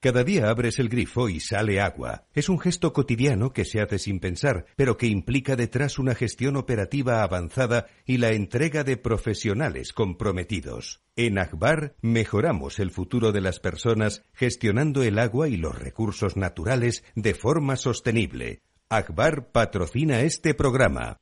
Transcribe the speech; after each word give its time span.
Cada 0.00 0.24
día 0.24 0.50
abres 0.50 0.78
el 0.78 0.88
grifo 0.88 1.28
y 1.28 1.40
sale 1.40 1.80
agua. 1.80 2.26
Es 2.34 2.48
un 2.48 2.60
gesto 2.60 2.92
cotidiano 2.92 3.52
que 3.52 3.64
se 3.64 3.80
hace 3.80 3.98
sin 3.98 4.20
pensar, 4.20 4.66
pero 4.76 4.98
que 4.98 5.06
implica 5.06 5.56
detrás 5.56 5.98
una 5.98 6.14
gestión 6.14 6.56
operativa 6.56 7.22
avanzada 7.22 7.86
y 8.04 8.18
la 8.18 8.32
entrega 8.32 8.84
de 8.84 8.98
profesionales 8.98 9.92
comprometidos. 9.92 11.00
En 11.16 11.38
Akbar 11.38 11.96
mejoramos 12.02 12.78
el 12.78 12.90
futuro 12.90 13.32
de 13.32 13.40
las 13.40 13.58
personas 13.58 14.22
gestionando 14.34 15.02
el 15.02 15.18
agua 15.18 15.48
y 15.48 15.56
los 15.56 15.78
recursos 15.78 16.36
naturales 16.36 17.02
de 17.14 17.32
forma 17.32 17.76
sostenible. 17.76 18.60
Akbar 18.90 19.50
patrocina 19.50 20.20
este 20.20 20.54
programa. 20.54 21.18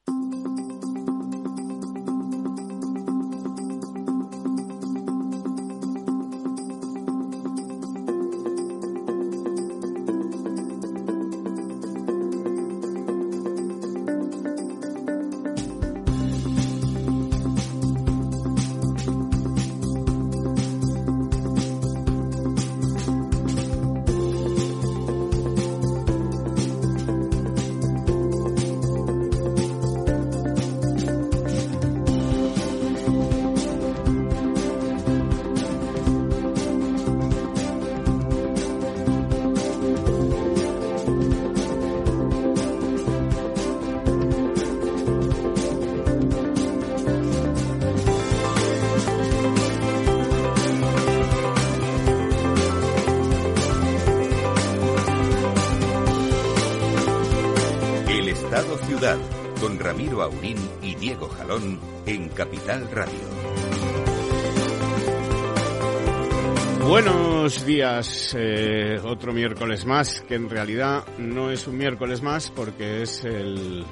Eh, 68.37 68.99
otro 69.03 69.33
miércoles 69.33 69.87
más, 69.87 70.21
que 70.23 70.35
en 70.35 70.49
realidad 70.49 71.05
no 71.19 71.51
es 71.51 71.67
un 71.67 71.79
miércoles 71.79 72.23
más 72.23 72.51
porque 72.51 73.03
es 73.03 73.25
el, 73.25 73.85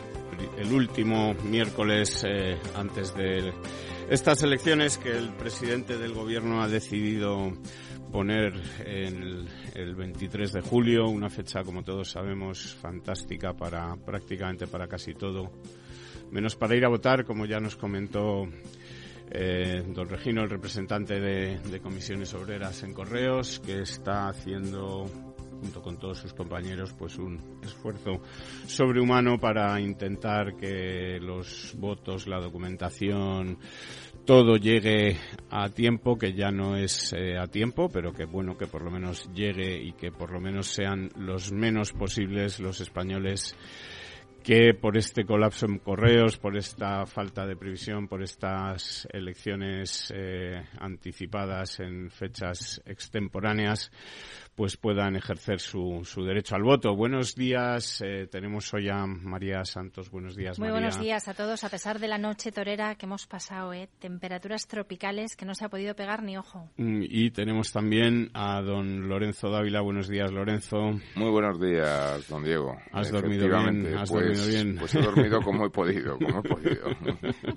último 0.70 1.34
miércoles 1.44 2.24
eh, 2.26 2.58
antes 2.74 3.14
de 3.14 3.52
estas 4.10 4.42
elecciones 4.42 4.98
que 4.98 5.10
el 5.10 5.32
presidente 5.34 5.98
del 5.98 6.12
gobierno 6.14 6.62
ha 6.62 6.68
decidido 6.68 7.52
poner 8.10 8.54
el, 8.84 9.48
el 9.74 9.94
23 9.94 10.52
de 10.52 10.60
julio, 10.60 11.08
una 11.08 11.30
fecha 11.30 11.62
como 11.62 11.82
todos 11.82 12.10
sabemos 12.10 12.74
fantástica 12.80 13.54
para 13.54 13.96
prácticamente 13.96 14.66
para 14.66 14.88
casi 14.88 15.14
todo, 15.14 15.50
menos 16.30 16.56
para 16.56 16.76
ir 16.76 16.84
a 16.84 16.88
votar, 16.88 17.24
como 17.24 17.46
ya 17.46 17.60
nos 17.60 17.76
comentó 17.76 18.48
eh, 19.30 19.82
don 19.86 20.08
Regino, 20.08 20.42
el 20.42 20.50
representante 20.50 21.20
de, 21.20 21.80
comisiones 21.80 22.34
obreras 22.34 22.82
en 22.82 22.92
Correos, 22.92 23.60
que 23.60 23.80
está 23.80 24.28
haciendo 24.28 25.06
junto 25.60 25.80
con 25.80 25.96
todos 25.96 26.18
sus 26.18 26.34
compañeros, 26.34 26.92
pues 26.98 27.16
un 27.18 27.40
esfuerzo 27.62 28.20
sobrehumano 28.66 29.38
para 29.38 29.80
intentar 29.80 30.56
que 30.56 31.20
los 31.20 31.74
votos, 31.78 32.26
la 32.26 32.40
documentación, 32.40 33.58
todo 34.24 34.56
llegue 34.56 35.16
a 35.50 35.68
tiempo, 35.68 36.18
que 36.18 36.32
ya 36.32 36.50
no 36.50 36.76
es 36.76 37.12
eh, 37.12 37.38
a 37.38 37.46
tiempo, 37.46 37.88
pero 37.88 38.12
que 38.12 38.24
bueno 38.24 38.56
que 38.56 38.66
por 38.66 38.82
lo 38.82 38.90
menos 38.90 39.28
llegue 39.32 39.80
y 39.82 39.92
que 39.92 40.10
por 40.10 40.32
lo 40.32 40.40
menos 40.40 40.66
sean 40.66 41.10
los 41.16 41.52
menos 41.52 41.92
posibles 41.92 42.60
los 42.60 42.80
españoles 42.80 43.56
que 44.42 44.74
por 44.74 44.96
este 44.96 45.24
colapso 45.24 45.66
en 45.66 45.78
correos, 45.78 46.36
por 46.36 46.56
esta 46.56 47.06
falta 47.06 47.46
de 47.46 47.56
previsión, 47.56 48.08
por 48.08 48.22
estas 48.22 49.06
elecciones 49.12 50.12
eh, 50.14 50.62
anticipadas 50.78 51.80
en 51.80 52.10
fechas 52.10 52.82
extemporáneas, 52.84 53.90
pues 54.54 54.76
puedan 54.76 55.16
ejercer 55.16 55.60
su, 55.60 56.02
su 56.04 56.24
derecho 56.24 56.54
al 56.56 56.62
voto. 56.62 56.94
Buenos 56.94 57.34
días, 57.34 58.02
eh, 58.04 58.26
tenemos 58.30 58.72
hoy 58.74 58.88
a 58.90 59.06
María 59.06 59.64
Santos. 59.64 60.10
Buenos 60.10 60.36
días, 60.36 60.58
Muy 60.58 60.68
María. 60.68 60.80
buenos 60.80 61.00
días 61.00 61.26
a 61.28 61.34
todos, 61.34 61.64
a 61.64 61.70
pesar 61.70 61.98
de 61.98 62.08
la 62.08 62.18
noche 62.18 62.52
torera 62.52 62.94
que 62.96 63.06
hemos 63.06 63.26
pasado, 63.26 63.72
¿eh? 63.72 63.88
temperaturas 63.98 64.66
tropicales 64.66 65.36
que 65.36 65.46
no 65.46 65.54
se 65.54 65.64
ha 65.64 65.68
podido 65.70 65.94
pegar 65.96 66.22
ni 66.22 66.36
ojo. 66.36 66.68
Mm, 66.76 67.02
Y 67.08 67.30
tenemos 67.30 67.72
también 67.72 68.30
a 68.34 68.60
don 68.60 69.08
Lorenzo 69.08 69.48
Dávila. 69.50 69.80
Buenos 69.80 70.08
días, 70.08 70.30
Lorenzo. 70.30 70.76
Muy 71.14 71.30
buenos 71.30 71.58
días, 71.60 72.28
don 72.28 72.44
Diego. 72.44 72.76
¿Has 72.92 73.10
dormido 73.10 73.46
bien? 73.48 73.96
¿Has 73.96 74.10
pues, 74.10 74.24
dormido 74.26 74.46
bien? 74.46 74.76
Pues 74.78 74.94
he 74.94 75.00
dormido 75.00 75.40
como 75.40 75.66
he 75.66 75.70
podido, 75.70 76.18
como 76.18 76.40
he 76.40 76.42
podido. 76.48 76.88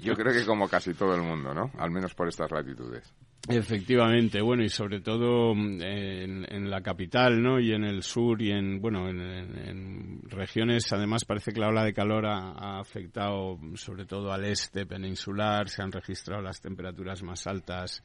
Yo 0.02 0.14
creo 0.14 0.34
que 0.34 0.46
como 0.46 0.68
casi 0.70 0.94
todo 0.94 1.14
el 1.16 1.22
mundo, 1.22 1.54
¿no? 1.54 1.72
Al 1.78 1.92
menos 1.92 2.14
por 2.16 2.28
estas 2.30 2.50
latitudes. 2.52 3.14
Efectivamente, 3.48 4.42
bueno, 4.42 4.64
y 4.64 4.70
sobre 4.70 5.02
todo 5.02 5.54
mm, 5.54 5.82
en, 5.82 6.46
en 6.54 6.70
la 6.72 6.82
capital, 6.86 7.42
¿no? 7.42 7.60
Y 7.60 7.74
en 7.74 7.84
el 7.84 8.04
sur 8.04 8.40
y 8.42 8.52
en, 8.52 8.80
bueno, 8.80 9.10
en, 9.10 9.20
en- 9.20 9.58
en 9.68 10.22
regiones, 10.30 10.94
además 10.94 11.26
parece 11.26 11.52
que 11.52 11.60
la 11.60 11.70
ola 11.70 11.84
de 11.84 11.94
calor 11.94 12.28
ha, 12.28 12.52
ha 12.52 12.80
afectado 12.80 13.58
sobre 13.74 14.06
todo 14.06 14.32
al 14.32 14.46
este 14.46 14.86
peninsular, 14.86 15.68
se 15.68 15.82
han 15.82 15.92
registrado 15.92 16.42
las 16.44 16.62
temperaturas 16.62 17.24
más 17.24 17.48
altas, 17.48 18.04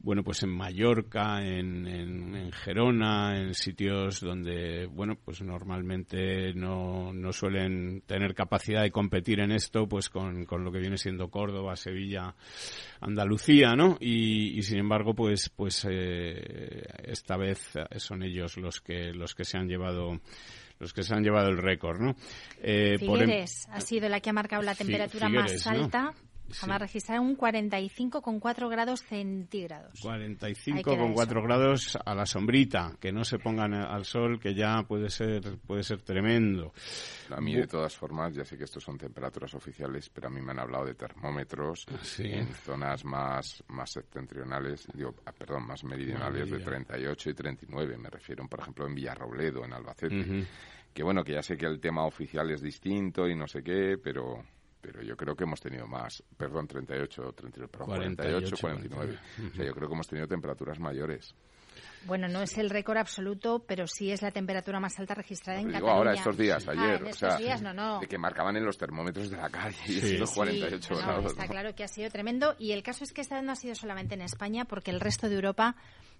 bueno, 0.00 0.22
pues 0.22 0.42
en 0.42 0.50
Mallorca, 0.50 1.42
en, 1.44 1.86
en, 1.86 2.34
en 2.34 2.52
Gerona, 2.52 3.40
en 3.40 3.54
sitios 3.54 4.20
donde, 4.20 4.86
bueno, 4.86 5.16
pues 5.16 5.42
normalmente 5.42 6.52
no, 6.54 7.12
no 7.12 7.32
suelen 7.32 8.02
tener 8.06 8.34
capacidad 8.34 8.82
de 8.82 8.90
competir 8.90 9.40
en 9.40 9.52
esto, 9.52 9.86
pues 9.88 10.08
con, 10.08 10.44
con 10.44 10.64
lo 10.64 10.72
que 10.72 10.80
viene 10.80 10.96
siendo 10.96 11.30
Córdoba, 11.30 11.76
Sevilla, 11.76 12.34
Andalucía, 13.00 13.74
¿no? 13.74 13.96
Y, 14.00 14.58
y 14.58 14.62
sin 14.62 14.78
embargo, 14.78 15.14
pues, 15.14 15.50
pues 15.50 15.86
eh, 15.90 16.82
esta 17.04 17.36
vez 17.36 17.72
son 17.96 18.22
ellos 18.22 18.56
los 18.56 18.80
que 18.80 19.12
los 19.12 19.34
que 19.34 19.44
se 19.44 19.58
han 19.58 19.68
llevado 19.68 20.20
los 20.78 20.92
que 20.92 21.04
se 21.04 21.14
han 21.14 21.22
llevado 21.22 21.48
el 21.48 21.58
récord, 21.58 22.00
¿no? 22.00 22.16
Eh, 22.60 22.98
por 23.06 23.18
em- 23.22 23.26
Figueres 23.26 23.68
ha 23.70 23.80
sido 23.80 24.08
la 24.08 24.20
que 24.20 24.30
ha 24.30 24.32
marcado 24.32 24.62
la 24.62 24.74
temperatura 24.74 25.28
Figueres, 25.28 25.66
más 25.66 25.76
¿no? 25.76 25.88
Alta, 26.52 26.54
Sí. 26.54 26.60
jamás 26.60 26.80
registrada 26.82 27.20
un 27.20 27.36
45,4 27.36 28.68
grados 28.68 29.02
centígrados. 29.02 29.98
45 30.00 30.76
Ahí 30.78 30.84
queda 30.84 30.96
con 30.96 31.06
eso. 31.06 31.14
4 31.14 31.42
grados 31.42 31.98
a 32.04 32.14
la 32.14 32.26
sombrita, 32.26 32.96
que 33.00 33.12
no 33.12 33.24
se 33.24 33.38
pongan 33.38 33.74
al 33.74 34.04
sol, 34.04 34.38
que 34.38 34.54
ya 34.54 34.82
puede 34.82 35.10
ser 35.10 35.58
puede 35.66 35.82
ser 35.82 36.02
tremendo. 36.02 36.72
A 37.30 37.40
mí, 37.40 37.54
de 37.54 37.66
todas 37.66 37.96
formas, 37.96 38.34
ya 38.34 38.44
sé 38.44 38.56
que 38.58 38.64
estos 38.64 38.82
son 38.82 38.98
temperaturas 38.98 39.54
oficiales, 39.54 40.08
pero 40.10 40.28
a 40.28 40.30
mí 40.30 40.40
me 40.40 40.52
han 40.52 40.58
hablado 40.60 40.84
de 40.86 40.94
termómetros 40.94 41.86
Sí. 42.02 42.24
en 42.26 42.46
zonas 42.54 43.04
más, 43.04 43.62
más 43.68 43.90
septentrionales, 43.90 44.86
digo, 44.94 45.14
ah, 45.26 45.32
perdón, 45.32 45.66
más 45.66 45.82
meridionales 45.84 46.50
de 46.50 46.58
Meridional. 46.58 46.84
38 46.86 47.30
y 47.30 47.34
39. 47.34 47.96
Me 47.96 48.10
refiero, 48.10 48.46
por 48.48 48.60
ejemplo, 48.60 48.86
en 48.86 48.94
Villarrobledo, 48.94 49.64
en 49.64 49.72
Albacete. 49.72 50.20
Ujú. 50.20 50.44
Que 50.92 51.02
bueno, 51.02 51.24
que 51.24 51.32
ya 51.32 51.42
sé 51.42 51.56
que 51.56 51.64
el 51.64 51.80
tema 51.80 52.04
oficial 52.04 52.50
es 52.50 52.60
distinto 52.60 53.26
y 53.26 53.34
no 53.34 53.48
sé 53.48 53.62
qué, 53.62 53.96
pero 54.02 54.44
pero 54.82 55.00
yo 55.02 55.16
creo 55.16 55.34
que 55.34 55.44
hemos 55.44 55.60
tenido 55.60 55.86
más, 55.86 56.22
perdón, 56.36 56.66
38, 56.66 57.32
39, 57.34 57.68
perdón, 57.72 57.86
48, 57.88 58.56
49. 58.60 59.18
O 59.52 59.54
sea, 59.56 59.64
yo 59.64 59.72
creo 59.72 59.88
que 59.88 59.94
hemos 59.94 60.08
tenido 60.08 60.28
temperaturas 60.28 60.78
mayores. 60.78 61.34
Bueno, 62.04 62.26
no 62.28 62.42
es 62.42 62.58
el 62.58 62.68
récord 62.68 62.98
absoluto, 62.98 63.64
pero 63.66 63.86
sí 63.86 64.10
es 64.10 64.20
la 64.22 64.32
temperatura 64.32 64.80
más 64.80 64.98
alta 64.98 65.14
registrada 65.14 65.60
en 65.60 65.66
Lo 65.68 65.74
digo 65.74 65.86
Cataluña. 65.86 65.98
ahora, 65.98 66.14
estos 66.14 66.36
días, 66.36 66.66
Ah, 66.68 66.72
ayer. 66.72 66.96
en 67.00 67.04
o 67.04 67.08
estos 67.08 67.28
sea, 67.30 67.38
días, 67.38 67.62
no, 67.62 67.72
no. 67.72 68.00
De 68.00 68.08
que 68.08 68.18
marcaban 68.18 68.56
en 68.56 68.64
los 68.64 68.76
termómetros 68.76 69.30
de 69.30 69.36
la 69.36 69.48
calle 69.48 69.76
y 69.86 70.00
Sí. 70.00 70.14
esos 70.16 70.30
Sí, 70.30 70.34
48 70.36 70.94
no, 70.94 71.00
no, 71.00 71.06
grados. 71.06 71.26
Está 71.32 71.44
¿no? 71.44 71.50
claro 71.50 71.74
que 71.76 71.84
ha 71.84 71.88
sido 71.88 72.10
tremendo. 72.10 72.56
Y 72.58 72.72
el 72.72 72.82
caso 72.82 73.04
es 73.04 73.12
que 73.12 73.20
esta 73.20 73.36
vez 73.36 73.44
no 73.44 73.52
ha 73.52 73.56
sido 73.56 73.76
solamente 73.76 74.14
en 74.14 74.22
España, 74.22 74.64
porque 74.64 74.90
el 74.90 74.98
resto 75.00 75.28
de 75.28 75.36
Europa 75.36 75.76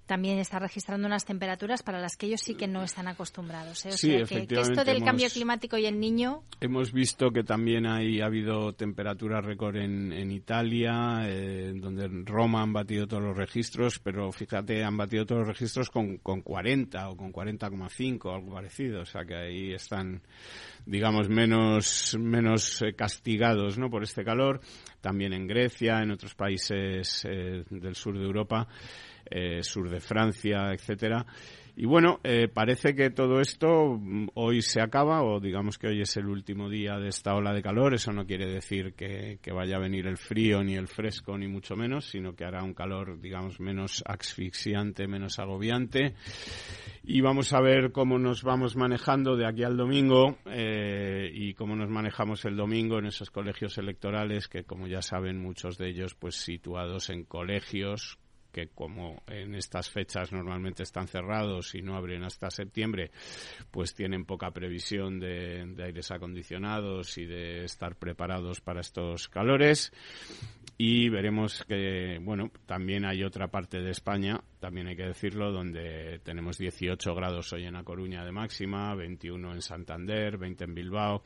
también 0.06 0.38
está 0.38 0.58
registrando 0.58 1.06
unas 1.06 1.24
temperaturas 1.24 1.82
para 1.82 2.00
las 2.00 2.16
que 2.16 2.26
ellos 2.26 2.40
sí 2.40 2.54
que 2.54 2.66
no 2.66 2.82
están 2.82 3.08
acostumbrados. 3.08 3.86
¿eh? 3.86 3.90
O 3.90 3.92
Sí, 3.92 4.08
sea, 4.10 4.24
que- 4.46 4.60
esto 4.60 4.84
del 4.84 4.96
hemos- 4.98 5.06
cambio 5.06 5.28
climático 5.28 5.78
y 5.78 5.86
el 5.86 5.98
niño, 6.00 6.42
Hemos 6.60 6.92
visto 6.92 7.30
que 7.30 7.42
también 7.44 7.86
hay, 7.86 8.20
ha 8.20 8.26
habido 8.26 8.72
temperaturas 8.74 9.44
récord 9.44 9.76
en, 9.76 10.12
en 10.12 10.30
Italia, 10.30 11.22
eh, 11.26 11.72
donde 11.74 12.04
en 12.06 12.26
Roma 12.26 12.62
han 12.62 12.72
batido 12.72 13.06
todos 13.06 13.22
los 13.22 13.36
registros, 13.36 13.98
pero 13.98 14.30
fíjate, 14.32 14.84
han 14.84 14.96
batido 14.96 15.24
todos 15.26 15.40
los 15.40 15.48
registros 15.48 15.90
con, 15.90 16.18
con 16.18 16.42
40 16.42 17.08
o 17.08 17.16
con 17.16 17.32
40,5, 17.32 18.34
algo 18.34 18.54
parecido. 18.54 19.02
O 19.02 19.06
sea 19.06 19.24
que 19.24 19.34
ahí 19.34 19.72
están, 19.72 20.20
digamos, 20.86 21.28
menos, 21.28 22.16
menos 22.18 22.82
eh, 22.82 22.94
castigados 22.94 23.78
¿no? 23.78 23.90
por 23.90 24.02
este 24.02 24.24
calor. 24.24 24.60
También 25.00 25.32
en 25.32 25.46
Grecia, 25.48 26.00
en 26.02 26.12
otros 26.12 26.34
países 26.34 27.24
eh, 27.28 27.64
del 27.70 27.94
sur 27.96 28.16
de 28.18 28.24
Europa. 28.24 28.68
Eh, 29.30 29.62
sur 29.62 29.88
de 29.88 30.00
Francia, 30.00 30.72
etcétera. 30.72 31.26
Y 31.74 31.86
bueno, 31.86 32.20
eh, 32.22 32.48
parece 32.52 32.94
que 32.94 33.08
todo 33.08 33.40
esto 33.40 33.96
mm, 33.98 34.28
hoy 34.34 34.60
se 34.60 34.82
acaba, 34.82 35.22
o 35.22 35.40
digamos 35.40 35.78
que 35.78 35.86
hoy 35.86 36.02
es 36.02 36.14
el 36.18 36.26
último 36.26 36.68
día 36.68 36.98
de 36.98 37.08
esta 37.08 37.34
ola 37.34 37.54
de 37.54 37.62
calor. 37.62 37.94
Eso 37.94 38.12
no 38.12 38.26
quiere 38.26 38.46
decir 38.46 38.92
que, 38.92 39.38
vaya 39.52 39.76
a 39.76 39.80
venir 39.80 40.06
el 40.06 40.18
frío, 40.18 40.62
ni 40.62 40.74
el 40.74 40.86
fresco, 40.86 41.36
ni 41.38 41.48
mucho 41.48 41.74
menos, 41.74 42.04
sino 42.04 42.34
que 42.34 42.44
hará 42.44 42.62
un 42.62 42.74
calor, 42.74 43.18
digamos, 43.18 43.58
menos 43.58 44.02
asfixiante, 44.06 45.06
menos 45.06 45.38
agobiante. 45.38 46.14
Y 47.04 47.22
vamos 47.22 47.54
a 47.54 47.62
ver 47.62 47.90
cómo 47.90 48.18
nos 48.18 48.42
vamos 48.42 48.76
manejando 48.76 49.34
de 49.36 49.46
aquí 49.46 49.64
al 49.64 49.76
domingo 49.76 50.36
eh, 50.46 51.30
y 51.32 51.54
cómo 51.54 51.74
nos 51.74 51.88
manejamos 51.88 52.44
el 52.44 52.54
domingo 52.54 52.98
en 52.98 53.06
esos 53.06 53.30
colegios 53.30 53.78
electorales 53.78 54.46
que, 54.46 54.64
como 54.64 54.88
ya 54.88 55.00
saben, 55.00 55.40
muchos 55.40 55.78
de 55.78 55.88
ellos, 55.88 56.14
pues 56.14 56.36
situados 56.36 57.08
en 57.08 57.24
colegios 57.24 58.18
que 58.52 58.68
como 58.68 59.22
en 59.26 59.54
estas 59.54 59.90
fechas 59.90 60.32
normalmente 60.32 60.82
están 60.82 61.08
cerrados 61.08 61.74
y 61.74 61.82
no 61.82 61.96
abren 61.96 62.22
hasta 62.22 62.50
septiembre, 62.50 63.10
pues 63.70 63.94
tienen 63.94 64.24
poca 64.24 64.50
previsión 64.50 65.18
de, 65.18 65.74
aires 65.82 66.10
acondicionados 66.10 67.18
y 67.18 67.24
de 67.24 67.64
estar 67.64 67.96
preparados 67.96 68.60
para 68.60 68.80
estos 68.80 69.28
calores. 69.28 69.92
Y 70.78 71.08
veremos 71.08 71.64
que, 71.64 72.18
bueno, 72.22 72.50
también 72.66 73.04
hay 73.04 73.22
otra 73.22 73.48
parte 73.48 73.80
de 73.80 73.90
España, 73.90 74.40
también 74.58 74.88
hay 74.88 74.96
que 74.96 75.06
decirlo, 75.06 75.52
donde 75.52 76.20
tenemos 76.24 76.58
18 76.58 77.14
grados 77.14 77.52
hoy 77.52 77.64
en 77.64 77.76
A 77.76 77.84
Coruña 77.84 78.24
de 78.24 78.32
máxima, 78.32 78.94
21 78.94 79.54
en 79.54 79.62
Santander, 79.62 80.38
20 80.38 80.64
en 80.64 80.74
Bilbao 80.74 81.22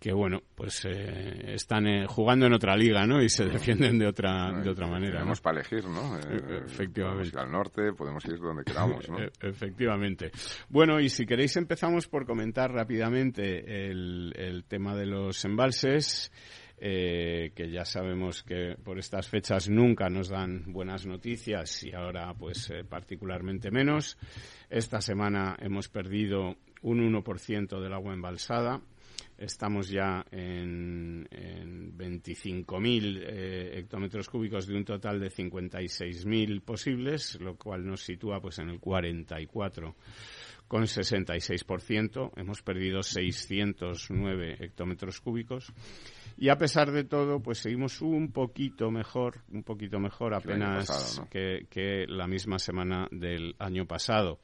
que 0.00 0.14
bueno, 0.14 0.42
pues 0.54 0.86
eh, 0.86 1.52
están 1.52 1.86
eh, 1.86 2.06
jugando 2.08 2.46
en 2.46 2.54
otra 2.54 2.74
liga, 2.74 3.06
¿no? 3.06 3.22
Y 3.22 3.28
se 3.28 3.44
defienden 3.44 3.98
de 3.98 4.06
otra 4.06 4.50
de 4.50 4.70
otra 4.70 4.86
manera. 4.86 5.18
Tenemos 5.18 5.42
para 5.42 5.60
elegir, 5.60 5.84
¿no? 5.84 6.16
E-, 6.16 6.20
eh, 6.20 6.62
efectivamente. 6.64 7.02
Podemos 7.02 7.28
ir 7.28 7.38
al 7.38 7.52
norte, 7.52 7.92
podemos 7.92 8.24
ir 8.24 8.38
donde 8.38 8.64
queramos, 8.64 9.08
¿no? 9.10 9.18
E-, 9.22 9.30
efectivamente. 9.42 10.30
Bueno, 10.70 10.98
y 11.00 11.10
si 11.10 11.26
queréis 11.26 11.54
empezamos 11.58 12.08
por 12.08 12.24
comentar 12.24 12.72
rápidamente 12.72 13.90
el, 13.90 14.32
el 14.36 14.64
tema 14.64 14.96
de 14.96 15.04
los 15.04 15.44
embalses. 15.44 16.32
que 16.80 17.70
ya 17.70 17.84
sabemos 17.84 18.42
que 18.42 18.74
por 18.82 18.98
estas 18.98 19.28
fechas 19.28 19.68
nunca 19.68 20.08
nos 20.08 20.30
dan 20.30 20.72
buenas 20.72 21.04
noticias 21.04 21.84
y 21.84 21.92
ahora 21.92 22.32
pues 22.32 22.72
particularmente 22.88 23.70
menos. 23.70 24.16
Esta 24.70 25.02
semana 25.02 25.58
hemos 25.60 25.90
perdido 25.90 26.56
un 26.80 27.12
1% 27.12 27.82
del 27.82 27.92
agua 27.92 28.14
embalsada 28.14 28.80
Estamos 29.40 29.88
ya 29.88 30.22
en, 30.30 31.26
en 31.30 31.96
25.000 31.96 33.22
eh, 33.22 33.78
hectómetros 33.78 34.28
cúbicos 34.28 34.66
de 34.66 34.76
un 34.76 34.84
total 34.84 35.18
de 35.18 35.30
56.000 35.30 36.60
posibles, 36.62 37.40
lo 37.40 37.56
cual 37.56 37.86
nos 37.86 38.02
sitúa 38.02 38.38
pues 38.38 38.58
en 38.58 38.68
el 38.68 38.78
44 38.78 39.96
con 40.68 40.82
66%. 40.82 42.32
Hemos 42.36 42.60
perdido 42.60 43.02
609 43.02 44.56
hectómetros 44.60 45.22
cúbicos. 45.22 45.72
Y 46.36 46.50
a 46.50 46.56
pesar 46.56 46.92
de 46.92 47.04
todo, 47.04 47.40
pues 47.40 47.58
seguimos 47.58 48.02
un 48.02 48.32
poquito 48.32 48.90
mejor, 48.90 49.40
un 49.52 49.62
poquito 49.62 49.98
mejor 49.98 50.34
apenas 50.34 51.22
que, 51.30 51.66
que 51.70 52.04
la 52.06 52.26
misma 52.26 52.58
semana 52.58 53.08
del 53.10 53.56
año 53.58 53.86
pasado 53.86 54.38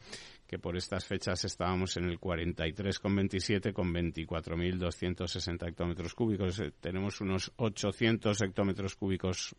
que 0.47 0.59
por 0.59 0.77
estas 0.77 1.05
fechas 1.05 1.45
estábamos 1.45 1.97
en 1.97 2.05
el 2.05 2.21
43,27 2.21 3.73
con 3.73 3.93
24.260 3.93 5.69
hectómetros 5.69 6.15
cúbicos. 6.15 6.61
Eh, 6.61 6.73
tenemos 6.81 7.21
unos 7.21 7.53
800 7.57 8.41
hectómetros 8.43 8.95
cúbicos 8.95 9.57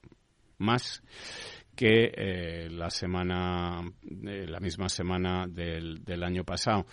más 0.60 1.04
que 1.76 2.12
eh, 2.16 2.70
la 2.72 2.90
semana, 2.90 3.82
eh, 4.26 4.48
la 4.48 4.60
misma 4.60 4.90
semana 4.90 5.46
del, 5.48 6.04
del, 6.04 6.24
año 6.24 6.44
pasado. 6.44 6.86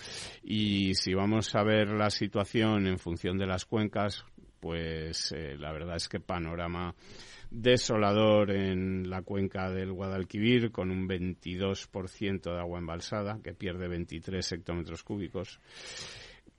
Y 0.43 0.95
si 0.95 1.15
vamos 1.15 1.55
a 1.55 1.63
ver 1.63 1.89
la 1.89 2.11
situación 2.11 2.87
en 2.87 2.99
función 2.99 3.39
de 3.39 3.47
las 3.47 3.65
cuencas, 3.65 4.25
pues 4.61 5.35
la 5.59 5.73
verdad 5.73 5.97
es 5.97 6.09
que 6.09 6.21
panorama 6.21 6.95
desolador 7.55 8.51
en 8.51 9.09
la 9.09 9.23
cuenca 9.23 9.71
del 9.71 9.93
Guadalquivir 9.93 10.73
con 10.73 10.91
un 10.91 11.09
22% 11.09 12.43
de 12.43 12.59
agua 12.59 12.81
embalsada, 12.81 13.39
que 13.43 13.55
pierde 13.55 13.87
23 13.87 14.53
hectómetros 14.53 15.05
cúbicos. 15.05 15.61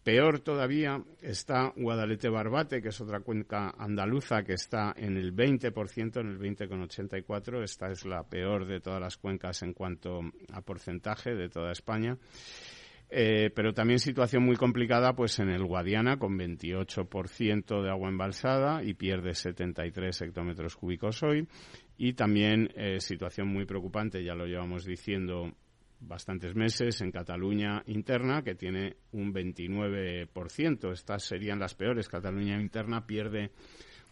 Peor 0.03 0.39
todavía 0.39 1.03
está 1.21 1.73
Guadalete 1.75 2.29
Barbate, 2.29 2.81
que 2.81 2.89
es 2.89 3.01
otra 3.01 3.19
cuenca 3.21 3.73
andaluza 3.77 4.43
que 4.43 4.53
está 4.53 4.93
en 4.95 5.17
el 5.17 5.35
20%, 5.35 6.21
en 6.21 6.27
el 6.27 6.39
20,84. 6.39 7.63
Esta 7.63 7.89
es 7.89 8.05
la 8.05 8.23
peor 8.23 8.65
de 8.65 8.79
todas 8.79 9.01
las 9.01 9.17
cuencas 9.17 9.63
en 9.63 9.73
cuanto 9.73 10.21
a 10.53 10.61
porcentaje 10.61 11.33
de 11.33 11.49
toda 11.49 11.71
España. 11.71 12.17
Eh, 13.17 13.49
pero 13.55 13.73
también 13.73 13.99
situación 13.99 14.43
muy 14.43 14.57
complicada 14.57 15.13
pues 15.13 15.39
en 15.39 15.47
el 15.47 15.63
Guadiana 15.63 16.17
con 16.17 16.37
28% 16.37 17.81
de 17.81 17.89
agua 17.89 18.09
embalsada 18.09 18.83
y 18.83 18.93
pierde 18.93 19.33
73 19.33 20.23
hectómetros 20.23 20.75
cúbicos 20.75 21.23
hoy 21.23 21.47
y 21.97 22.11
también 22.11 22.67
eh, 22.75 22.99
situación 22.99 23.47
muy 23.47 23.63
preocupante, 23.63 24.21
ya 24.21 24.35
lo 24.35 24.45
llevamos 24.45 24.83
diciendo 24.83 25.49
bastantes 26.01 26.55
meses 26.55 26.99
en 26.99 27.11
Cataluña 27.11 27.83
interna 27.85 28.43
que 28.43 28.55
tiene 28.55 28.97
un 29.13 29.33
29%. 29.33 30.91
Estas 30.91 31.23
serían 31.23 31.57
las 31.57 31.73
peores. 31.73 32.09
Cataluña 32.09 32.59
interna 32.59 33.07
pierde 33.07 33.51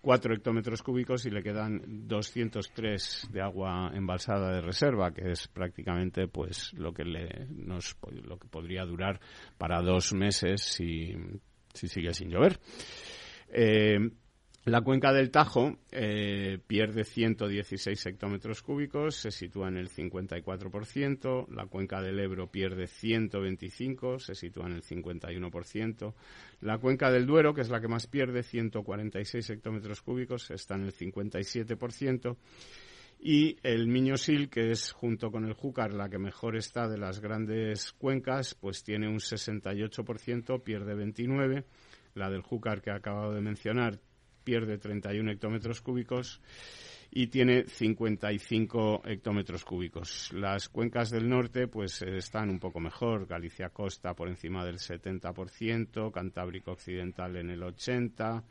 4 0.04 0.34
hectómetros 0.34 0.84
cúbicos 0.84 1.26
y 1.26 1.30
le 1.30 1.42
quedan 1.42 1.82
203 2.08 3.30
de 3.32 3.42
agua 3.42 3.90
embalsada 3.94 4.54
de 4.54 4.60
reserva, 4.60 5.14
que 5.14 5.32
es 5.32 5.48
prácticamente 5.48 6.28
pues 6.28 6.74
lo 6.74 6.94
que 6.94 7.06
le 7.06 7.48
nos 7.50 7.96
lo 8.12 8.38
que 8.38 8.50
podría 8.50 8.84
durar 8.84 9.22
para 9.58 9.82
dos 9.82 10.12
meses 10.12 10.62
si, 10.62 11.16
si 11.74 11.88
sigue 11.88 12.14
sin 12.14 12.30
llover. 12.30 12.60
Eh, 13.48 13.98
la 14.66 14.80
cuenca 14.80 15.12
del 15.12 15.30
Tajo 15.30 15.78
eh, 15.92 16.58
pierde 16.66 17.04
116 17.04 18.06
hectómetros 18.06 18.62
cúbicos, 18.62 19.18
se 19.18 19.30
sitúa 19.30 19.68
en 19.68 19.76
el 19.76 19.90
54%. 19.90 21.48
La 21.50 21.66
cuenca 21.66 22.02
del 22.02 22.18
Ebro 22.18 22.50
pierde 22.50 22.88
125, 22.88 24.20
se 24.20 24.36
sitúa 24.36 24.68
en 24.68 24.74
el 24.76 24.82
51%. 24.82 26.14
La 26.62 26.78
cuenca 26.78 27.12
del 27.12 27.26
Duero, 27.26 27.54
que 27.54 27.60
es 27.60 27.70
la 27.70 27.82
que 27.82 27.90
más 27.90 28.08
pierde, 28.08 28.42
146 28.42 29.50
hectómetros 29.50 30.02
cúbicos, 30.02 30.50
está 30.50 30.76
en 30.76 30.84
el 30.84 30.94
57%. 30.94 32.38
Y 33.20 33.58
el 33.64 33.88
Miñosil, 33.88 34.50
que 34.50 34.72
es 34.72 34.94
junto 34.94 35.30
con 35.30 35.44
el 35.44 35.54
Júcar 35.54 35.94
la 35.94 36.08
que 36.08 36.20
mejor 36.20 36.56
está 36.56 36.88
de 36.88 36.98
las 36.98 37.20
grandes 37.20 37.92
cuencas, 37.92 38.56
pues 38.56 38.82
tiene 38.82 39.10
un 39.10 39.20
68%, 39.20 40.64
pierde 40.64 40.96
29. 40.96 41.66
La 42.14 42.30
del 42.30 42.44
Júcar 42.44 42.82
que 42.82 42.92
acabado 42.92 43.34
de 43.34 43.42
mencionar 43.42 44.00
pierde 44.44 44.78
31 44.78 45.32
hectómetros 45.32 45.82
cúbicos 45.82 46.42
y 47.16 47.28
tiene 47.28 47.68
55 47.68 49.04
hectómetros 49.06 49.64
cúbicos. 49.64 50.32
Las 50.34 50.68
cuencas 50.68 51.12
del 51.12 51.30
norte 51.30 51.68
pues 51.68 52.02
están 52.02 52.50
un 52.50 52.60
poco 52.60 52.80
mejor, 52.80 53.28
Galicia 53.28 53.70
Costa 53.70 54.16
por 54.16 54.28
encima 54.28 54.66
del 54.66 54.80
70%, 54.80 56.12
Cantábrico 56.12 56.72
Occidental 56.72 57.36
en 57.36 57.52
el 57.52 57.62
80%, 57.62 58.44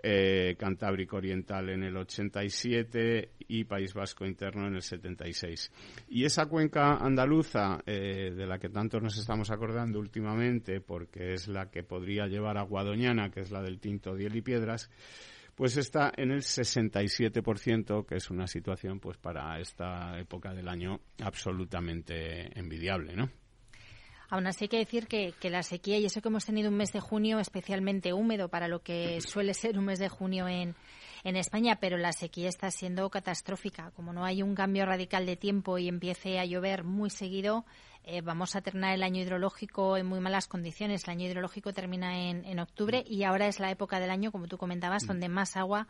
eh, 0.00 0.56
Cantábrico 0.58 1.16
Oriental 1.16 1.70
en 1.70 1.82
el 1.82 1.96
87 1.96 3.32
y 3.48 3.64
País 3.64 3.94
Vasco 3.94 4.24
Interno 4.26 4.66
en 4.66 4.76
el 4.76 4.82
76. 4.82 5.72
Y 6.08 6.24
esa 6.24 6.46
cuenca 6.46 6.96
andaluza, 6.96 7.80
eh, 7.86 8.32
de 8.34 8.46
la 8.46 8.58
que 8.58 8.68
tanto 8.68 9.00
nos 9.00 9.18
estamos 9.18 9.50
acordando 9.50 9.98
últimamente, 9.98 10.80
porque 10.80 11.34
es 11.34 11.48
la 11.48 11.70
que 11.70 11.82
podría 11.82 12.26
llevar 12.26 12.58
a 12.58 12.62
Guadoñana, 12.62 13.30
que 13.30 13.40
es 13.40 13.50
la 13.50 13.62
del 13.62 13.80
Tinto, 13.80 14.14
Diel 14.14 14.36
y 14.36 14.42
Piedras, 14.42 14.90
pues 15.54 15.76
está 15.76 16.12
en 16.16 16.30
el 16.30 16.42
67%, 16.42 18.06
que 18.06 18.14
es 18.14 18.30
una 18.30 18.46
situación 18.46 19.00
pues 19.00 19.16
para 19.18 19.58
esta 19.58 20.16
época 20.20 20.54
del 20.54 20.68
año 20.68 21.00
absolutamente 21.20 22.56
envidiable, 22.56 23.16
¿no? 23.16 23.28
Aún 24.30 24.46
así 24.46 24.64
hay 24.64 24.68
que 24.68 24.78
decir 24.78 25.06
que, 25.06 25.34
la 25.50 25.62
sequía 25.62 25.98
y 25.98 26.04
eso 26.04 26.20
que 26.20 26.28
hemos 26.28 26.44
tenido 26.44 26.68
un 26.68 26.76
mes 26.76 26.92
de 26.92 27.00
junio 27.00 27.40
especialmente 27.40 28.12
húmedo 28.12 28.48
para 28.48 28.68
lo 28.68 28.82
que 28.82 29.20
suele 29.22 29.54
ser 29.54 29.78
un 29.78 29.86
mes 29.86 29.98
de 29.98 30.10
junio 30.10 30.46
en, 30.46 30.74
en 31.24 31.36
España, 31.36 31.78
pero 31.80 31.96
la 31.96 32.12
sequía 32.12 32.48
está 32.48 32.70
siendo 32.70 33.08
catastrófica. 33.08 33.90
Como 33.92 34.12
no 34.12 34.24
hay 34.24 34.42
un 34.42 34.54
cambio 34.54 34.84
radical 34.84 35.24
de 35.24 35.36
tiempo 35.36 35.78
y 35.78 35.88
empiece 35.88 36.38
a 36.38 36.44
llover 36.44 36.84
muy 36.84 37.08
seguido, 37.08 37.64
eh, 38.04 38.20
vamos 38.20 38.54
a 38.54 38.60
terminar 38.60 38.94
el 38.94 39.02
año 39.02 39.22
hidrológico 39.22 39.96
en 39.96 40.06
muy 40.06 40.20
malas 40.20 40.46
condiciones. 40.46 41.04
El 41.04 41.10
año 41.10 41.26
hidrológico 41.26 41.72
termina 41.72 42.28
en, 42.28 42.44
en 42.44 42.58
octubre 42.58 43.04
y 43.06 43.22
ahora 43.22 43.46
es 43.46 43.60
la 43.60 43.70
época 43.70 43.98
del 43.98 44.10
año, 44.10 44.30
como 44.30 44.46
tú 44.46 44.58
comentabas, 44.58 45.04
mm. 45.04 45.08
donde 45.08 45.28
más 45.28 45.56
agua 45.56 45.88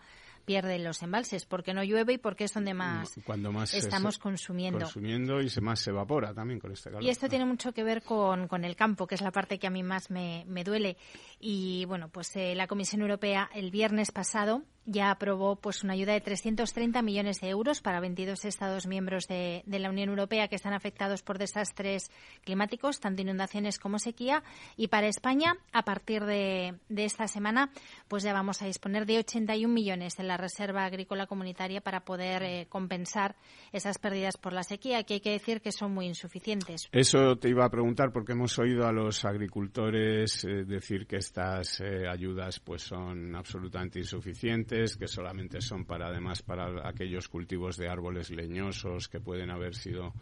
pierden 0.49 0.83
los 0.83 1.03
embalses, 1.03 1.45
porque 1.45 1.75
no 1.75 1.85
llueve 1.85 2.15
y 2.15 2.19
porque 2.19 2.45
es 2.45 2.55
donde 2.55 2.73
más, 2.73 3.21
Cuando 3.27 3.53
más 3.53 3.75
estamos 3.75 4.19
consumiendo. 4.19 4.81
Consumiendo 4.81 5.43
y 5.43 5.51
se 5.51 5.61
más 5.61 5.79
se 5.79 5.91
evapora 5.91 6.33
también 6.33 6.59
con 6.59 6.73
este 6.73 6.89
calor. 6.89 7.05
Y 7.05 7.11
esto 7.11 7.29
tiene 7.29 7.45
mucho 7.45 7.73
que 7.73 7.85
ver 7.85 8.03
con, 8.03 8.49
con, 8.49 8.65
el 8.65 8.75
campo, 8.75 9.07
que 9.07 9.15
es 9.15 9.21
la 9.21 9.31
parte 9.31 9.59
que 9.59 9.67
a 9.67 9.71
mí 9.71 9.83
más 9.83 10.11
me, 10.11 10.45
me 10.49 10.65
duele. 10.65 10.97
Y 11.39 11.85
bueno, 11.85 12.09
pues 12.09 12.35
eh, 12.37 12.55
la 12.55 12.67
Comisión 12.67 13.03
Europea 13.03 13.51
el 13.53 13.71
viernes 13.71 14.11
pasado 14.11 14.63
ya 14.89 15.11
aprobó 15.11 15.57
pues 15.57 15.85
una 15.85 15.93
ayuda 15.93 16.15
de 16.15 16.21
330 16.23 17.03
millones 17.03 17.41
de 17.41 17.51
euros 17.51 17.83
para 17.83 18.01
22 18.01 18.45
Estados 18.47 18.87
miembros 18.87 19.29
de, 19.29 19.63
la 19.67 19.91
Unión 19.91 20.09
Europea 20.09 20.49
que 20.49 20.57
están 20.57 20.73
afectados 20.73 21.23
por 21.23 21.39
desastres 21.39 22.11
climáticos, 22.43 22.99
tanto 22.99 23.23
inundaciones 23.23 23.79
como 23.79 23.99
sequía. 23.99 24.43
Y 24.77 24.89
para 24.89 25.07
España, 25.07 25.57
a 25.73 25.83
partir 25.83 26.25
de, 26.25 26.75
esta 26.97 27.29
semana, 27.29 27.71
pues 28.09 28.23
ya 28.23 28.33
vamos 28.33 28.63
a 28.63 28.67
disponer 28.67 29.05
de 29.05 29.19
81 29.19 29.73
millones 29.73 30.19
en 30.19 30.27
la 30.27 30.39
Reserva 30.39 30.85
Agrícola 30.85 31.27
Comunitaria 31.27 31.83
para 31.83 32.01
poder 32.01 32.43
eh, 32.43 32.67
compensar 32.69 33.37
esas 33.73 33.99
pérdidas 33.99 34.39
por 34.39 34.55
la 34.55 34.63
sequía, 34.63 35.03
que 35.05 35.15
hay 35.15 35.21
que 35.21 35.33
decir 35.33 35.61
que 35.61 35.71
son 35.71 35.93
muy 35.93 36.07
insuficientes. 36.07 36.89
Eso 36.93 37.37
te 37.37 37.51
iba 37.51 37.67
a 37.67 37.71
preguntar 37.71 38.11
porque 38.11 38.33
hemos 38.33 38.59
oído 38.59 38.87
a 38.87 38.93
los 38.93 39.25
agricultores 39.27 40.45
eh, 40.45 40.65
decir 40.65 41.07
que 41.07 41.17
estas 41.17 41.81
eh, 41.81 42.09
ayudas 42.09 42.59
pues 42.61 42.83
son 42.83 43.37
absolutamente 43.37 43.99
insuficientes, 43.99 44.78
que 44.97 45.09
solamente 45.09 45.61
son 45.61 45.85
para 45.85 46.09
además 46.09 46.43
para 46.43 46.89
aquellos 46.89 47.29
cultivos 47.29 47.77
de 47.77 47.89
árboles 47.89 48.31
leñosos 48.31 49.09
que 49.09 49.21
pueden 49.21 49.51
haber 49.51 49.75
sido 49.75 50.13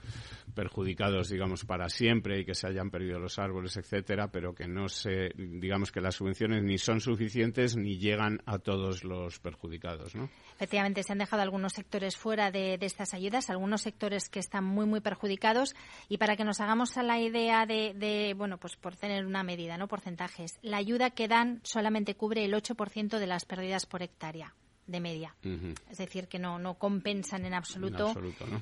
perjudicados, 0.55 1.29
digamos, 1.29 1.65
para 1.65 1.89
siempre 1.89 2.41
y 2.41 2.45
que 2.45 2.55
se 2.55 2.67
hayan 2.67 2.91
perdido 2.91 3.19
los 3.19 3.39
árboles, 3.39 3.77
etcétera, 3.77 4.29
pero 4.31 4.55
que 4.55 4.67
no 4.67 4.89
se, 4.89 5.31
digamos 5.37 5.93
que 5.93 6.01
las 6.01 6.15
subvenciones 6.15 6.63
ni 6.63 6.79
son 6.79 7.01
suficientes 7.01 7.77
ni 7.77 7.99
llegan 7.99 8.41
a 8.47 8.59
todos 8.59 9.05
los 9.05 9.39
perjudicados, 9.39 10.15
¿no? 10.15 10.31
Efectivamente, 10.57 11.03
se 11.03 11.13
han 11.13 11.19
dejado 11.19 11.43
algunos 11.43 11.75
sectores 11.75 12.17
fuera 12.17 12.51
de, 12.51 12.79
estas 12.81 13.13
ayudas, 13.13 13.51
algunos 13.51 13.83
sectores 13.83 14.31
que 14.31 14.39
están 14.39 14.65
muy, 14.65 14.87
muy 14.87 15.01
perjudicados. 15.01 15.77
Y 16.09 16.17
para 16.17 16.35
que 16.37 16.45
nos 16.45 16.61
hagamos 16.61 16.97
a 16.97 17.03
la 17.03 17.21
idea 17.21 17.67
de, 17.67 17.93
de, 17.95 18.35
bueno, 18.35 18.59
pues 18.59 18.77
por 18.77 18.97
tener 18.97 19.27
una 19.27 19.43
medida, 19.43 19.77
¿no? 19.77 19.87
Porcentajes. 19.87 20.59
La 20.63 20.79
ayuda 20.79 21.11
que 21.11 21.29
dan 21.29 21.61
solamente 21.63 22.15
cubre 22.15 22.45
el 22.45 22.55
8% 22.55 23.19
de 23.19 23.27
las 23.27 23.45
pérdidas 23.45 23.85
por 23.85 24.03
hectárea 24.03 24.55
de 24.87 25.00
media. 25.00 25.35
Es 25.90 25.99
decir, 25.99 26.28
que 26.28 26.38
no, 26.38 26.59
no 26.59 26.75
compensan 26.75 27.45
en 27.45 27.55
absoluto, 27.55 28.14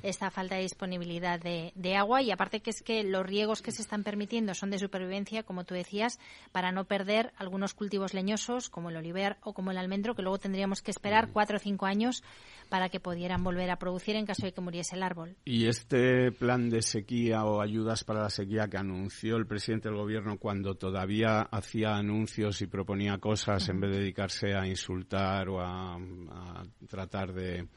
esta 0.03 0.31
falta 0.31 0.55
de 0.55 0.61
disponibilidad 0.61 1.39
de, 1.39 1.71
de, 1.75 1.95
agua. 1.95 2.21
Y 2.21 2.31
aparte 2.31 2.61
que 2.61 2.71
es 2.71 2.81
que 2.81 3.03
los 3.03 3.25
riegos 3.25 3.61
que 3.61 3.71
se 3.71 3.81
están 3.81 4.03
permitiendo 4.03 4.53
son 4.53 4.69
de 4.69 4.79
supervivencia, 4.79 5.43
como 5.43 5.63
tú 5.63 5.73
decías, 5.73 6.19
para 6.51 6.71
no 6.71 6.85
perder 6.85 7.33
algunos 7.37 7.73
cultivos 7.73 8.13
leñosos 8.13 8.69
como 8.69 8.89
el 8.89 8.97
oliver 8.97 9.37
o 9.41 9.53
como 9.53 9.71
el 9.71 9.77
almendro, 9.77 10.15
que 10.15 10.21
luego 10.21 10.39
tendríamos 10.39 10.81
que 10.81 10.91
esperar 10.91 11.29
cuatro 11.31 11.57
o 11.57 11.59
cinco 11.59 11.85
años 11.85 12.23
para 12.69 12.89
que 12.89 12.99
pudieran 12.99 13.43
volver 13.43 13.69
a 13.69 13.77
producir 13.77 14.15
en 14.15 14.25
caso 14.25 14.45
de 14.45 14.53
que 14.53 14.61
muriese 14.61 14.95
el 14.95 15.03
árbol. 15.03 15.35
¿Y 15.45 15.67
este 15.67 16.31
plan 16.31 16.69
de 16.69 16.81
sequía 16.81 17.45
o 17.45 17.61
ayudas 17.61 18.03
para 18.03 18.23
la 18.23 18.29
sequía 18.29 18.67
que 18.67 18.77
anunció 18.77 19.37
el 19.37 19.45
presidente 19.45 19.89
del 19.89 19.97
gobierno 19.97 20.37
cuando 20.37 20.75
todavía 20.75 21.41
hacía 21.41 21.95
anuncios 21.95 22.61
y 22.61 22.67
proponía 22.67 23.17
cosas 23.17 23.67
en 23.69 23.79
vez 23.79 23.91
de 23.91 23.99
dedicarse 23.99 24.55
a 24.55 24.67
insultar 24.67 25.49
o 25.49 25.61
a 25.61 25.97
a 26.31 26.63
tratar 26.87 27.33
de, 27.33 27.67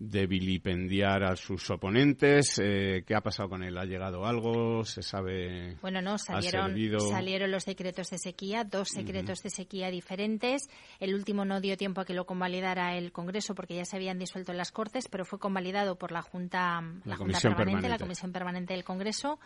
de 0.00 0.26
vilipendiar 0.26 1.22
a 1.22 1.36
sus 1.36 1.68
oponentes. 1.70 2.58
Eh, 2.58 3.04
¿Qué 3.06 3.14
ha 3.14 3.20
pasado 3.20 3.50
con 3.50 3.62
él? 3.62 3.76
¿Ha 3.76 3.84
llegado 3.84 4.24
algo? 4.24 4.82
¿Se 4.82 5.02
sabe? 5.02 5.76
Bueno, 5.82 6.00
no, 6.00 6.16
salieron, 6.16 6.74
salieron 7.10 7.50
los 7.50 7.66
decretos 7.66 8.08
de 8.08 8.18
sequía, 8.18 8.64
dos 8.64 8.88
secretos 8.88 9.42
de 9.42 9.50
sequía 9.50 9.90
diferentes. 9.90 10.68
El 11.00 11.14
último 11.14 11.44
no 11.44 11.60
dio 11.60 11.76
tiempo 11.76 12.00
a 12.00 12.06
que 12.06 12.14
lo 12.14 12.24
convalidara 12.24 12.96
el 12.96 13.12
Congreso 13.12 13.54
porque 13.54 13.76
ya 13.76 13.84
se 13.84 13.96
habían 13.96 14.18
disuelto 14.18 14.54
las 14.54 14.72
Cortes, 14.72 15.06
pero 15.08 15.26
fue 15.26 15.38
convalidado 15.38 15.96
por 15.96 16.12
la 16.12 16.22
Junta, 16.22 16.82
la, 17.04 17.16
Junta 17.16 17.38
permanente, 17.38 17.88
la 17.90 17.98
Comisión 17.98 18.32
Permanente 18.32 18.72
del 18.72 18.84
Congreso 18.84 19.38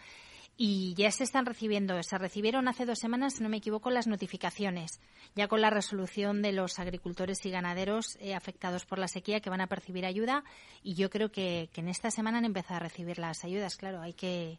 y 0.56 0.94
ya 0.94 1.10
se 1.10 1.24
están 1.24 1.46
recibiendo, 1.46 2.00
se 2.02 2.16
recibieron 2.16 2.68
hace 2.68 2.86
dos 2.86 2.98
semanas, 2.98 3.34
si 3.34 3.42
no 3.42 3.48
me 3.48 3.56
equivoco, 3.56 3.90
las 3.90 4.06
notificaciones, 4.06 5.00
ya 5.34 5.48
con 5.48 5.60
la 5.60 5.70
resolución 5.70 6.42
de 6.42 6.52
los 6.52 6.78
agricultores 6.78 7.44
y 7.44 7.50
ganaderos 7.50 8.16
eh, 8.20 8.34
afectados 8.34 8.86
por 8.86 8.98
la 8.98 9.08
sequía 9.08 9.40
que 9.40 9.50
van 9.50 9.60
a 9.60 9.66
percibir 9.66 10.06
ayuda 10.06 10.44
y 10.82 10.94
yo 10.94 11.10
creo 11.10 11.30
que, 11.30 11.68
en 11.74 11.88
esta 11.88 12.10
semana 12.10 12.38
han 12.38 12.44
empezado 12.44 12.76
a 12.76 12.80
recibir 12.80 13.18
las 13.18 13.44
ayudas, 13.44 13.76
claro, 13.76 14.00
hay 14.00 14.14
que 14.14 14.58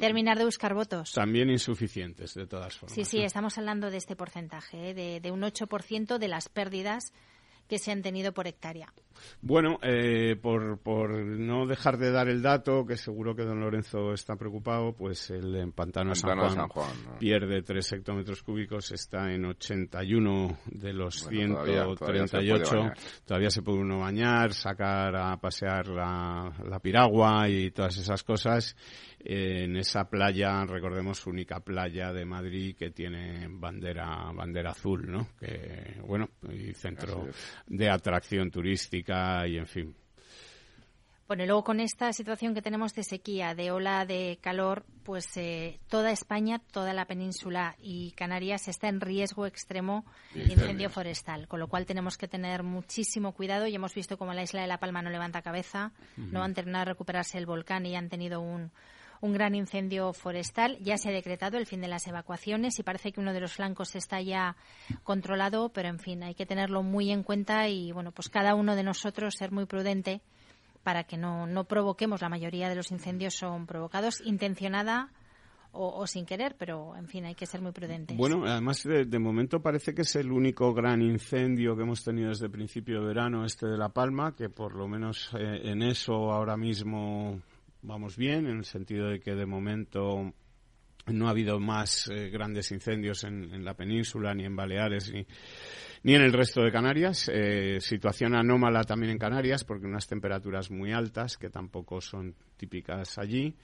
terminar 0.00 0.38
de 0.38 0.44
buscar 0.44 0.72
votos. 0.72 1.12
También 1.12 1.50
insuficientes, 1.50 2.34
de 2.34 2.46
todas 2.46 2.76
formas. 2.78 2.94
Sí, 2.94 3.04
sí, 3.04 3.18
estamos 3.18 3.58
hablando 3.58 3.90
de 3.90 3.96
este 3.96 4.16
porcentaje, 4.16 4.90
eh, 4.90 4.94
de, 4.94 5.20
de 5.20 5.30
un 5.30 5.42
8% 5.42 6.18
de 6.18 6.28
las 6.28 6.48
pérdidas 6.48 7.12
que 7.68 7.78
se 7.78 7.92
han 7.92 8.02
tenido 8.02 8.32
por 8.32 8.46
hectárea. 8.46 8.92
Bueno, 9.40 9.78
eh, 9.82 10.36
por, 10.40 10.78
por 10.78 11.10
no 11.14 11.66
dejar 11.66 11.98
de 11.98 12.10
dar 12.10 12.28
el 12.28 12.42
dato, 12.42 12.84
que 12.84 12.96
seguro 12.96 13.34
que 13.34 13.44
don 13.44 13.60
Lorenzo 13.60 14.12
está 14.12 14.36
preocupado, 14.36 14.92
pues 14.92 15.30
el 15.30 15.54
en 15.56 15.72
Pantano, 15.72 16.14
San 16.14 16.68
Juan, 16.68 16.68
pierde 17.18 17.62
3 17.62 17.92
hectómetros 17.92 18.42
cúbicos, 18.42 18.90
está 18.92 19.32
en 19.32 19.44
81 19.44 20.58
de 20.66 20.92
los 20.92 21.26
138. 21.26 22.92
Todavía, 23.24 23.50
se 23.50 23.62
puede 23.62 23.78
uno 23.78 24.00
bañar, 24.00 24.52
sacar 24.52 25.14
a 25.16 25.36
pasear 25.36 25.88
la, 25.88 26.52
la 26.68 26.78
piragua 26.80 27.48
y 27.48 27.70
todas 27.70 27.96
esas 27.96 28.22
cosas 28.22 28.76
en 29.24 29.76
esa 29.76 30.08
playa, 30.10 30.64
recordemos, 30.66 31.26
única 31.26 31.60
playa 31.60 32.12
de 32.12 32.26
Madrid 32.26 32.76
que 32.76 32.90
tiene 32.90 33.46
bandera 33.48 34.30
bandera 34.32 34.72
azul, 34.72 35.10
¿no? 35.10 35.28
Que 35.40 35.98
bueno, 36.06 36.28
y 36.52 36.74
centro 36.74 37.26
de 37.66 37.88
atracción 37.88 38.50
turística 38.50 39.46
y 39.48 39.56
en 39.56 39.66
fin. 39.66 39.96
Bueno, 41.26 41.42
y 41.42 41.46
luego 41.46 41.64
con 41.64 41.80
esta 41.80 42.12
situación 42.12 42.52
que 42.52 42.60
tenemos 42.60 42.94
de 42.94 43.02
sequía, 43.02 43.54
de 43.54 43.70
ola 43.70 44.04
de 44.04 44.38
calor, 44.42 44.84
pues 45.04 45.34
eh, 45.38 45.80
toda 45.88 46.10
España, 46.10 46.60
toda 46.70 46.92
la 46.92 47.06
península 47.06 47.76
y 47.80 48.10
Canarias 48.10 48.68
está 48.68 48.88
en 48.88 49.00
riesgo 49.00 49.46
extremo 49.46 50.04
de 50.34 50.52
incendio 50.52 50.90
forestal, 50.90 51.48
con 51.48 51.60
lo 51.60 51.68
cual 51.68 51.86
tenemos 51.86 52.18
que 52.18 52.28
tener 52.28 52.62
muchísimo 52.62 53.32
cuidado 53.32 53.66
y 53.66 53.74
hemos 53.74 53.94
visto 53.94 54.18
como 54.18 54.34
la 54.34 54.42
isla 54.42 54.60
de 54.60 54.66
La 54.66 54.78
Palma 54.78 55.00
no 55.00 55.08
levanta 55.08 55.40
cabeza, 55.40 55.92
no 56.18 56.42
han 56.42 56.52
terminado 56.52 56.84
de 56.84 56.92
recuperarse 56.92 57.38
el 57.38 57.46
volcán 57.46 57.86
y 57.86 57.96
han 57.96 58.10
tenido 58.10 58.42
un, 58.42 58.70
un 59.20 59.32
gran 59.32 59.54
incendio 59.54 60.12
forestal. 60.12 60.78
Ya 60.80 60.96
se 60.96 61.08
ha 61.08 61.12
decretado 61.12 61.58
el 61.58 61.66
fin 61.66 61.80
de 61.80 61.88
las 61.88 62.06
evacuaciones 62.06 62.78
y 62.78 62.82
parece 62.82 63.12
que 63.12 63.20
uno 63.20 63.32
de 63.32 63.40
los 63.40 63.52
flancos 63.52 63.94
está 63.96 64.20
ya 64.20 64.56
controlado, 65.02 65.70
pero 65.70 65.88
en 65.88 65.98
fin, 65.98 66.22
hay 66.22 66.34
que 66.34 66.46
tenerlo 66.46 66.82
muy 66.82 67.10
en 67.10 67.22
cuenta 67.22 67.68
y 67.68 67.92
bueno, 67.92 68.12
pues 68.12 68.28
cada 68.28 68.54
uno 68.54 68.76
de 68.76 68.82
nosotros 68.82 69.34
ser 69.36 69.52
muy 69.52 69.66
prudente 69.66 70.20
para 70.82 71.04
que 71.04 71.16
no, 71.16 71.46
no 71.46 71.64
provoquemos. 71.64 72.22
La 72.22 72.28
mayoría 72.28 72.68
de 72.68 72.76
los 72.76 72.90
incendios 72.90 73.34
son 73.34 73.66
provocados 73.66 74.20
intencionada 74.24 75.10
o, 75.76 76.06
sin 76.06 76.24
querer, 76.24 76.54
pero 76.58 76.96
en 76.96 77.08
fin, 77.08 77.24
hay 77.24 77.34
que 77.34 77.46
ser 77.46 77.60
muy 77.60 77.72
prudentes. 77.72 78.16
Bueno, 78.16 78.44
además 78.46 78.82
de, 78.84 79.18
momento 79.18 79.60
parece 79.60 79.94
que 79.94 80.02
es 80.02 80.16
el 80.16 80.30
único 80.30 80.72
gran 80.72 81.02
incendio 81.02 81.76
que 81.76 81.82
hemos 81.82 82.04
tenido 82.04 82.28
desde 82.28 82.46
el 82.46 82.52
principio 82.52 83.00
de 83.00 83.06
verano, 83.06 83.44
este 83.44 83.66
de 83.66 83.76
La 83.76 83.88
Palma, 83.88 84.34
que 84.34 84.48
por 84.48 84.74
lo 84.74 84.86
menos 84.86 85.30
eh, 85.38 85.62
en 85.64 85.82
eso 85.82 86.30
ahora 86.32 86.56
mismo 86.56 87.40
vamos 87.84 88.16
bien, 88.16 88.46
en 88.46 88.58
el 88.58 88.64
sentido 88.64 89.08
de 89.08 89.20
que 89.20 89.34
de 89.34 89.46
momento 89.46 90.32
no 91.06 91.26
ha 91.26 91.30
habido 91.30 91.60
más 91.60 92.08
eh, 92.08 92.30
grandes 92.30 92.72
incendios 92.72 93.24
en, 93.24 93.52
en, 93.52 93.64
la 93.64 93.74
península, 93.74 94.34
ni 94.34 94.44
en 94.44 94.56
Baleares, 94.56 95.12
ni, 95.12 95.26
ni 96.04 96.14
en 96.14 96.22
el 96.22 96.32
resto 96.32 96.62
de 96.62 96.70
Canarias. 96.70 97.30
Eh, 97.32 97.78
situación 97.80 98.34
anómala 98.34 98.84
también 98.84 99.12
en 99.12 99.18
Canarias, 99.18 99.64
porque 99.64 99.86
unas 99.86 100.06
temperaturas 100.06 100.70
muy 100.70 100.92
altas, 100.92 101.38
que 101.38 101.48
tampoco 101.48 102.00
son 102.00 102.34
típicas 102.56 103.18
allí. 103.18 103.56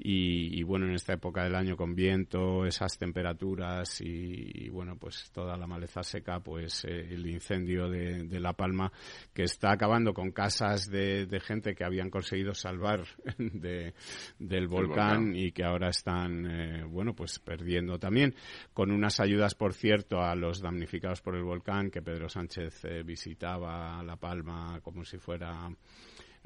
Y, 0.00 0.62
bueno, 0.62 0.86
en 0.86 0.94
esta 0.94 1.14
época 1.14 1.42
del 1.42 1.56
año 1.56 1.76
con 1.76 1.96
viento, 1.96 2.64
esas 2.64 2.96
temperaturas 2.98 4.00
y, 4.00 4.68
bueno, 4.68 4.96
pues 4.96 5.28
toda 5.32 5.56
la 5.56 5.66
maleza 5.66 6.04
seca, 6.04 6.38
pues 6.38 6.84
eh, 6.84 7.08
el 7.10 7.26
incendio 7.26 7.88
de, 7.88 8.38
La 8.38 8.52
Palma 8.52 8.92
que 9.34 9.42
está 9.42 9.72
acabando 9.72 10.14
con 10.14 10.30
casas 10.30 10.88
de, 10.88 11.26
gente 11.44 11.74
que 11.74 11.84
habían 11.84 12.10
conseguido 12.10 12.54
salvar 12.54 13.04
de, 13.38 13.92
del 14.38 14.68
volcán, 14.68 15.34
y 15.34 15.50
que 15.50 15.64
ahora 15.64 15.88
están, 15.88 16.46
eh, 16.46 16.84
bueno, 16.84 17.14
pues 17.14 17.40
perdiendo 17.40 17.98
también, 17.98 18.36
con 18.72 18.92
unas 18.92 19.18
ayudas, 19.18 19.56
por 19.56 19.74
cierto, 19.74 20.20
a 20.20 20.36
los 20.36 20.60
damnificados 20.60 21.20
por 21.22 21.34
el 21.34 21.42
volcán, 21.42 21.77
que 21.90 22.02
Pedro 22.02 22.28
Sánchez 22.28 22.84
eh, 22.84 23.02
visitaba 23.02 24.02
La 24.02 24.16
Palma 24.16 24.80
como 24.82 25.04
si 25.04 25.18
fuera 25.18 25.70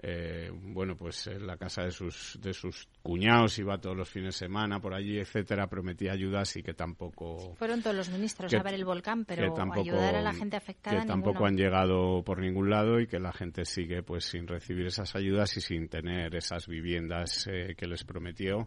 eh, 0.05 0.51
bueno, 0.53 0.97
pues 0.97 1.27
en 1.27 1.47
la 1.47 1.57
casa 1.57 1.85
de 1.85 1.91
sus, 1.91 2.39
de 2.41 2.53
sus 2.53 2.89
cuñados, 3.03 3.59
iba 3.59 3.79
todos 3.79 3.97
los 3.97 4.09
fines 4.09 4.35
de 4.35 4.47
semana 4.47 4.81
por 4.81 4.95
allí, 4.95 5.19
etcétera, 5.19 5.69
prometía 5.69 6.13
ayudas 6.13 6.57
y 6.57 6.63
que 6.63 6.75
tampoco... 6.75 7.55
Fueron 7.57 7.83
todos 7.83 7.95
los 7.95 8.09
ministros 8.09 8.53
a 8.53 8.63
ver 8.63 8.75
el 8.75 8.85
volcán, 8.85 9.25
pero 9.25 9.55
ayudar 9.73 10.17
a 10.17 10.23
la 10.23 10.33
gente 10.33 10.57
afectada 10.57 11.01
Que 11.01 11.07
tampoco 11.07 11.47
han 11.47 11.57
llegado 11.57 12.23
por 12.25 12.41
ningún 12.41 12.71
lado 12.71 13.01
y 13.01 13.07
que 13.07 13.21
la 13.21 13.33
gente 13.33 13.65
sigue 13.65 14.03
pues 14.03 14.25
sin 14.25 14.49
recibir 14.49 14.87
esas 14.87 15.15
ayudas 15.15 15.57
y 15.57 15.61
sin 15.61 15.89
tener 15.89 16.35
esas 16.35 16.67
viviendas 16.67 17.47
eh, 17.51 17.75
que 17.77 17.87
les 17.87 18.03
prometió 18.05 18.67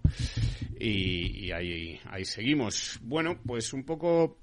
y, 0.79 1.47
y 1.47 1.51
ahí, 1.51 1.99
ahí 2.05 2.23
seguimos. 2.23 2.99
Bueno, 3.01 3.39
pues 3.45 3.73
un 3.73 3.83
poco 3.83 4.37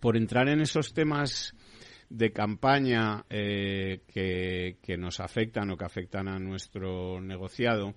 por 0.00 0.16
entrar 0.16 0.48
en 0.48 0.60
esos 0.60 0.92
temas 0.94 1.54
de 2.08 2.32
campaña 2.32 3.24
eh, 3.28 4.02
que, 4.06 4.96
nos 4.96 5.20
afectan 5.20 5.70
o 5.70 5.76
que 5.76 5.84
afectan 5.84 6.28
a 6.28 6.38
nuestro 6.38 7.20
negociado. 7.20 7.94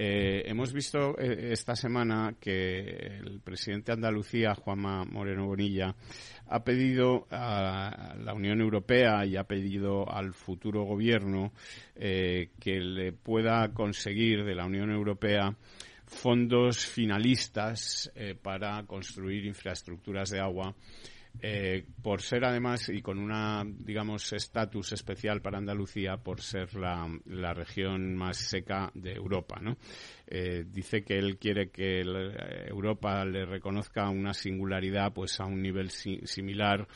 Eh, 0.00 0.44
hemos 0.46 0.72
visto 0.72 1.18
eh, 1.18 1.50
esta 1.50 1.74
semana 1.74 2.36
que 2.38 3.18
el 3.18 3.40
presidente 3.40 3.90
de 3.90 3.96
Andalucía, 3.96 4.54
Juanma 4.54 5.04
Moreno 5.04 5.46
Bonilla, 5.46 5.92
ha 6.46 6.62
pedido 6.62 7.26
a 7.30 8.14
la 8.16 8.32
Unión 8.32 8.60
Europea 8.60 9.26
y 9.26 9.36
ha 9.36 9.42
pedido 9.44 10.08
al 10.08 10.34
futuro 10.34 10.84
gobierno 10.84 11.52
que 11.94 12.80
le 12.80 13.12
pueda 13.12 13.74
conseguir 13.74 14.44
de 14.44 14.54
la 14.54 14.64
Unión 14.66 14.90
Europea 14.90 15.54
fondos 16.06 16.86
finalistas 16.86 18.10
para 18.40 18.82
construir 18.86 19.44
infraestructuras 19.44 20.30
de 20.30 20.40
agua 20.40 20.74
eh, 21.40 21.86
por 22.02 22.20
ser 22.20 22.44
además 22.44 22.88
y 22.88 23.00
con 23.00 23.18
una, 23.18 23.64
digamos, 23.64 24.32
estatus 24.32 24.92
especial 24.92 25.40
para 25.40 25.58
Andalucía, 25.58 26.16
por 26.16 26.40
ser 26.40 26.74
la, 26.74 27.08
la 27.26 27.54
región 27.54 28.16
más 28.16 28.38
seca 28.38 28.90
de 28.94 29.12
Europa, 29.12 29.60
¿no? 29.60 29.76
Eh, 30.26 30.64
dice 30.66 31.04
que 31.04 31.16
él 31.16 31.38
quiere 31.38 31.70
que 31.70 32.00
Europa 32.66 33.24
le 33.24 33.46
reconozca 33.46 34.10
una 34.10 34.34
singularidad, 34.34 35.12
pues 35.12 35.40
a 35.40 35.46
un 35.46 35.62
nivel 35.62 35.90
similar 35.90 36.86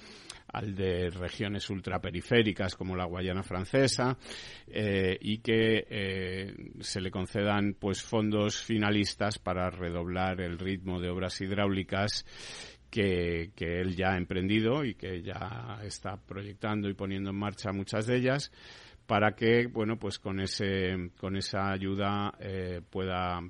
al 0.49 0.75
de 0.75 1.09
regiones 1.09 1.71
ultraperiféricas 1.71 2.77
como 2.77 2.95
la 2.95 3.07
Guayana 3.07 3.43
francesa 3.43 4.19
eh, 4.67 5.17
y 5.19 5.39
que 5.39 6.53
se 6.81 7.01
le 7.01 7.11
concedan 7.11 7.75
pues 7.79 8.03
fondos 8.03 8.61
finalistas 8.63 9.39
para 9.39 9.71
redoblar 9.71 10.43
el 10.43 10.59
ritmo 10.59 11.01
de 11.01 11.09
obras 11.09 11.41
hidráulicas 11.41 12.27
que, 12.93 13.51
él 13.59 13.97
ya 13.97 14.13
ha 14.13 14.17
emprendido 14.19 14.85
y 14.85 14.95
que 14.95 15.23
ya 15.23 15.81
está 15.83 16.17
proyectando 16.17 16.89
y 16.89 16.95
poniendo 16.95 17.31
en 17.31 17.37
marcha 17.37 17.73
muchas 17.73 18.07
de 18.07 18.17
ellas 18.17 18.53
para 19.07 19.35
que 19.35 19.67
bueno 19.67 19.99
pues 19.99 20.19
con 20.19 20.39
ese 20.39 21.11
con 21.19 21.37
esa 21.37 21.73
ayuda 21.73 22.35
eh, 22.39 22.83
pueda 22.89 23.41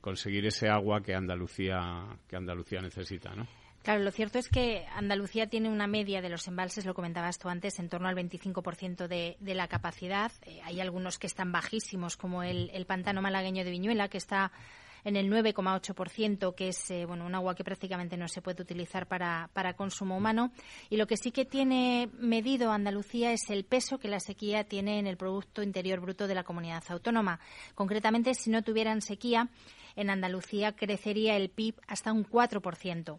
conseguir 0.00 0.46
ese 0.46 0.68
agua 0.68 1.02
que 1.02 1.14
Andalucía 1.14 2.06
que 2.28 2.36
Andalucía 2.36 2.80
necesita 2.80 3.34
¿no? 3.34 3.46
Claro, 3.82 4.02
lo 4.02 4.10
cierto 4.10 4.38
es 4.38 4.48
que 4.48 4.86
Andalucía 4.94 5.46
tiene 5.46 5.68
una 5.68 5.86
media 5.86 6.22
de 6.22 6.30
los 6.30 6.48
embalses, 6.48 6.86
lo 6.86 6.94
comentabas 6.94 7.38
tú 7.38 7.50
antes, 7.50 7.78
en 7.78 7.90
torno 7.90 8.08
al 8.08 8.16
25% 8.16 9.08
de, 9.08 9.36
de 9.40 9.54
la 9.54 9.68
capacidad. 9.68 10.32
Eh, 10.46 10.58
hay 10.64 10.80
algunos 10.80 11.18
que 11.18 11.26
están 11.26 11.52
bajísimos, 11.52 12.16
como 12.16 12.42
el, 12.42 12.70
el 12.72 12.86
pantano 12.86 13.20
malagueño 13.20 13.62
de 13.62 13.70
Viñuela, 13.70 14.08
que 14.08 14.16
está 14.16 14.52
en 15.04 15.16
el 15.16 15.30
9,8%, 15.30 16.54
que 16.54 16.68
es 16.68 16.90
eh, 16.90 17.04
bueno, 17.04 17.26
un 17.26 17.34
agua 17.34 17.54
que 17.54 17.64
prácticamente 17.64 18.16
no 18.16 18.28
se 18.28 18.42
puede 18.42 18.62
utilizar 18.62 19.06
para, 19.06 19.50
para 19.52 19.74
consumo 19.74 20.16
humano. 20.16 20.52
Y 20.90 20.96
lo 20.96 21.06
que 21.06 21.16
sí 21.16 21.30
que 21.30 21.44
tiene 21.44 22.08
medido 22.18 22.72
Andalucía 22.72 23.32
es 23.32 23.50
el 23.50 23.64
peso 23.64 23.98
que 23.98 24.08
la 24.08 24.20
sequía 24.20 24.64
tiene 24.64 24.98
en 24.98 25.06
el 25.06 25.16
Producto 25.16 25.62
Interior 25.62 26.00
Bruto 26.00 26.26
de 26.26 26.34
la 26.34 26.44
comunidad 26.44 26.82
autónoma. 26.88 27.38
Concretamente, 27.74 28.34
si 28.34 28.50
no 28.50 28.62
tuvieran 28.62 29.02
sequía, 29.02 29.48
en 29.96 30.10
Andalucía 30.10 30.72
crecería 30.72 31.36
el 31.36 31.50
PIB 31.50 31.76
hasta 31.86 32.12
un 32.12 32.24
4%. 32.24 33.18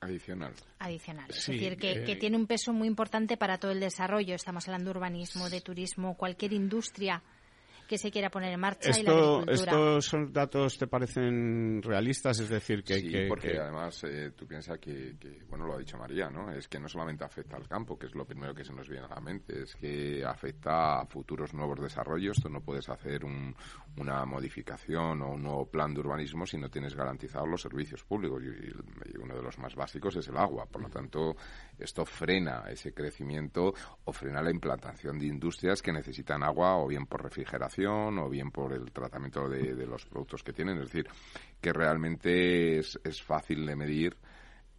Adicional. 0.00 0.52
Adicional. 0.80 1.30
es 1.30 1.46
decir, 1.46 1.76
que, 1.76 2.02
que, 2.04 2.12
eh, 2.12 2.16
tiene 2.16 2.36
un 2.36 2.48
peso 2.48 2.72
muy 2.72 2.88
importante 2.88 3.36
para 3.36 3.58
todo 3.58 3.70
el 3.70 3.78
desarrollo. 3.78 4.34
Estamos 4.34 4.66
hablando 4.66 4.90
de 4.90 4.98
urbanismo, 4.98 5.48
de 5.48 5.60
turismo, 5.60 6.16
cualquier 6.16 6.52
industria 6.52 7.22
que 7.92 7.98
se 7.98 8.10
quiera 8.10 8.30
poner 8.30 8.54
en 8.54 8.58
marcha 8.58 8.88
Esto, 8.88 9.02
y 9.02 9.04
la 9.04 9.12
agricultura. 9.12 9.52
¿Estos 9.52 10.06
son 10.06 10.32
datos 10.32 10.78
te 10.78 10.86
parecen 10.86 11.82
realistas? 11.82 12.40
Es 12.40 12.48
decir, 12.48 12.82
que... 12.82 13.00
Sí, 13.00 13.26
porque 13.28 13.58
además 13.58 14.02
eh, 14.04 14.30
tú 14.34 14.46
piensas 14.46 14.78
que, 14.78 15.14
bueno, 15.50 15.66
lo 15.66 15.74
ha 15.74 15.78
dicho 15.78 15.98
María, 15.98 16.30
¿no? 16.30 16.50
Es 16.50 16.68
que 16.68 16.80
no 16.80 16.88
solamente 16.88 17.22
afecta 17.22 17.58
al 17.58 17.68
campo, 17.68 17.98
que 17.98 18.06
es 18.06 18.14
lo 18.14 18.24
primero 18.24 18.54
que 18.54 18.64
se 18.64 18.72
nos 18.72 18.88
viene 18.88 19.04
a 19.04 19.14
la 19.14 19.20
mente, 19.20 19.64
es 19.64 19.74
que 19.74 20.24
afecta 20.24 21.00
a 21.00 21.04
futuros 21.04 21.52
nuevos 21.52 21.82
desarrollos. 21.82 22.38
Tú 22.42 22.48
no 22.48 22.62
puedes 22.62 22.88
hacer 22.88 23.26
una 23.26 24.24
modificación 24.24 25.20
o 25.20 25.32
un 25.32 25.42
nuevo 25.42 25.66
plan 25.66 25.92
de 25.92 26.00
urbanismo 26.00 26.46
si 26.46 26.56
no 26.56 26.70
tienes 26.70 26.96
garantizados 26.96 27.46
los 27.46 27.60
servicios 27.60 28.04
públicos. 28.04 28.42
Y, 28.42 29.18
uno 29.18 29.36
de 29.36 29.42
los 29.42 29.58
más 29.58 29.74
básicos 29.74 30.16
es 30.16 30.26
el 30.28 30.38
agua. 30.38 30.64
Por 30.64 30.80
lo 30.80 30.88
tanto, 30.88 31.36
esto 31.82 32.04
frena 32.04 32.64
ese 32.68 32.92
crecimiento 32.92 33.74
o 34.04 34.12
frena 34.12 34.42
la 34.42 34.50
implantación 34.50 35.18
de 35.18 35.26
industrias 35.26 35.82
que 35.82 35.92
necesitan 35.92 36.42
agua 36.42 36.76
o 36.78 36.86
bien 36.86 37.06
por 37.06 37.22
refrigeración 37.22 38.18
o 38.18 38.28
bien 38.28 38.50
por 38.50 38.72
el 38.72 38.90
tratamiento 38.92 39.48
de, 39.48 39.86
los 39.86 40.06
productos 40.06 40.42
que 40.42 40.52
tienen. 40.52 40.78
Es 40.78 40.86
decir, 40.86 41.08
que 41.60 41.72
realmente 41.72 42.78
es 42.78 43.22
fácil 43.22 43.66
de 43.66 43.76
medir 43.76 44.16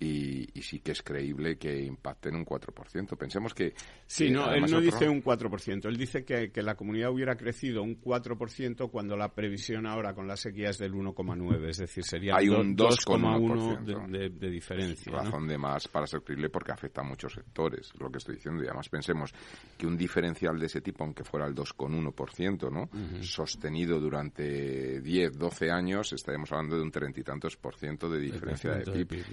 y, 0.04 0.62
sí 0.62 0.80
que 0.80 0.92
es 0.92 1.02
creíble 1.02 1.58
que 1.58 1.84
impacte 1.84 2.30
en 2.30 2.36
un 2.36 2.46
4%. 2.46 3.18
Pensemos 3.18 3.54
que... 3.54 3.74
Sí, 4.06 4.30
no, 4.30 4.52
él 4.54 4.66
no 4.70 4.80
dice 4.80 5.08
un 5.10 5.24
4%, 5.24 5.86
él 5.86 5.98
dice 5.98 6.24
que, 6.24 6.52
que, 6.52 6.62
la 6.62 6.76
comunidad 6.76 7.12
hubiera 7.12 7.36
crecido 7.36 7.84
un 7.84 8.00
4% 8.00 8.90
cuando 8.90 9.18
la 9.18 9.34
previsión 9.34 9.86
ahora 9.86 10.14
con 10.14 10.28
la 10.28 10.38
sequía 10.38 10.70
es 10.70 10.78
del 10.78 10.94
1,9, 10.94 11.70
es 11.70 11.78
decir, 11.78 12.04
sería 12.04 12.36
Hay 12.36 12.50
un 12.50 12.76
2,1 12.76 14.10
de, 14.10 14.30
de, 14.30 14.50
diferencia. 14.50 15.12
Razón 15.12 15.48
de 15.48 15.58
más 15.58 15.88
para 15.88 16.08
ser 16.08 16.22
creíble 16.22 16.50
porque 16.50 16.72
afecta 16.72 17.02
a 17.02 17.04
muchos 17.04 17.34
sectores, 17.34 17.92
lo 18.00 18.10
que 18.10 18.18
estoy 18.18 18.36
diciendo. 18.36 18.64
Y 18.64 18.68
además 18.68 18.90
pensemos 18.90 19.34
que 19.78 19.88
un 19.88 19.98
diferencial 19.98 20.60
de 20.60 20.66
ese 20.68 20.82
tipo, 20.82 21.04
aunque 21.04 21.24
fuera 21.24 21.46
el 21.48 21.56
2,1%, 21.56 22.72
¿no? 22.72 22.90
Sostenido 23.22 24.00
durante 24.00 25.02
10, 25.02 25.38
12 25.38 25.72
años, 25.72 26.14
estaríamos 26.14 26.52
hablando 26.52 26.78
de 26.78 26.82
un 26.84 26.92
treinta 26.92 27.20
y 27.20 27.24
tantos 27.24 27.58
por 27.58 27.76
ciento 27.76 28.10
de 28.10 28.20
diferencia 28.20 28.72
de 28.72 29.06
PIB. 29.06 29.24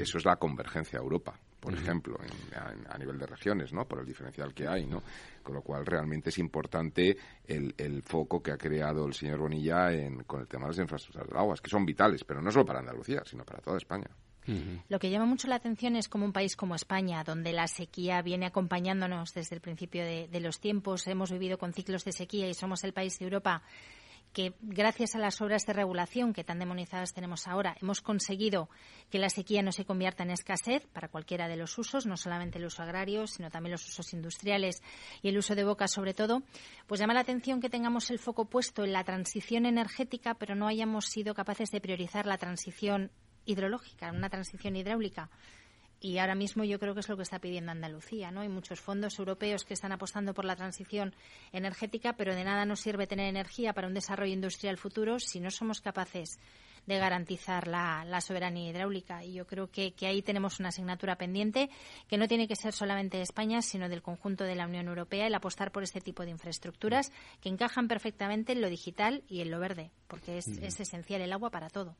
Eso 0.00 0.18
es 0.18 0.24
la 0.24 0.36
convergencia 0.36 0.98
a 0.98 1.02
Europa, 1.02 1.38
por 1.60 1.74
ejemplo, 1.74 2.18
a, 2.88 2.98
nivel 2.98 3.18
de 3.18 3.26
regiones, 3.26 3.72
¿no? 3.72 3.86
Por 3.86 4.00
el 4.00 4.06
diferencial 4.06 4.54
que 4.54 4.66
hay, 4.66 4.86
¿no? 4.86 5.02
Con 5.42 5.54
lo 5.54 5.62
cual 5.62 5.84
realmente 5.84 6.30
es 6.30 6.38
importante 6.38 7.16
el, 7.46 7.74
el 7.76 8.02
foco 8.02 8.42
que 8.42 8.52
ha 8.52 8.56
creado 8.56 9.06
el 9.06 9.12
señor 9.12 9.40
Bonilla 9.40 9.92
en, 9.92 10.24
con 10.24 10.40
el 10.40 10.48
tema 10.48 10.64
de 10.64 10.70
las 10.70 10.78
infraestructuras 10.78 11.28
del 11.28 11.36
agua, 11.36 11.54
que 11.62 11.68
son 11.70 11.84
vitales, 11.84 12.24
pero 12.24 12.40
no 12.40 12.50
solo 12.50 12.64
para 12.64 12.78
Andalucía, 12.78 13.22
sino 13.26 13.44
para 13.44 13.60
toda 13.60 13.76
España. 13.76 14.08
Lo 14.88 14.98
que 14.98 15.10
llama 15.10 15.26
mucho 15.26 15.46
la 15.46 15.56
atención 15.56 15.94
es 15.94 16.08
como 16.08 16.24
un 16.24 16.32
país 16.32 16.56
como 16.56 16.74
España, 16.74 17.22
donde 17.22 17.52
la 17.52 17.68
sequía 17.68 18.20
viene 18.22 18.46
acompañándonos 18.46 19.32
desde 19.34 19.54
el 19.54 19.60
principio 19.60 20.02
de, 20.02 20.26
de 20.28 20.40
los 20.40 20.58
tiempos, 20.58 21.06
hemos 21.06 21.30
vivido 21.30 21.56
con 21.58 21.72
ciclos 21.72 22.04
de 22.04 22.12
sequía 22.12 22.48
y 22.48 22.54
somos 22.54 22.82
el 22.82 22.92
país 22.92 23.16
de 23.18 23.26
Europa 23.26 23.62
que 24.32 24.54
gracias 24.60 25.14
a 25.14 25.18
las 25.18 25.40
obras 25.40 25.66
de 25.66 25.72
regulación 25.72 26.32
que 26.32 26.44
tan 26.44 26.58
demonizadas 26.58 27.12
tenemos 27.12 27.48
ahora, 27.48 27.76
hemos 27.80 28.00
conseguido 28.00 28.68
que 29.10 29.18
la 29.18 29.28
sequía 29.28 29.62
no 29.62 29.72
se 29.72 29.84
convierta 29.84 30.22
en 30.22 30.30
escasez 30.30 30.86
para 30.92 31.08
cualquiera 31.08 31.48
de 31.48 31.56
los 31.56 31.76
usos, 31.78 32.06
no 32.06 32.16
solamente 32.16 32.58
el 32.58 32.66
uso 32.66 32.82
agrario, 32.82 33.26
sino 33.26 33.50
también 33.50 33.72
los 33.72 33.86
usos 33.88 34.12
industriales 34.12 34.82
y 35.22 35.28
el 35.28 35.38
uso 35.38 35.54
de 35.54 35.64
boca 35.64 35.88
sobre 35.88 36.14
todo, 36.14 36.42
pues 36.86 37.00
llama 37.00 37.14
la 37.14 37.20
atención 37.20 37.60
que 37.60 37.70
tengamos 37.70 38.10
el 38.10 38.18
foco 38.18 38.44
puesto 38.44 38.84
en 38.84 38.92
la 38.92 39.04
transición 39.04 39.66
energética, 39.66 40.34
pero 40.34 40.54
no 40.54 40.68
hayamos 40.68 41.06
sido 41.06 41.34
capaces 41.34 41.70
de 41.70 41.80
priorizar 41.80 42.26
la 42.26 42.38
transición 42.38 43.10
hidrológica, 43.46 44.12
una 44.12 44.30
transición 44.30 44.76
hidráulica 44.76 45.30
y 46.00 46.18
ahora 46.18 46.34
mismo 46.34 46.64
yo 46.64 46.78
creo 46.78 46.94
que 46.94 47.00
es 47.00 47.08
lo 47.08 47.16
que 47.16 47.22
está 47.22 47.38
pidiendo 47.38 47.72
Andalucía, 47.72 48.30
¿no? 48.30 48.40
Hay 48.40 48.48
muchos 48.48 48.80
fondos 48.80 49.18
europeos 49.18 49.64
que 49.64 49.74
están 49.74 49.92
apostando 49.92 50.32
por 50.32 50.46
la 50.46 50.56
transición 50.56 51.14
energética, 51.52 52.14
pero 52.14 52.34
de 52.34 52.42
nada 52.44 52.64
nos 52.64 52.80
sirve 52.80 53.06
tener 53.06 53.28
energía 53.28 53.74
para 53.74 53.86
un 53.86 53.94
desarrollo 53.94 54.32
industrial 54.32 54.78
futuro 54.78 55.18
si 55.18 55.40
no 55.40 55.50
somos 55.50 55.80
capaces 55.80 56.38
de 56.86 56.98
garantizar 56.98 57.68
la, 57.68 58.20
soberanía 58.20 58.70
hidráulica. 58.70 59.22
Y 59.22 59.34
yo 59.34 59.46
creo 59.46 59.70
que, 59.70 59.92
que, 59.92 60.06
ahí 60.06 60.22
tenemos 60.22 60.58
una 60.58 60.70
asignatura 60.70 61.16
pendiente 61.16 61.68
que 62.08 62.16
no 62.16 62.26
tiene 62.26 62.48
que 62.48 62.56
ser 62.56 62.72
solamente 62.72 63.18
de 63.18 63.22
España, 63.22 63.60
sino 63.60 63.88
del 63.88 64.02
conjunto 64.02 64.44
de 64.44 64.54
la 64.54 64.66
Unión 64.66 64.88
Europea, 64.88 65.26
el 65.26 65.34
apostar 65.34 65.70
por 65.70 65.82
este 65.82 66.00
tipo 66.00 66.24
de 66.24 66.30
infraestructuras 66.30 67.12
que 67.40 67.50
encajan 67.50 67.88
perfectamente 67.88 68.52
en 68.52 68.62
lo 68.62 68.70
digital 68.70 69.22
y 69.28 69.42
en 69.42 69.50
lo 69.50 69.60
verde, 69.60 69.90
porque 70.08 70.38
es, 70.38 70.48
es 70.48 70.80
esencial 70.80 71.20
el 71.20 71.32
agua 71.32 71.50
para 71.50 71.68
todo. 71.68 71.94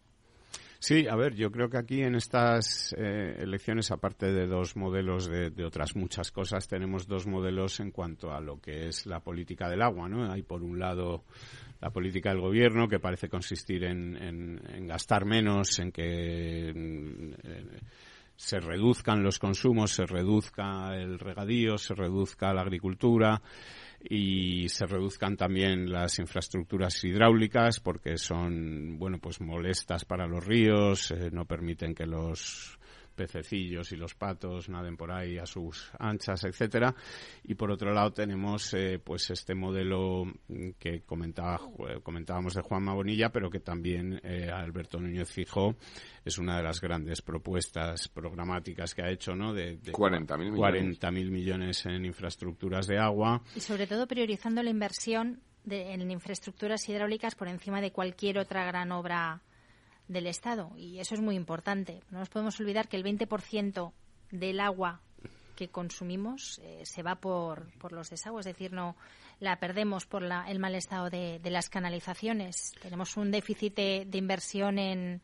Sí, 0.82 1.06
a 1.06 1.14
ver, 1.14 1.34
yo 1.34 1.52
creo 1.52 1.68
que 1.68 1.76
aquí 1.76 2.00
en 2.00 2.14
estas 2.14 2.94
eh, 2.96 3.36
elecciones, 3.38 3.90
aparte 3.90 4.32
de 4.32 4.46
dos 4.46 4.76
modelos 4.76 5.28
de, 5.28 5.52
otras 5.62 5.94
muchas 5.94 6.32
cosas, 6.32 6.66
tenemos 6.68 7.06
dos 7.06 7.26
modelos 7.26 7.80
en 7.80 7.90
cuanto 7.90 8.32
a 8.32 8.40
lo 8.40 8.58
que 8.62 8.88
es 8.88 9.04
la 9.04 9.20
política 9.20 9.68
del 9.68 9.82
agua, 9.82 10.08
¿no? 10.08 10.32
Hay 10.32 10.40
por 10.40 10.62
un 10.62 10.78
lado 10.78 11.24
la 11.82 11.90
política 11.90 12.30
del 12.30 12.40
gobierno 12.40 12.88
que 12.88 12.98
parece 12.98 13.28
consistir 13.28 13.84
en, 13.84 14.58
gastar 14.86 15.26
menos, 15.26 15.78
en 15.80 15.92
que 15.92 16.72
se 18.40 18.58
reduzcan 18.58 19.22
los 19.22 19.38
consumos, 19.38 19.92
se 19.92 20.06
reduzca 20.06 20.96
el 20.96 21.18
regadío, 21.18 21.76
se 21.76 21.94
reduzca 21.94 22.54
la 22.54 22.62
agricultura 22.62 23.42
y 24.02 24.66
se 24.70 24.86
reduzcan 24.86 25.36
también 25.36 25.92
las 25.92 26.18
infraestructuras 26.18 27.04
hidráulicas 27.04 27.80
porque 27.80 28.16
son 28.16 28.98
bueno 28.98 29.18
pues 29.18 29.42
molestas 29.42 30.06
para 30.06 30.26
los 30.26 30.42
ríos 30.42 31.10
eh, 31.10 31.28
no 31.30 31.44
permiten 31.44 31.94
que 31.94 32.06
los 32.06 32.79
pececillos 33.20 33.92
y 33.92 33.96
los 33.96 34.14
patos 34.14 34.70
naden 34.70 34.96
por 34.96 35.12
ahí 35.12 35.36
a 35.36 35.44
sus 35.44 35.90
anchas, 35.98 36.42
etcétera. 36.44 36.94
Y 37.44 37.54
por 37.54 37.70
otro 37.70 37.92
lado 37.92 38.12
tenemos 38.12 38.72
eh, 38.72 38.98
pues 38.98 39.30
este 39.30 39.54
modelo 39.54 40.24
que 40.78 41.02
comentaba, 41.02 41.60
comentábamos 42.02 42.54
de 42.54 42.62
Juan 42.62 42.86
Bonilla, 42.86 43.28
pero 43.28 43.50
que 43.50 43.60
también 43.60 44.18
eh, 44.24 44.50
Alberto 44.50 44.98
Núñez 44.98 45.30
fijó 45.30 45.76
es 46.24 46.38
una 46.38 46.56
de 46.56 46.62
las 46.62 46.80
grandes 46.80 47.20
propuestas 47.20 48.08
programáticas 48.08 48.94
que 48.94 49.02
ha 49.02 49.10
hecho, 49.10 49.34
¿no? 49.34 49.52
De, 49.52 49.76
de 49.76 49.92
40.000 49.92 50.50
millones. 50.50 51.30
millones 51.30 51.86
en 51.86 52.06
infraestructuras 52.06 52.86
de 52.86 52.98
agua. 52.98 53.42
Y 53.54 53.60
sobre 53.60 53.86
todo 53.86 54.06
priorizando 54.06 54.62
la 54.62 54.70
inversión 54.70 55.42
en 55.68 56.10
infraestructuras 56.10 56.88
hidráulicas 56.88 57.34
por 57.34 57.48
encima 57.48 57.82
de 57.82 57.92
cualquier 57.92 58.38
otra 58.38 58.64
gran 58.64 58.92
obra 58.92 59.42
del 60.10 60.26
Estado. 60.26 60.72
Y 60.76 60.98
eso 60.98 61.14
es 61.14 61.20
muy 61.20 61.36
importante. 61.36 62.00
No 62.10 62.18
nos 62.18 62.28
podemos 62.28 62.58
olvidar 62.60 62.88
que 62.88 62.96
el 62.96 63.04
20% 63.04 63.92
del 64.32 64.60
agua 64.60 65.00
que 65.54 65.68
consumimos 65.68 66.58
eh, 66.64 66.82
se 66.84 67.02
va 67.02 67.16
por, 67.16 67.70
por 67.78 67.92
los 67.92 68.10
desagües, 68.10 68.46
es 68.46 68.54
decir, 68.54 68.72
no 68.72 68.96
la 69.38 69.60
perdemos 69.60 70.06
por 70.06 70.24
el 70.24 70.58
mal 70.58 70.74
estado 70.74 71.10
de, 71.10 71.40
las 71.44 71.70
canalizaciones. 71.70 72.72
Tenemos 72.82 73.16
un 73.16 73.30
déficit 73.30 73.76
de, 73.76 74.08
inversión 74.12 74.78
en, 74.78 75.22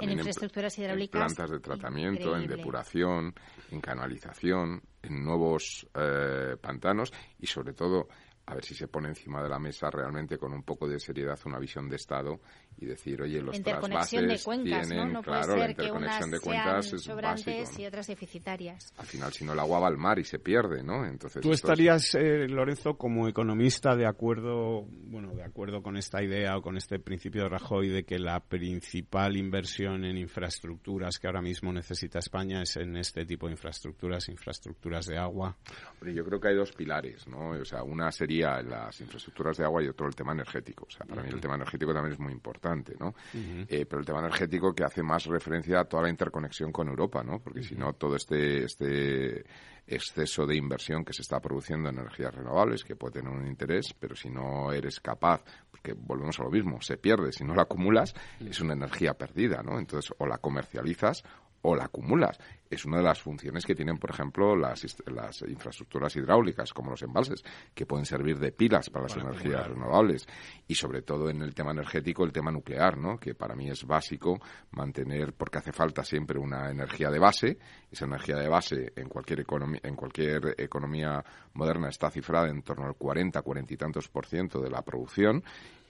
en 0.00 0.10
infraestructuras 0.10 0.76
hidráulicas. 0.78 1.20
En 1.20 1.26
plantas 1.26 1.50
de 1.50 1.60
tratamiento, 1.60 2.36
en 2.36 2.46
depuración, 2.46 3.34
en 3.70 3.80
canalización, 3.80 4.82
en 5.02 5.24
nuevos 5.24 5.86
eh, 5.94 6.56
pantanos 6.60 7.12
y 7.38 7.46
sobre 7.46 7.72
todo 7.72 8.08
a 8.46 8.54
ver 8.54 8.64
si 8.64 8.74
se 8.74 8.86
pone 8.86 9.08
encima 9.08 9.42
de 9.42 9.48
la 9.48 9.58
mesa 9.58 9.90
realmente 9.90 10.38
con 10.38 10.52
un 10.52 10.62
poco 10.62 10.88
de 10.88 11.00
seriedad 11.00 11.38
una 11.46 11.58
visión 11.58 11.88
de 11.88 11.96
Estado 11.96 12.40
y 12.78 12.86
decir, 12.86 13.20
oye, 13.22 13.40
los 13.42 13.56
interconexión 13.56 14.28
de 14.28 14.38
cuencas, 14.38 14.86
tienen, 14.86 15.12
¿no? 15.12 15.22
claro, 15.22 15.46
puede 15.46 15.58
la 15.58 15.66
que 15.66 15.72
interconexión 15.72 16.28
unas 16.28 16.30
de 16.30 16.40
cuencas 16.40 16.86
sean 16.86 16.96
es 16.96 17.02
sobrantes 17.02 17.60
básico, 17.60 17.82
y 17.82 17.86
otras 17.86 18.06
deficitarias. 18.06 18.94
Al 18.98 19.06
final, 19.06 19.32
si 19.32 19.44
no, 19.44 19.54
el 19.54 19.58
agua 19.58 19.80
va 19.80 19.88
al 19.88 19.96
mar 19.96 20.18
y 20.20 20.24
se 20.24 20.38
pierde, 20.38 20.84
¿no? 20.84 21.04
Entonces, 21.04 21.42
Tú 21.42 21.52
estarías, 21.52 22.14
eh, 22.14 22.46
Lorenzo, 22.46 22.96
como 22.96 23.26
economista 23.26 23.96
de 23.96 24.06
acuerdo, 24.06 24.84
bueno, 24.90 25.34
de 25.34 25.42
acuerdo 25.42 25.82
con 25.82 25.96
esta 25.96 26.22
idea 26.22 26.56
o 26.56 26.62
con 26.62 26.76
este 26.76 27.00
principio 27.00 27.44
de 27.44 27.48
Rajoy 27.48 27.88
de 27.88 28.04
que 28.04 28.18
la 28.20 28.40
principal 28.40 29.36
inversión 29.36 30.04
en 30.04 30.18
infraestructuras 30.18 31.18
que 31.18 31.26
ahora 31.26 31.42
mismo 31.42 31.72
necesita 31.72 32.20
España 32.20 32.62
es 32.62 32.76
en 32.76 32.96
este 32.96 33.24
tipo 33.24 33.46
de 33.46 33.52
infraestructuras, 33.52 34.28
infraestructuras 34.28 35.06
de 35.06 35.18
agua. 35.18 35.56
yo 36.02 36.24
creo 36.24 36.38
que 36.38 36.48
hay 36.48 36.54
dos 36.54 36.72
pilares, 36.72 37.26
¿no? 37.26 37.50
O 37.50 37.64
sea, 37.64 37.82
una 37.82 38.12
sería 38.12 38.35
las 38.40 39.00
infraestructuras 39.00 39.56
de 39.56 39.64
agua 39.64 39.82
y 39.82 39.88
otro 39.88 40.06
el 40.06 40.14
tema 40.14 40.32
energético. 40.32 40.86
O 40.86 40.90
sea, 40.90 41.06
para 41.06 41.22
mí 41.22 41.28
el 41.32 41.40
tema 41.40 41.54
energético 41.54 41.92
también 41.92 42.14
es 42.14 42.20
muy 42.20 42.32
importante, 42.32 42.94
¿no? 42.98 43.14
Eh, 43.32 43.86
pero 43.86 44.00
el 44.00 44.06
tema 44.06 44.20
energético 44.20 44.74
que 44.74 44.84
hace 44.84 45.02
más 45.02 45.24
referencia 45.26 45.80
a 45.80 45.84
toda 45.84 46.04
la 46.04 46.10
interconexión 46.10 46.72
con 46.72 46.88
Europa, 46.88 47.22
¿no? 47.22 47.38
Porque 47.40 47.62
si 47.62 47.74
no, 47.74 47.92
todo 47.94 48.16
este, 48.16 48.64
este 48.64 49.44
exceso 49.86 50.46
de 50.46 50.56
inversión 50.56 51.04
que 51.04 51.12
se 51.12 51.22
está 51.22 51.40
produciendo 51.40 51.88
en 51.88 51.98
energías 51.98 52.34
renovables, 52.34 52.84
que 52.84 52.96
puede 52.96 53.20
tener 53.20 53.30
un 53.30 53.46
interés, 53.46 53.94
pero 53.98 54.16
si 54.16 54.28
no 54.28 54.72
eres 54.72 55.00
capaz, 55.00 55.44
porque 55.70 55.92
volvemos 55.92 56.38
a 56.40 56.42
lo 56.42 56.50
mismo, 56.50 56.80
se 56.80 56.96
pierde, 56.96 57.32
si 57.32 57.44
no 57.44 57.54
la 57.54 57.62
acumulas, 57.62 58.14
es 58.40 58.60
una 58.60 58.72
energía 58.72 59.14
perdida, 59.14 59.62
¿no? 59.62 59.78
Entonces, 59.78 60.12
o 60.18 60.26
la 60.26 60.38
comercializas 60.38 61.22
o 61.68 61.74
la 61.74 61.86
acumulas. 61.86 62.38
Es 62.70 62.84
una 62.84 62.98
de 62.98 63.02
las 63.02 63.20
funciones 63.20 63.66
que 63.66 63.74
tienen, 63.74 63.98
por 63.98 64.10
ejemplo, 64.10 64.54
las, 64.54 64.84
las 65.06 65.42
infraestructuras 65.42 66.14
hidráulicas, 66.14 66.72
como 66.72 66.90
los 66.90 67.02
embalses, 67.02 67.42
que 67.74 67.86
pueden 67.86 68.06
servir 68.06 68.38
de 68.38 68.52
pilas 68.52 68.88
para 68.88 69.04
las 69.04 69.16
energías 69.16 69.66
renovables. 69.66 70.28
Y 70.68 70.76
sobre 70.76 71.02
todo 71.02 71.28
en 71.28 71.42
el 71.42 71.54
tema 71.54 71.72
energético, 71.72 72.24
el 72.24 72.32
tema 72.32 72.52
nuclear, 72.52 72.96
¿no? 72.96 73.18
que 73.18 73.34
para 73.34 73.56
mí 73.56 73.68
es 73.68 73.84
básico 73.84 74.40
mantener, 74.70 75.32
porque 75.32 75.58
hace 75.58 75.72
falta 75.72 76.04
siempre 76.04 76.38
una 76.38 76.70
energía 76.70 77.10
de 77.10 77.18
base. 77.18 77.58
Esa 77.90 78.04
energía 78.04 78.36
de 78.36 78.48
base 78.48 78.92
en 78.94 79.08
cualquier, 79.08 79.40
economía, 79.40 79.80
en 79.82 79.96
cualquier 79.96 80.54
economía 80.56 81.24
moderna 81.54 81.88
está 81.88 82.10
cifrada 82.10 82.48
en 82.48 82.62
torno 82.62 82.86
al 82.86 82.94
40, 82.94 83.42
40 83.42 83.74
y 83.74 83.76
tantos 83.76 84.08
por 84.08 84.26
ciento 84.26 84.60
de 84.60 84.70
la 84.70 84.82
producción 84.82 85.42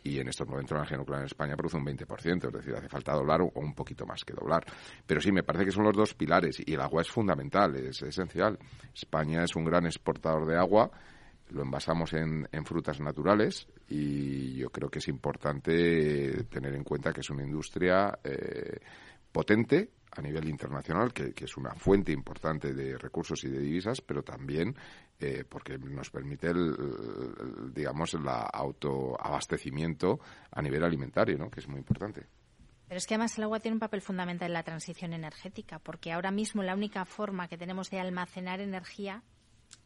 y 0.06 0.20
en 0.20 0.28
estos 0.28 0.46
momentos 0.46 0.72
la 0.72 0.78
energía 0.78 0.98
nuclear 0.98 1.20
en 1.20 1.26
España 1.26 1.56
produce 1.56 1.76
un 1.76 1.84
20%, 1.84 2.46
es 2.46 2.52
decir, 2.52 2.74
hace 2.74 2.88
falta 2.88 3.12
doblar 3.12 3.40
o 3.40 3.50
un 3.56 3.74
poquito 3.74 4.06
más 4.06 4.24
que 4.24 4.34
doblar. 4.34 4.64
Pero 5.04 5.20
sí, 5.20 5.32
me 5.32 5.42
parece 5.42 5.64
que 5.64 5.72
son 5.72 5.84
los 5.84 5.96
dos 5.96 6.14
pilares 6.14 6.62
y 6.64 6.74
el 6.74 6.80
agua 6.80 7.02
es 7.02 7.10
fundamental, 7.10 7.74
es 7.76 8.00
esencial. 8.02 8.56
España 8.94 9.42
es 9.42 9.56
un 9.56 9.64
gran 9.64 9.84
exportador 9.84 10.46
de 10.46 10.56
agua, 10.56 10.90
lo 11.50 11.62
envasamos 11.62 12.12
en, 12.12 12.46
frutas 12.64 13.00
naturales 13.00 13.66
y 13.88 14.54
yo 14.56 14.70
creo 14.70 14.88
que 14.88 14.98
es 14.98 15.08
importante 15.08 16.44
tener 16.44 16.74
en 16.74 16.84
cuenta 16.84 17.12
que 17.12 17.20
es 17.20 17.30
una 17.30 17.44
industria 17.44 18.18
eh, 18.22 18.78
potente 19.32 19.90
a 20.12 20.22
nivel 20.22 20.48
internacional, 20.48 21.12
que, 21.12 21.32
es 21.36 21.56
una 21.56 21.74
fuente 21.74 22.12
importante 22.12 22.72
de 22.72 22.96
recursos 22.96 23.42
y 23.44 23.48
de 23.48 23.60
divisas, 23.60 24.00
pero 24.00 24.22
también 24.22 24.74
eh, 25.18 25.44
porque 25.48 25.78
nos 25.78 26.10
permite, 26.10 26.48
el, 26.48 27.72
digamos, 27.72 28.12
el 28.14 28.22
autoabastecimiento 28.28 30.20
a 30.50 30.60
nivel 30.60 30.84
alimentario, 30.84 31.38
¿no? 31.38 31.50
que 31.50 31.60
es 31.60 31.68
muy 31.68 31.78
importante. 31.78 32.26
Pero 32.88 32.98
es 32.98 33.06
que 33.06 33.14
además 33.14 33.36
el 33.38 33.44
agua 33.44 33.60
tiene 33.60 33.74
un 33.74 33.80
papel 33.80 34.00
fundamental 34.00 34.48
en 34.48 34.54
la 34.54 34.62
transición 34.62 35.12
energética, 35.12 35.78
porque 35.78 36.12
ahora 36.12 36.30
mismo 36.30 36.62
la 36.62 36.74
única 36.74 37.04
forma 37.04 37.48
que 37.48 37.58
tenemos 37.58 37.90
de 37.90 37.98
almacenar 37.98 38.60
energía 38.60 39.22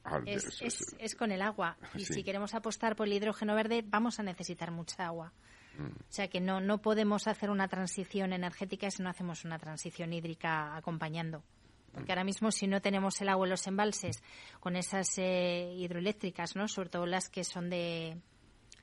ah, 0.05 0.21
es, 0.27 0.61
es, 0.99 1.15
con 1.15 1.33
el 1.33 1.43
agua. 1.43 1.79
Y 1.95 2.05
si 2.05 2.23
queremos 2.23 2.55
apostar 2.55 2.97
por 2.97 3.07
el 3.07 3.15
hidrógeno 3.15 3.55
verde, 3.55 3.83
vamos 3.87 4.19
a 4.21 4.23
necesitar 4.23 4.71
mucha 4.71 5.07
agua. 5.07 5.33
O 5.79 6.13
sea 6.13 6.29
que 6.29 6.41
no, 6.41 6.61
no 6.61 6.83
podemos 6.83 7.27
hacer 7.27 7.49
una 7.49 7.69
transición 7.69 8.35
energética 8.35 8.91
si 8.91 9.03
no 9.03 9.09
hacemos 9.09 9.47
una 9.47 9.59
transición 9.59 10.13
hídrica 10.13 10.77
acompañando. 10.77 11.43
Porque 11.93 12.13
ahora 12.13 12.25
mismo 12.25 12.51
si 12.53 12.67
no 12.67 12.81
tenemos 12.81 13.21
el 13.21 13.29
agua 13.29 13.47
en 13.47 13.51
los 13.51 13.67
embalses 13.67 14.23
con 14.61 14.77
esas 14.77 15.19
eh, 15.19 15.75
hidroeléctricas, 15.77 16.57
¿no? 16.57 16.69
Sobre 16.69 16.89
todo 16.89 17.07
las 17.07 17.29
que 17.29 17.45
son 17.45 17.69
de 17.69 18.17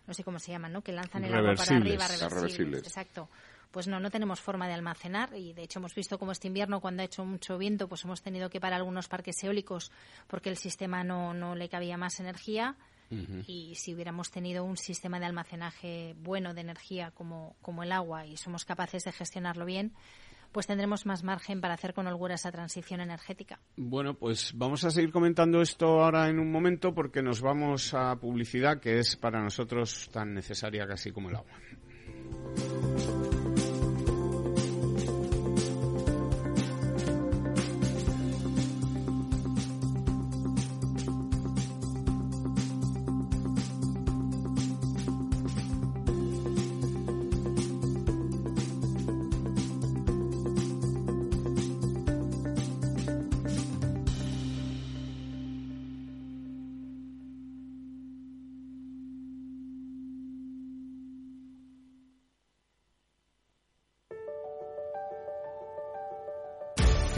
no 0.08 0.14
sé 0.14 0.24
cómo 0.24 0.40
se 0.40 0.52
llaman, 0.52 0.72
¿no? 0.72 0.82
Que 0.82 0.94
lanzan 0.94 1.26
el 1.26 1.34
agua 1.34 1.54
para 1.56 1.76
arriba, 1.78 2.08
reversibles. 2.08 2.84
Exacto. 2.84 3.30
Pues 3.72 3.88
no, 3.88 4.00
no 4.00 4.10
tenemos 4.10 4.40
forma 4.40 4.68
de 4.68 4.74
almacenar 4.74 5.36
y 5.36 5.54
de 5.54 5.64
hecho 5.64 5.80
hemos 5.80 5.94
visto 5.94 6.18
como 6.18 6.32
este 6.32 6.48
invierno 6.48 6.80
cuando 6.80 7.02
ha 7.02 7.06
hecho 7.06 7.26
mucho 7.26 7.58
viento, 7.58 7.90
pues 7.90 8.06
hemos 8.06 8.22
tenido 8.22 8.50
que 8.50 8.62
parar 8.62 8.78
algunos 8.78 9.10
parques 9.10 9.44
eólicos 9.44 9.92
porque 10.28 10.50
el 10.50 10.56
sistema 10.56 11.04
no, 11.04 11.34
no 11.34 11.54
le 11.54 11.68
cabía 11.68 11.98
más 11.98 12.20
energía 12.22 12.78
y 13.46 13.76
si 13.76 13.94
hubiéramos 13.94 14.32
tenido 14.32 14.66
un 14.66 14.76
sistema 14.76 15.18
de 15.20 15.26
almacenaje 15.28 16.14
bueno 16.20 16.54
de 16.54 16.60
energía 16.62 17.12
como, 17.12 17.56
como 17.62 17.84
el 17.84 17.94
agua 17.94 18.26
y 18.26 18.36
somos 18.36 18.66
capaces 18.66 19.06
de 19.06 19.14
gestionarlo 19.14 19.66
bien, 19.66 19.94
pues 20.52 20.68
tendremos 20.68 21.06
más 21.06 21.24
margen 21.24 21.62
para 21.62 21.74
hacer 21.74 21.94
con 21.94 22.08
holgura 22.08 22.36
esa 22.36 22.52
transición 22.52 23.02
energética. 23.02 23.60
Bueno, 23.76 24.14
pues 24.14 24.54
vamos 24.56 24.84
a 24.84 24.92
seguir 24.92 25.12
comentando 25.12 25.62
esto 25.62 26.04
ahora 26.04 26.30
en 26.30 26.40
un 26.40 26.52
momento 26.52 26.94
porque 26.94 27.22
nos 27.22 27.42
vamos 27.42 27.94
a 27.94 28.16
publicidad 28.16 28.80
que 28.80 29.00
es 29.00 29.16
para 29.16 29.42
nosotros 29.42 30.10
tan 30.12 30.34
necesaria 30.34 30.88
casi 30.88 31.12
como 31.12 31.30
el 31.30 31.36
agua. 31.36 31.52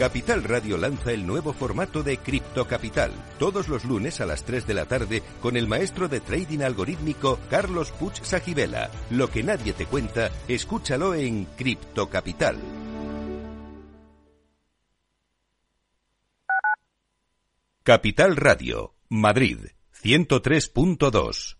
Capital 0.00 0.44
Radio 0.44 0.78
lanza 0.78 1.12
el 1.12 1.26
nuevo 1.26 1.52
formato 1.52 2.02
de 2.02 2.16
Cripto 2.16 2.66
Capital, 2.66 3.12
todos 3.38 3.68
los 3.68 3.84
lunes 3.84 4.22
a 4.22 4.24
las 4.24 4.44
3 4.44 4.66
de 4.66 4.72
la 4.72 4.86
tarde 4.86 5.22
con 5.42 5.58
el 5.58 5.68
maestro 5.68 6.08
de 6.08 6.20
trading 6.20 6.60
algorítmico 6.60 7.38
Carlos 7.50 7.92
Puch 7.92 8.22
Sajibela. 8.22 8.90
Lo 9.10 9.28
que 9.28 9.42
nadie 9.42 9.74
te 9.74 9.84
cuenta, 9.84 10.30
escúchalo 10.48 11.14
en 11.14 11.44
Cripto 11.44 12.08
Capital. 12.08 12.56
Capital 17.82 18.36
Radio, 18.36 18.94
Madrid, 19.10 19.58
103.2. 20.02 21.59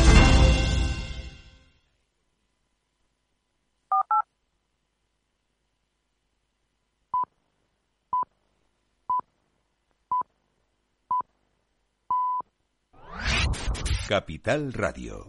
Capital 14.07 14.73
Radio. 14.73 15.25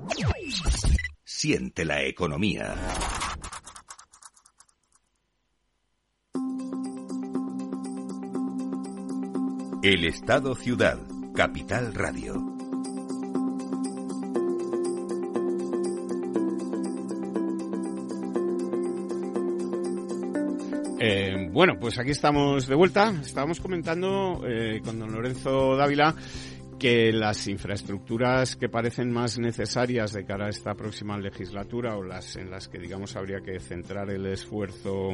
Siente 1.25 1.85
la 1.85 2.03
economía. 2.03 2.75
El 9.83 10.05
Estado 10.05 10.55
Ciudad. 10.55 10.99
Capital 11.35 11.95
Radio. 11.95 12.35
Eh, 21.05 21.49
bueno, 21.51 21.75
pues 21.81 21.99
aquí 21.99 22.13
estamos 22.13 22.69
de 22.69 22.77
vuelta. 22.77 23.13
Estábamos 23.23 23.59
comentando 23.61 24.41
eh, 24.47 24.81
con 24.85 25.01
don 25.01 25.13
Lorenzo 25.13 25.77
Dávila 25.77 26.15
que 26.83 27.13
las 27.13 27.47
infraestructuras 27.47 28.57
que 28.57 28.69
parecen 28.69 29.09
más 29.13 29.39
necesarias 29.39 30.13
de 30.15 30.25
cara 30.25 30.47
a 30.47 30.49
esta 30.49 30.75
próxima 30.75 31.17
legislatura 31.17 31.97
o 31.97 32.03
las 32.03 32.35
en 32.35 32.51
las 32.51 32.67
que 32.67 32.81
digamos 32.81 33.15
habría 33.15 33.39
que 33.39 33.61
centrar 33.61 34.11
el 34.11 34.27
esfuerzo 34.27 35.11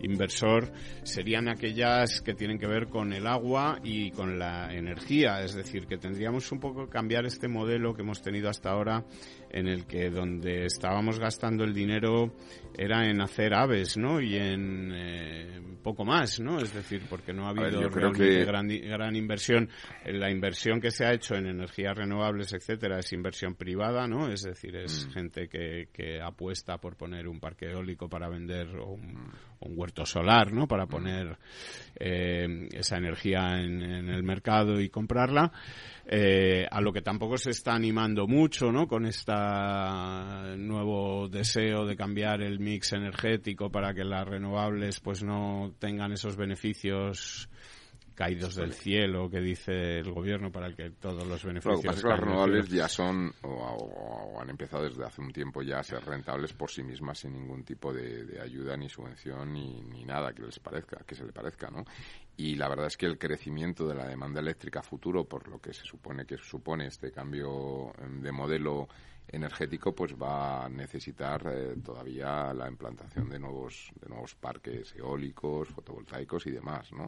inversor 0.00 0.72
serían 1.02 1.50
aquellas 1.50 2.22
que 2.22 2.32
tienen 2.32 2.58
que 2.58 2.66
ver 2.66 2.88
con 2.88 3.12
el 3.12 3.26
agua 3.26 3.78
y 3.84 4.10
con 4.12 4.38
la 4.38 4.72
energía, 4.72 5.42
es 5.42 5.54
decir, 5.54 5.86
que 5.86 5.98
tendríamos 5.98 6.50
un 6.50 6.60
poco 6.60 6.86
que 6.86 6.92
cambiar 6.92 7.26
este 7.26 7.46
modelo 7.46 7.92
que 7.92 8.00
hemos 8.00 8.22
tenido 8.22 8.48
hasta 8.48 8.70
ahora 8.70 9.04
en 9.50 9.68
el 9.68 9.84
que 9.84 10.08
donde 10.08 10.64
estábamos 10.64 11.20
gastando 11.20 11.62
el 11.62 11.74
dinero 11.74 12.32
era 12.74 13.06
en 13.06 13.20
hacer 13.20 13.52
aves, 13.52 13.98
¿no? 13.98 14.18
Y 14.18 14.36
en 14.36 14.90
eh, 14.94 15.60
poco 15.82 16.04
más, 16.04 16.40
¿no? 16.40 16.58
Es 16.58 16.72
decir, 16.72 17.02
porque 17.08 17.32
no 17.32 17.46
ha 17.46 17.50
habido 17.50 17.88
realmente 17.88 18.44
gran, 18.44 18.68
gran 18.68 19.14
inversión. 19.14 19.68
La 20.06 20.30
inversión 20.30 20.80
que 20.80 20.90
se 20.90 21.01
ha 21.04 21.12
hecho 21.12 21.34
en 21.34 21.46
energías 21.46 21.96
renovables, 21.96 22.52
etcétera, 22.52 22.98
es 22.98 23.12
inversión 23.12 23.54
privada, 23.54 24.06
¿no? 24.06 24.28
Es 24.28 24.42
decir, 24.42 24.76
es 24.76 25.06
mm. 25.06 25.10
gente 25.12 25.48
que, 25.48 25.88
que 25.92 26.20
apuesta 26.20 26.78
por 26.78 26.96
poner 26.96 27.28
un 27.28 27.40
parque 27.40 27.70
eólico 27.70 28.08
para 28.08 28.28
vender 28.28 28.68
o 28.78 28.92
un, 28.92 29.14
mm. 29.14 29.78
huerto 29.78 30.04
solar, 30.04 30.52
¿no? 30.52 30.66
Para 30.66 30.86
mm. 30.86 30.88
poner 30.88 31.38
eh, 31.96 32.68
esa 32.72 32.96
energía 32.96 33.60
en, 33.60 33.82
en 33.82 34.08
el 34.08 34.22
mercado 34.22 34.80
y 34.80 34.88
comprarla. 34.88 35.52
Eh, 36.04 36.66
a 36.68 36.80
lo 36.80 36.92
que 36.92 37.00
tampoco 37.00 37.36
se 37.36 37.50
está 37.50 37.74
animando 37.74 38.26
mucho, 38.26 38.72
¿no? 38.72 38.88
Con 38.88 39.06
este 39.06 39.32
nuevo 40.56 41.28
deseo 41.28 41.86
de 41.86 41.96
cambiar 41.96 42.42
el 42.42 42.58
mix 42.58 42.92
energético 42.92 43.70
para 43.70 43.94
que 43.94 44.04
las 44.04 44.26
renovables 44.26 44.98
pues 44.98 45.22
no 45.22 45.74
tengan 45.78 46.12
esos 46.12 46.36
beneficios 46.36 47.48
caídos 48.14 48.54
del 48.54 48.72
cielo 48.72 49.28
que 49.30 49.40
dice 49.40 49.98
el 49.98 50.12
gobierno 50.12 50.50
para 50.50 50.72
que 50.74 50.90
todos 50.90 51.26
los 51.26 51.44
beneficios. 51.44 51.84
Lo 51.84 51.92
que 51.92 52.08
las 52.08 52.20
renovables 52.20 52.68
ya 52.68 52.88
son 52.88 53.32
o, 53.42 54.38
han 54.40 54.50
empezado 54.50 54.84
desde 54.84 55.04
hace 55.04 55.20
un 55.20 55.32
tiempo 55.32 55.62
ya 55.62 55.78
a 55.78 55.82
ser 55.82 56.04
rentables 56.04 56.52
por 56.52 56.70
sí 56.70 56.82
mismas 56.82 57.18
sin 57.18 57.32
ningún 57.32 57.64
tipo 57.64 57.92
de, 57.92 58.40
ayuda 58.40 58.76
ni 58.76 58.88
subvención 58.88 59.52
ni, 59.52 59.82
ni, 59.82 60.04
nada 60.04 60.32
que 60.32 60.42
les 60.42 60.58
parezca, 60.58 61.04
que 61.06 61.14
se 61.14 61.24
le 61.24 61.32
parezca, 61.32 61.70
¿no? 61.70 61.84
Y 62.36 62.56
la 62.56 62.68
verdad 62.68 62.86
es 62.86 62.96
que 62.96 63.06
el 63.06 63.18
crecimiento 63.18 63.86
de 63.86 63.94
la 63.94 64.08
demanda 64.08 64.40
eléctrica 64.40 64.82
futuro, 64.82 65.24
por 65.24 65.48
lo 65.48 65.60
que 65.60 65.72
se 65.72 65.84
supone 65.84 66.24
que 66.24 66.38
supone 66.38 66.86
este 66.86 67.12
cambio 67.12 67.92
de 68.20 68.32
modelo 68.32 68.88
energético 69.32 69.94
pues 69.94 70.14
va 70.14 70.66
a 70.66 70.68
necesitar 70.68 71.42
eh, 71.46 71.74
todavía 71.82 72.52
la 72.52 72.68
implantación 72.68 73.30
de 73.30 73.38
nuevos 73.38 73.90
de 73.98 74.08
nuevos 74.08 74.34
parques 74.34 74.94
eólicos 74.94 75.68
fotovoltaicos 75.68 76.46
y 76.46 76.50
demás 76.50 76.92
no 76.92 77.06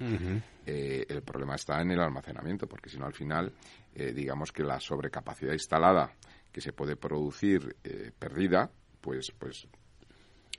eh, 0.65 1.05
el 1.07 1.23
problema 1.23 1.55
está 1.55 1.83
en 1.83 1.91
el 1.91 2.01
almacenamiento 2.01 2.67
porque 2.67 2.89
si 2.89 2.99
no 2.99 3.05
al 3.05 3.13
final 3.13 3.53
eh, 3.95 4.13
digamos 4.13 4.51
que 4.53 4.65
la 4.65 4.81
sobrecapacidad 4.81 5.53
instalada 5.53 6.13
que 6.51 6.63
se 6.63 6.73
puede 6.73 6.97
producir 6.97 7.77
perdida 8.19 8.71
pues 9.01 9.31
pues 9.39 9.69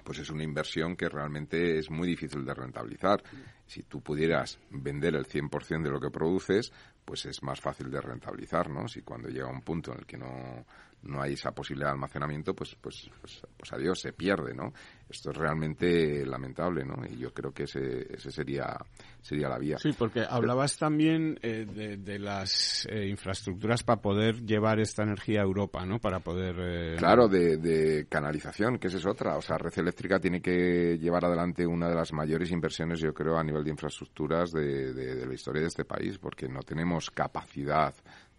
pues 0.04 0.20
es 0.20 0.30
una 0.30 0.44
inversión 0.44 0.96
que 0.96 1.10
realmente 1.10 1.80
es 1.80 1.90
muy 1.90 2.08
difícil 2.08 2.46
de 2.46 2.54
rentabilizar. 2.54 3.24
Si 3.66 3.84
tú 3.84 4.02
pudieras 4.02 4.60
vender 4.70 5.16
el 5.16 5.26
100% 5.26 5.82
de 5.82 5.90
lo 5.90 6.00
que 6.00 6.12
produces, 6.12 6.72
pues 7.04 7.26
es 7.26 7.42
más 7.44 7.60
fácil 7.60 7.90
de 7.90 8.02
rentabilizar, 8.02 8.70
¿no? 8.70 8.88
Si 8.88 9.02
cuando 9.02 9.30
llega 9.30 9.48
un 9.48 9.62
punto 9.62 9.94
en 9.94 10.00
el 10.00 10.06
que 10.06 10.18
no, 10.18 10.66
no 11.06 11.22
hay 11.22 11.34
esa 11.34 11.52
posibilidad 11.52 11.90
de 11.90 11.94
almacenamiento, 11.94 12.54
pues, 12.54 12.76
pues, 12.82 13.10
pues, 13.22 13.42
pues, 13.58 13.74
adiós, 13.74 14.00
se 14.00 14.14
pierde, 14.14 14.54
¿no? 14.54 14.74
Esto 15.08 15.30
es 15.30 15.38
realmente 15.38 16.26
lamentable, 16.26 16.84
¿no? 16.84 16.96
Y 17.08 17.18
yo 17.18 17.32
creo 17.32 17.52
que 17.52 17.64
ese, 17.64 18.12
ese 18.12 18.32
sería, 18.32 18.76
sería 19.22 19.48
la 19.48 19.60
vía. 19.60 19.78
Sí, 19.78 19.92
porque 19.98 20.24
hablabas 20.28 20.78
también 20.78 21.38
eh, 21.44 21.66
de, 21.66 22.20
las 22.20 22.88
eh, 22.90 23.08
infraestructuras 23.08 23.84
para 23.84 24.02
poder 24.02 24.44
llevar 24.44 24.80
esta 24.80 25.04
energía 25.04 25.42
a 25.42 25.44
Europa, 25.44 25.86
¿no? 25.86 26.00
Para 26.00 26.20
poder... 26.20 26.56
Eh, 26.60 26.96
claro, 26.98 27.28
de, 27.28 27.58
de, 27.58 28.08
canalización, 28.08 28.80
que 28.80 28.88
esa 28.88 28.98
es 28.98 29.06
otra. 29.06 29.38
O 29.38 29.42
sea, 29.42 29.58
Red 29.58 29.78
Eléctrica 29.78 30.20
tiene 30.20 30.42
que 30.42 30.98
llevar 30.98 31.26
adelante 31.26 31.68
una 31.68 31.88
de 31.88 31.96
las 31.96 32.12
mayores 32.12 32.52
inversiones, 32.52 33.00
yo 33.00 33.14
creo, 33.14 33.38
a 33.38 33.44
nivel 33.44 33.64
de 33.64 33.70
infraestructuras 33.70 34.52
de, 34.52 34.94
de 34.94 35.26
la 35.26 35.34
historia 35.34 35.62
de 35.62 35.68
este 35.68 35.86
país, 35.86 36.18
porque 36.18 36.48
no 36.48 36.62
tenemos 36.62 37.12
capacidad 37.12 37.94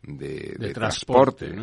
de, 0.06 0.72
transporte, 0.72 1.54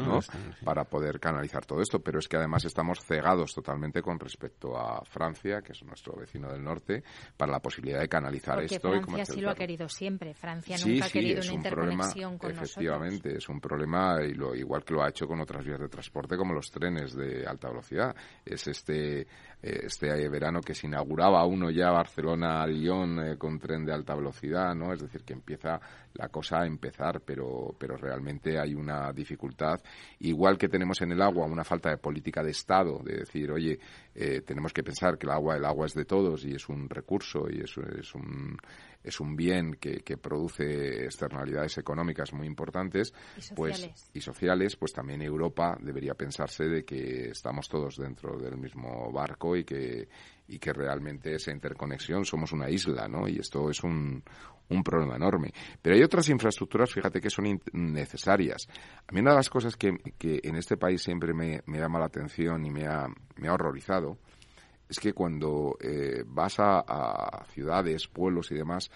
para 0.64 0.84
poder 0.84 1.20
canalizar 1.20 1.66
todo 1.66 1.82
esto. 1.82 2.00
Pero 2.00 2.20
es 2.20 2.28
que 2.28 2.38
además 2.38 2.66
estamos 2.66 3.00
cegados 3.04 3.54
totalmente 3.54 4.02
con 4.02 4.20
respecto 4.20 4.78
a 4.78 5.04
Francia, 5.06 5.62
que 5.62 5.72
es 5.72 5.84
nuestro 5.84 6.16
vecino 6.16 6.52
del 6.52 6.64
norte, 6.64 7.04
para 7.38 7.52
la 7.52 7.60
posibilidad 7.60 8.00
de 8.00 8.10
canalizar 8.10 8.62
esto. 8.64 8.90
Francia 8.90 9.26
sí 9.26 9.42
lo 9.42 9.50
ha 9.50 9.56
querido 9.56 9.88
siempre. 9.88 10.34
Francia 10.34 10.78
nunca 10.86 11.06
ha 11.06 11.10
querido 11.10 11.42
una 11.42 11.54
interconexión 11.54 12.38
con 12.38 12.52
efectivamente, 12.52 13.38
es 13.38 13.50
un 13.50 13.60
problema 13.60 14.22
y 14.24 14.34
lo, 14.34 14.54
igual 14.56 14.84
que 14.84 14.94
lo 14.94 15.04
ha 15.04 15.10
hecho 15.10 15.28
con 15.28 15.40
otras 15.42 15.66
vías 15.66 15.80
de 15.80 15.88
transporte 15.88 16.38
como 16.38 16.54
los 16.54 16.70
trenes 16.70 17.16
de 17.16 17.46
alta 17.46 17.70
velocidad. 17.70 18.16
Es 18.46 18.68
este 18.68 19.26
este 19.64 20.28
verano 20.28 20.60
que 20.60 20.76
se 20.76 20.88
inauguraba 20.88 21.46
uno 21.46 21.72
ya 21.72 21.90
Barcelona-Lyon 21.90 23.20
eh, 23.20 23.38
con 23.38 23.60
tren 23.60 23.86
de 23.86 23.94
alta 23.94 24.14
velocidad, 24.14 24.76
¿no? 24.76 24.92
Es 24.92 25.02
decir, 25.02 25.24
que 25.24 25.32
empieza 25.32 25.80
la 26.16 26.30
cosa 26.30 26.62
a 26.62 26.68
empezar, 26.68 27.22
pero, 27.22 27.76
pero 27.78 27.98
realmente 27.98 28.60
hay 28.60 28.76
una 28.76 29.12
dificultad. 29.12 29.82
Igual 30.20 30.58
que 30.58 30.70
tenemos 30.70 31.02
en 31.02 31.12
el 31.12 31.22
agua 31.22 31.46
una 31.46 31.64
falta 31.64 31.90
de 31.90 31.98
política 31.98 32.44
de 32.44 32.52
Estado, 32.52 33.00
de 33.04 33.20
decir, 33.20 33.52
oye, 33.52 33.80
eh, 34.14 34.42
tenemos 34.42 34.74
que 34.74 34.84
pensar 34.84 35.18
que 35.18 35.26
el 35.26 35.32
agua, 35.32 35.58
el 35.58 35.66
agua 35.66 35.86
es 35.86 35.94
de 35.94 36.06
todos 36.06 36.46
y 36.46 36.56
es 36.56 36.70
un 36.70 36.90
recurso 36.90 37.50
y 37.50 37.62
es, 37.62 37.76
es 37.78 38.14
un 38.16 38.58
es 39.04 39.20
un 39.20 39.36
bien 39.36 39.76
que, 39.76 39.98
que 39.98 40.18
produce 40.18 41.04
externalidades 41.04 41.78
económicas 41.78 42.32
muy 42.34 42.48
importantes 42.48 43.14
y 43.38 43.54
pues 43.54 44.10
y 44.14 44.22
sociales 44.22 44.78
pues 44.78 44.94
también 44.94 45.22
Europa 45.22 45.78
debería 45.82 46.14
pensarse 46.14 46.64
de 46.66 46.86
que 46.86 47.30
estamos 47.32 47.68
todos 47.68 47.98
dentro 47.98 48.38
del 48.38 48.58
mismo 48.58 49.12
barco 49.12 49.58
y 49.58 49.66
que 49.66 50.08
y 50.54 50.60
que 50.60 50.72
realmente 50.74 51.34
esa 51.36 51.52
interconexión 51.52 52.26
somos 52.26 52.52
una 52.52 52.70
isla, 52.70 53.08
¿no? 53.08 53.28
Y 53.28 53.40
esto 53.40 53.70
es 53.70 53.84
un, 53.84 54.24
un 54.70 54.84
problema 54.84 55.16
enorme. 55.16 55.52
Pero 55.82 55.96
hay 55.96 56.04
otras 56.04 56.30
infraestructuras, 56.30 56.92
fíjate, 56.92 57.20
que 57.20 57.30
son 57.30 57.62
necesarias. 57.74 58.68
A 59.08 59.12
mí 59.12 59.22
una 59.22 59.32
de 59.32 59.38
las 59.38 59.50
cosas 59.50 59.76
que, 59.76 59.98
que 60.18 60.40
en 60.44 60.56
este 60.56 60.78
país 60.78 61.02
siempre 61.02 61.34
me, 61.34 61.62
me 61.66 61.80
llama 61.80 62.00
la 62.00 62.06
atención 62.06 62.66
y 62.66 62.70
me 62.70 62.86
ha, 62.86 63.08
me 63.38 63.48
ha 63.48 63.54
horrorizado 63.54 64.18
es 64.88 65.00
que 65.00 65.14
cuando 65.14 65.76
eh, 65.80 66.24
vas 66.28 66.60
a, 66.60 67.44
ciudades, 67.48 68.08
pueblos 68.08 68.52
y 68.52 68.56
demás, 68.56 68.92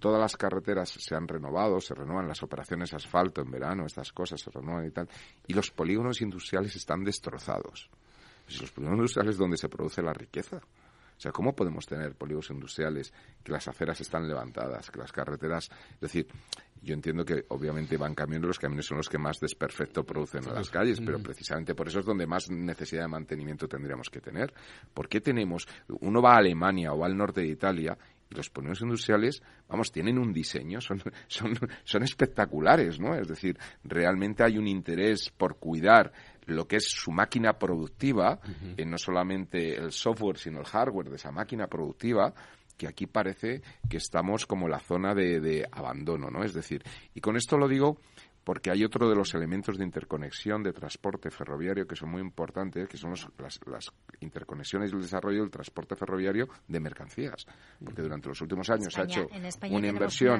todas 0.00 0.20
las 0.20 0.36
carreteras 0.36 0.88
se 0.88 1.14
han 1.14 1.28
renovado, 1.28 1.80
se 1.80 1.94
renuevan 1.94 2.26
las 2.26 2.42
operaciones 2.42 2.92
asfalto 2.94 3.42
en 3.42 3.50
verano, 3.50 3.86
estas 3.86 4.12
cosas 4.12 4.40
se 4.40 4.50
renuevan 4.50 4.86
y 4.86 4.90
tal, 4.90 5.08
y 5.46 5.54
los 5.54 5.70
polígonos 5.70 6.20
industriales 6.20 6.74
están 6.74 7.04
destrozados. 7.04 7.88
Pues 8.44 8.60
los 8.60 8.72
polígonos 8.72 8.98
industriales 8.98 9.34
es 9.34 9.38
donde 9.38 9.56
se 9.56 9.68
produce 9.68 10.02
la 10.02 10.12
riqueza. 10.12 10.60
O 11.16 11.20
sea, 11.20 11.32
¿cómo 11.32 11.54
podemos 11.54 11.86
tener 11.86 12.14
polígonos 12.14 12.50
industriales 12.50 13.12
que 13.42 13.52
las 13.52 13.66
aceras 13.68 14.00
están 14.00 14.28
levantadas, 14.28 14.90
que 14.90 14.98
las 14.98 15.12
carreteras... 15.12 15.70
Es 15.94 16.00
decir, 16.00 16.26
yo 16.82 16.94
entiendo 16.94 17.24
que 17.24 17.44
obviamente 17.48 17.96
van 17.96 18.14
cambiando, 18.14 18.48
los 18.48 18.58
caminos 18.58 18.86
son 18.86 18.98
los 18.98 19.08
que 19.08 19.18
más 19.18 19.40
desperfecto 19.40 20.04
producen 20.04 20.44
en 20.46 20.54
las 20.54 20.70
calles, 20.70 21.00
pero 21.04 21.18
precisamente 21.18 21.74
por 21.74 21.88
eso 21.88 22.00
es 22.00 22.06
donde 22.06 22.26
más 22.26 22.50
necesidad 22.50 23.02
de 23.02 23.08
mantenimiento 23.08 23.66
tendríamos 23.66 24.10
que 24.10 24.20
tener. 24.20 24.52
¿Por 24.92 25.08
qué 25.08 25.20
tenemos, 25.20 25.66
uno 26.00 26.20
va 26.20 26.34
a 26.34 26.38
Alemania 26.38 26.92
o 26.92 27.04
al 27.04 27.16
norte 27.16 27.40
de 27.40 27.48
Italia 27.48 27.98
y 28.30 28.34
los 28.34 28.50
polígonos 28.50 28.80
industriales, 28.82 29.42
vamos, 29.68 29.92
tienen 29.92 30.18
un 30.18 30.32
diseño, 30.32 30.80
son, 30.80 31.02
son, 31.28 31.54
son 31.84 32.02
espectaculares, 32.02 33.00
¿no? 33.00 33.14
Es 33.14 33.28
decir, 33.28 33.58
realmente 33.84 34.42
hay 34.44 34.58
un 34.58 34.66
interés 34.66 35.30
por 35.30 35.58
cuidar 35.58 36.12
lo 36.46 36.66
que 36.66 36.76
es 36.76 36.88
su 36.88 37.10
máquina 37.10 37.58
productiva, 37.58 38.40
no 38.84 38.98
solamente 38.98 39.76
el 39.76 39.92
software, 39.92 40.38
sino 40.38 40.60
el 40.60 40.66
hardware 40.66 41.10
de 41.10 41.16
esa 41.16 41.30
máquina 41.30 41.66
productiva, 41.66 42.32
que 42.76 42.86
aquí 42.86 43.06
parece 43.06 43.62
que 43.88 43.96
estamos 43.96 44.46
como 44.46 44.68
la 44.68 44.78
zona 44.78 45.14
de, 45.14 45.66
abandono, 45.70 46.30
¿no? 46.30 46.44
Es 46.44 46.54
decir, 46.54 46.82
y 47.14 47.20
con 47.20 47.36
esto 47.36 47.56
lo 47.56 47.68
digo 47.68 47.98
porque 48.44 48.70
hay 48.70 48.84
otro 48.84 49.08
de 49.08 49.16
los 49.16 49.34
elementos 49.34 49.76
de 49.76 49.82
interconexión 49.82 50.62
de 50.62 50.72
transporte 50.72 51.32
ferroviario 51.32 51.84
que 51.84 51.96
son 51.96 52.10
muy 52.10 52.20
importantes, 52.20 52.88
que 52.88 52.96
son 52.96 53.10
las, 53.10 53.90
interconexiones 54.20 54.92
y 54.92 54.94
el 54.94 55.02
desarrollo 55.02 55.40
del 55.40 55.50
transporte 55.50 55.96
ferroviario 55.96 56.48
de 56.68 56.78
mercancías. 56.78 57.44
Porque 57.84 58.02
durante 58.02 58.28
los 58.28 58.40
últimos 58.40 58.70
años 58.70 58.94
se 58.94 59.00
ha 59.00 59.04
hecho 59.04 59.26
una 59.68 59.88
inversión 59.88 60.38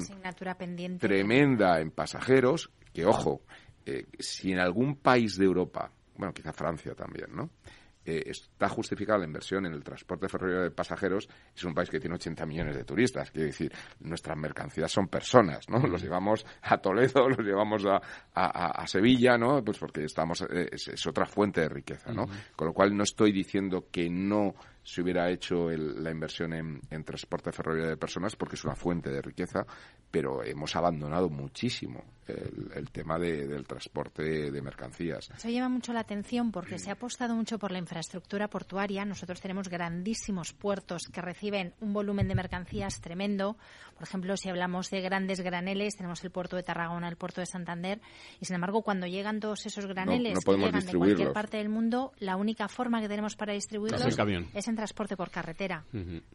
tremenda 1.01 1.81
en 1.81 1.91
pasajeros, 1.91 2.71
que 2.93 3.05
ojo, 3.05 3.43
eh, 3.87 4.07
si 4.19 4.53
en 4.53 4.59
algún 4.59 4.97
país 4.97 5.39
de 5.39 5.45
Europa, 5.45 5.91
bueno, 6.17 6.35
quizá 6.35 6.53
Francia 6.53 6.95
también, 6.95 7.35
¿no? 7.35 7.51
Eh, 8.07 8.31
está 8.31 8.69
justificada 8.69 9.19
la 9.19 9.25
inversión 9.25 9.67
en 9.67 9.73
el 9.73 9.83
transporte 9.83 10.29
ferroviario 10.29 10.63
de 10.63 10.71
pasajeros, 10.71 11.29
es 11.55 11.65
un 11.65 11.75
país 11.75 11.91
que 11.91 11.99
tiene 11.99 12.15
80 12.15 12.47
millones 12.47 12.77
de 12.77 12.85
turistas. 12.85 13.33
Quiero 13.33 13.47
decir, 13.47 13.73
nuestras 13.99 14.37
mercancías 14.37 14.93
son 14.93 15.09
personas, 15.09 15.69
¿no? 15.69 15.79
Los 15.87 16.03
llevamos 16.03 16.47
a 16.63 16.79
Toledo, 16.79 17.29
los 17.29 17.41
llevamos 17.41 17.85
a, 17.85 18.01
a, 18.33 18.87
Sevilla, 18.87 19.37
¿no? 19.37 19.65
Pues 19.65 19.79
porque 19.79 20.05
estamos, 20.05 20.43
eh, 20.43 20.69
es, 20.71 21.05
otra 21.05 21.27
fuente 21.27 21.63
de 21.63 21.69
riqueza, 21.69 22.13
¿no? 22.13 22.27
Con 22.55 22.69
lo 22.69 22.73
cual 22.73 22.97
no 22.97 23.03
estoy 23.03 23.33
diciendo 23.33 23.89
que 23.91 24.09
no 24.09 24.55
se 24.87 25.03
hubiera 25.03 25.29
hecho 25.31 25.69
la 25.69 26.13
inversión 26.13 26.53
en, 26.53 27.05
transporte 27.05 27.51
ferroviario 27.51 27.91
de 27.91 27.97
personas 27.97 28.37
porque 28.37 28.55
es 28.55 28.65
una 28.65 28.77
fuente 28.77 29.11
de 29.11 29.21
riqueza, 29.21 29.67
pero 30.13 30.45
hemos 30.45 30.77
abandonado 30.77 31.29
muchísimo 31.29 32.05
el, 32.29 32.89
tema 32.93 33.19
del 33.19 33.67
transporte 33.67 34.53
de 34.53 34.63
mercancías. 34.63 35.29
Eso 35.37 35.49
llama 35.49 35.71
mucho 35.71 35.93
la 35.93 36.01
atención 36.01 36.53
porque 36.53 36.79
se 36.79 36.91
ha 36.91 36.93
apostado 36.93 37.35
mucho 37.35 37.59
por 37.59 37.73
la 37.73 37.79
infraestructura 37.79 38.47
portuaria. 38.47 39.05
Nosotros 39.05 39.41
tenemos 39.41 39.69
grandísimos 39.69 40.53
puertos 40.53 41.09
que 41.13 41.21
reciben 41.21 41.75
un 41.81 41.93
volumen 41.93 42.29
de 42.29 42.37
mercancías 42.37 43.01
tremendo. 43.01 43.57
Por 43.97 44.03
ejemplo, 44.03 44.37
si 44.37 44.51
hablamos 44.51 44.91
de 44.91 45.01
grandes 45.01 45.41
graneles, 45.41 45.97
tenemos 45.97 46.23
el 46.23 46.31
puerto 46.31 46.57
de 46.57 46.63
Tarragona, 46.63 47.09
el 47.09 47.17
puerto 47.17 47.41
de 47.41 47.47
Santander, 47.47 48.01
y 48.41 48.45
sin 48.45 48.57
embargo, 48.57 48.83
cuando 48.83 49.07
llegan 49.07 49.41
todos 49.41 49.65
esos 49.65 49.87
graneles 49.87 50.39
que 50.45 50.57
llegan 50.57 50.85
de 50.85 50.93
cualquier 50.93 51.33
parte 51.33 51.57
del 51.57 51.71
mundo, 51.71 52.13
la 52.19 52.37
única 52.37 52.69
forma 52.69 53.01
que 53.01 53.09
tenemos 53.09 53.37
para 53.37 53.55
distribuirlos 53.55 54.03
es 54.55 54.69
en 54.69 54.77
transporte 54.77 55.17
por 55.17 55.31
carretera. 55.31 55.85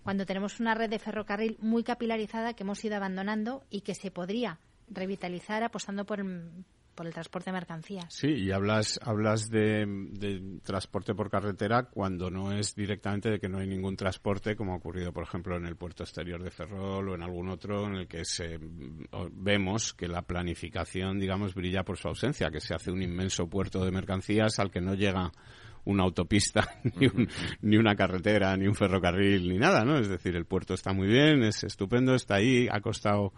Cuando 0.04 0.26
tenemos 0.26 0.60
una 0.60 0.74
red 0.74 0.90
de 0.90 0.98
ferrocarril 1.00 1.58
muy 1.60 1.84
capilarizada 1.84 2.54
que 2.54 2.64
hemos 2.64 2.84
ido 2.84 2.96
abandonando 2.96 3.64
y 3.70 3.82
que 3.82 3.94
se 3.94 4.10
podría 4.10 4.60
revitalizar 4.90 5.64
apostando 5.64 6.06
por, 6.06 6.26
por 6.96 7.08
el 7.08 7.14
transporte 7.14 7.50
de 7.50 7.54
mercancías. 7.54 8.06
Sí, 8.10 8.28
y 8.28 8.52
hablas, 8.52 9.00
hablas 9.04 9.50
de, 9.50 10.60
transporte 10.64 11.14
por 11.14 11.30
carretera 11.30 11.84
cuando 11.84 12.30
no 12.30 12.52
es 12.52 12.76
directamente 12.76 13.30
de 13.30 13.40
que 13.40 13.50
no 13.50 13.60
hay 13.60 13.68
ningún 13.68 13.96
transporte, 13.96 14.56
como 14.56 14.74
ha 14.74 14.78
ocurrido, 14.78 15.12
por 15.12 15.24
ejemplo, 15.24 15.56
en 15.58 15.66
el 15.66 15.76
puerto 15.76 16.04
exterior 16.04 16.44
de 16.44 16.52
Ferrol 16.52 17.10
o 17.10 17.16
en 17.16 17.24
algún 17.24 17.50
otro 17.50 17.86
en 17.86 17.96
el 17.96 18.08
que 18.08 18.26
se, 18.26 18.60
vemos 19.32 19.94
que 19.94 20.08
la 20.08 20.22
planificación, 20.22 21.20
digamos, 21.20 21.54
brilla 21.54 21.84
por 21.84 21.98
su 21.98 22.08
ausencia, 22.08 22.52
que 22.52 22.60
se 22.60 22.74
hace 22.74 22.92
un 22.92 23.02
inmenso 23.02 23.48
puerto 23.48 23.84
de 23.84 23.92
mercancías 23.92 24.60
al 24.60 24.72
que 24.72 24.82
no 24.82 24.94
llega 24.94 25.32
una 25.86 26.04
autopista, 26.04 26.68
ni, 26.84 27.08
ni, 27.62 27.78
una 27.78 27.96
carretera, 27.96 28.56
ni 28.56 28.68
un 28.68 28.76
ferrocarril, 28.76 29.50
ni 29.50 29.58
nada, 29.58 29.84
¿no? 29.84 29.98
Es 29.98 30.10
decir, 30.10 30.36
el 30.36 30.46
puerto 30.46 30.74
está 30.74 30.94
muy 30.94 31.08
bien, 31.08 31.44
es 31.44 31.64
estupendo, 31.64 32.14
está 32.14 32.36
ahí, 32.36 32.68
ha 32.72 32.82
costado 32.82 33.34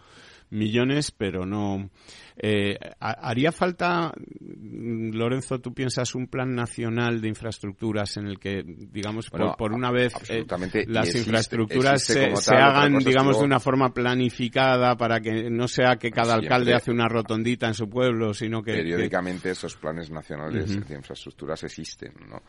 millones, 0.53 1.11
pero 1.11 1.45
no. 1.45 1.89
Eh, 2.35 2.77
¿Haría 2.99 3.51
falta, 3.51 4.11
Lorenzo, 4.39 5.59
tú 5.59 5.73
piensas, 5.73 6.15
un 6.15 6.27
plan 6.27 6.55
nacional 6.55 7.21
de 7.21 7.27
infraestructuras 7.27 8.17
en 8.17 8.27
el 8.27 8.39
que, 8.39 8.63
digamos, 8.65 9.29
por, 9.29 9.71
una 9.71 9.91
vez 9.91 10.13
eh, 10.29 10.45
las 10.87 11.13
infraestructuras 11.13 12.03
se, 12.03 12.33
hagan, 12.49 12.97
digamos, 12.99 13.37
de 13.39 13.45
una 13.45 13.59
forma 13.59 13.93
planificada 13.93 14.95
para 14.95 15.19
que 15.19 15.49
no 15.49 15.67
sea 15.67 15.97
que 15.97 16.09
cada 16.09 16.33
alcalde 16.33 16.73
hace 16.73 16.91
una 16.91 17.07
rotondita 17.07 17.67
en 17.67 17.75
su 17.75 17.87
pueblo, 17.87 18.33
sino 18.33 18.63
que... 18.63 18.73
Periódicamente 18.73 19.51
esos 19.51 19.75
planes 19.75 20.09
nacionales 20.09 20.87
de 20.87 20.95
infraestructuras 20.95 21.63
existen, 21.63 22.13
¿no? 22.27 22.41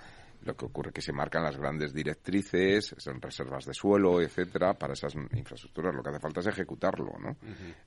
Lo 0.45 0.57
que 0.57 0.67
ocurre 0.67 0.89
es 0.89 0.95
que 0.95 1.03
se 1.03 1.13
marcan 1.13 1.43
las 1.43 1.57
grandes 1.57 1.93
directrices, 1.93 2.95
son 2.99 3.21
reservas 3.21 3.65
de 3.65 3.75
suelo, 3.75 4.21
etcétera, 4.21 4.75
para 4.75 4.93
esas 4.93 5.15
infraestructuras. 5.15 5.95
Lo 5.95 6.03
que 6.03 6.11
hace 6.11 6.21
falta 6.21 6.41
es 6.41 6.47
ejecutarlo, 6.47 7.13
¿no? 7.19 7.37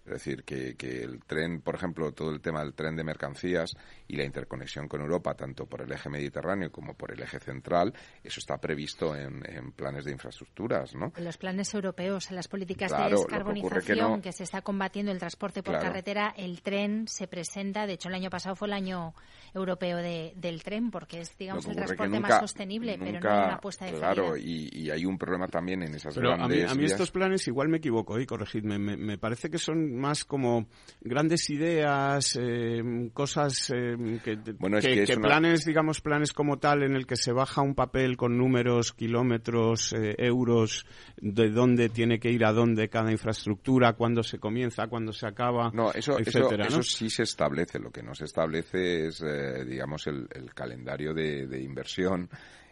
Es 0.05 0.13
decir, 0.13 0.43
que, 0.43 0.75
que 0.75 1.03
el 1.03 1.23
tren, 1.23 1.61
por 1.61 1.75
ejemplo, 1.75 2.11
todo 2.13 2.31
el 2.31 2.41
tema 2.41 2.61
del 2.61 2.73
tren 2.73 2.95
de 2.95 3.03
mercancías 3.03 3.75
y 4.07 4.15
la 4.15 4.23
interconexión 4.23 4.87
con 4.87 5.01
Europa, 5.01 5.35
tanto 5.35 5.65
por 5.65 5.81
el 5.81 5.91
eje 5.91 6.09
mediterráneo 6.09 6.71
como 6.71 6.93
por 6.95 7.11
el 7.11 7.21
eje 7.21 7.39
central, 7.39 7.93
eso 8.23 8.39
está 8.39 8.57
previsto 8.57 9.15
en, 9.15 9.37
planes 9.75 10.05
de 10.05 10.11
infraestructuras, 10.11 10.95
¿no? 10.95 11.13
En 11.15 11.25
los 11.25 11.37
planes 11.37 11.73
europeos, 11.73 12.29
en 12.29 12.35
las 12.35 12.47
políticas 12.47 12.91
de 12.91 13.15
descarbonización 13.15 14.21
que, 14.21 14.31
se 14.31 14.43
está 14.43 14.61
combatiendo 14.61 15.11
el 15.11 15.19
transporte 15.19 15.63
por 15.63 15.79
carretera, 15.79 16.33
el 16.35 16.61
tren 16.61 17.07
se 17.07 17.27
presenta, 17.27 17.85
de 17.85 17.93
hecho 17.93 18.09
el 18.09 18.15
año 18.15 18.29
pasado 18.29 18.55
fue 18.55 18.67
el 18.67 18.73
año 18.73 19.13
europeo 19.53 19.97
del 19.97 20.63
tren, 20.63 20.91
porque 20.91 21.21
es, 21.21 21.37
digamos, 21.37 21.65
el 21.67 21.75
transporte 21.75 22.19
más 22.19 22.39
sostenible, 22.47 22.97
pero 22.97 23.19
no 23.19 23.19
una 23.19 23.55
apuesta 23.55 23.85
de 23.85 23.93
Claro, 23.93 24.37
y, 24.37 24.89
hay 24.89 25.05
un 25.05 25.17
problema 25.17 25.47
también 25.47 25.83
en 25.83 25.95
esas 25.95 26.17
grandes 26.17 26.71
a 26.71 26.75
mí, 26.75 26.85
estos 26.85 27.11
planes, 27.11 27.47
igual 27.47 27.67
me 27.67 27.77
equivoco, 27.77 28.19
y 28.19 28.25
corregidme, 28.25 28.77
me, 28.79 29.17
parece 29.17 29.49
que 29.49 29.57
son 29.57 29.95
más 29.95 30.25
como 30.25 30.67
grandes 31.01 31.49
ideas, 31.49 32.37
eh, 32.39 33.09
cosas 33.13 33.71
eh, 33.75 34.19
que, 34.23 34.39
que, 34.41 35.17
planes, 35.17 35.65
digamos, 35.65 36.01
planes 36.01 36.31
como 36.31 36.57
tal, 36.57 36.83
en 36.83 36.95
el 36.95 37.05
que 37.05 37.15
se 37.15 37.31
baja 37.31 37.61
un 37.61 37.75
papel 37.75 38.15
con 38.15 38.37
números, 38.37 38.93
kilómetros, 38.93 39.93
eh, 39.93 40.15
euros, 40.17 40.85
de 41.17 41.49
dónde 41.49 41.89
tiene 41.89 42.19
que 42.19 42.31
ir 42.31 42.45
a 42.45 42.53
dónde 42.53 42.89
cada 42.89 43.11
infraestructura, 43.11 43.93
cuándo 43.93 44.23
se 44.23 44.39
comienza, 44.39 44.87
cuándo 44.87 45.11
se 45.11 45.27
acaba, 45.27 45.71
no, 45.73 45.91
eso, 45.91 46.17
etcétera, 46.17 46.67
eso, 46.67 46.81
sí 46.81 47.09
se 47.09 47.23
establece. 47.23 47.79
Lo 47.79 47.91
que 47.91 48.01
no 48.01 48.15
se 48.15 48.25
establece 48.25 49.07
es, 49.07 49.23
digamos, 49.67 50.07
el, 50.07 50.27
calendario 50.53 51.13
de 51.13 51.61
inversión 51.61 52.29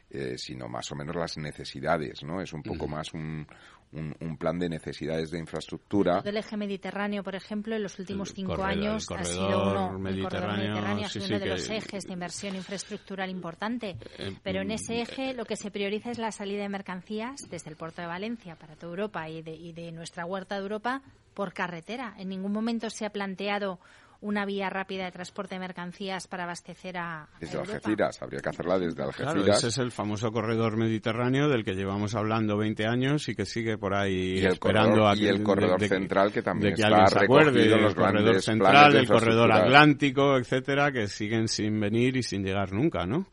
eh, 0.10 0.38
sino 0.38 0.68
más 0.68 0.92
o 0.92 0.96
menos 0.96 1.16
las 1.16 1.38
necesidades, 1.38 2.24
¿no? 2.24 2.40
Es 2.42 2.54
un 2.54 2.62
poco 2.62 2.88
más 2.88 3.14
un, 3.14 3.46
un, 3.92 4.38
plan 4.38 4.60
de 4.60 4.70
necesidades 4.70 5.32
de 5.32 5.40
infraestructura. 5.40 6.22
El 6.24 6.38
eje 6.38 6.58
mediterráneo, 6.58 7.24
por 7.24 7.36
ejemplo, 7.36 7.76
en 7.76 7.84
los 7.84 7.98
últimos 8.00 8.34
cinco 8.34 8.64
años 8.64 9.08
ha 9.12 9.24
sido 9.24 9.72
uno, 9.72 10.00
mediterráneo, 10.00 10.78
ha 10.78 11.10
sido 11.10 11.26
uno 11.26 11.40
de 11.40 11.46
los 11.46 11.70
ejes 11.70 12.04
de 12.06 12.14
inversión 12.14 12.56
infraestructural 12.56 13.30
importante. 13.30 13.98
Eh, 14.18 14.36
Pero 14.44 14.62
en 14.62 14.72
ese 14.72 15.02
eje 15.02 15.34
lo 15.34 15.46
que 15.46 15.56
se 15.56 15.72
prioriza 15.72 16.12
es 16.12 16.18
la 16.18 16.32
salida 16.32 16.64
de 16.64 16.70
mercancías 16.70 17.42
desde 17.50 17.70
el 17.70 17.76
puerto 17.76 18.02
de 18.02 18.08
Valencia 18.08 18.56
para 18.56 18.76
toda 18.76 18.92
Europa 18.92 19.30
y 19.30 19.42
de, 19.42 19.56
y 19.56 19.74
de 19.74 19.92
nuestra 19.92 20.26
huerta 20.26 20.56
de 20.56 20.62
Europa 20.62 21.02
por 21.34 21.54
carretera. 21.54 22.16
En 22.18 22.30
ningún 22.30 22.52
momento 22.52 22.90
se 22.90 23.06
ha 23.06 23.10
planteado 23.10 23.80
una 24.26 24.44
vía 24.44 24.70
rápida 24.72 25.06
de 25.06 25.12
transporte 25.12 25.56
de 25.56 25.60
mercancías 25.60 26.28
para 26.28 26.46
abastecer 26.46 26.98
a. 26.98 27.30
Desde 27.40 27.60
Algeciras, 27.60 28.22
habría 28.22 28.40
que 28.40 28.50
hacerla 28.50 28.80
desde 28.80 29.04
Algeciras. 29.04 29.58
ese 29.58 29.68
es 29.68 29.78
el 29.78 29.92
famoso 29.92 30.32
corredor 30.32 30.78
mediterráneo 30.78 31.48
del 31.48 31.64
que 31.64 31.74
llevamos 31.74 32.16
hablando 32.16 32.58
20 32.58 32.88
años 32.88 33.30
y 33.30 33.36
que 33.36 33.46
sigue 33.46 33.78
por 33.78 33.94
ahí 33.94 34.44
esperando 34.44 35.08
a 35.08 35.14
que. 35.14 35.22
Y 35.22 35.28
el 35.28 35.44
corredor 35.44 35.80
central 35.88 36.32
que 36.32 36.42
también 36.42 36.74
está 36.74 37.06
recogido 37.06 37.76
el 37.76 37.96
corredor 37.96 38.42
central, 38.42 38.96
el 38.96 39.08
corredor 39.08 39.52
atlántico, 39.52 40.38
etcétera, 40.38 40.92
que 40.92 41.08
siguen 41.08 41.48
sin 41.48 41.80
venir 41.80 42.18
y 42.18 42.24
sin 42.24 42.44
llegar 42.44 42.74
nunca, 42.74 43.06
¿no? 43.06 43.28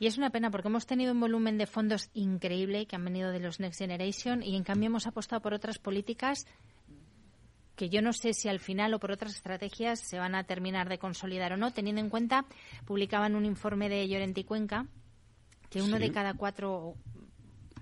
Y 0.00 0.06
es 0.06 0.18
una 0.18 0.30
pena 0.30 0.50
porque 0.50 0.68
hemos 0.68 0.86
tenido 0.86 1.12
un 1.12 1.20
volumen 1.20 1.56
de 1.56 1.66
fondos 1.66 2.10
increíble 2.12 2.86
que 2.86 2.96
han 2.96 3.04
venido 3.04 3.30
de 3.30 3.38
los 3.38 3.60
Next 3.60 3.78
Generation 3.78 4.42
y 4.42 4.56
en 4.56 4.64
cambio 4.64 4.88
hemos 4.88 5.06
apostado 5.06 5.40
por 5.40 5.54
otras 5.54 5.78
políticas 5.78 6.46
que 7.76 7.88
yo 7.88 8.02
no 8.02 8.12
sé 8.12 8.32
si 8.34 8.48
al 8.48 8.60
final 8.60 8.94
o 8.94 9.00
por 9.00 9.10
otras 9.10 9.34
estrategias 9.34 10.00
se 10.00 10.18
van 10.18 10.34
a 10.34 10.44
terminar 10.44 10.88
de 10.88 10.98
consolidar 10.98 11.52
o 11.52 11.56
no, 11.56 11.72
teniendo 11.72 12.00
en 12.00 12.10
cuenta, 12.10 12.46
publicaban 12.84 13.34
un 13.34 13.44
informe 13.44 13.88
de 13.88 14.08
Llorenti 14.08 14.44
Cuenca, 14.44 14.86
que 15.70 15.82
uno 15.82 15.98
de 15.98 16.12
cada 16.12 16.34
cuatro 16.34 16.94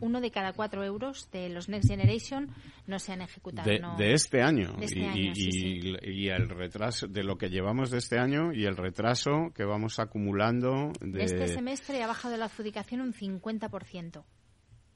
uno 0.03 0.21
de 0.21 0.33
cada 0.33 0.53
cuatro 0.53 0.85
euros 0.85 1.31
de 1.31 1.49
los 1.49 1.69
Next 1.69 1.89
Generation 1.89 2.51
no 2.87 2.99
se 2.99 3.13
han 3.13 3.23
ejecutado. 3.23 3.71
De, 3.97 4.13
este 4.13 4.43
año. 4.43 4.75
Este 4.81 4.99
y, 4.99 6.29
el 6.29 6.49
retraso 6.49 7.07
de 7.07 7.23
lo 7.23 7.39
que 7.39 7.49
llevamos 7.51 7.91
de 7.91 7.99
este 7.99 8.19
año 8.19 8.53
y 8.53 8.65
el 8.65 8.77
retraso 8.77 9.53
que 9.55 9.65
vamos 9.65 10.01
acumulando. 10.01 10.93
De... 11.01 11.23
Este 11.23 11.47
semestre 11.47 12.03
ha 12.03 12.09
bajado 12.09 12.37
la 12.37 12.47
adjudicación 12.47 13.01
un 13.01 13.15
50%. 13.15 14.25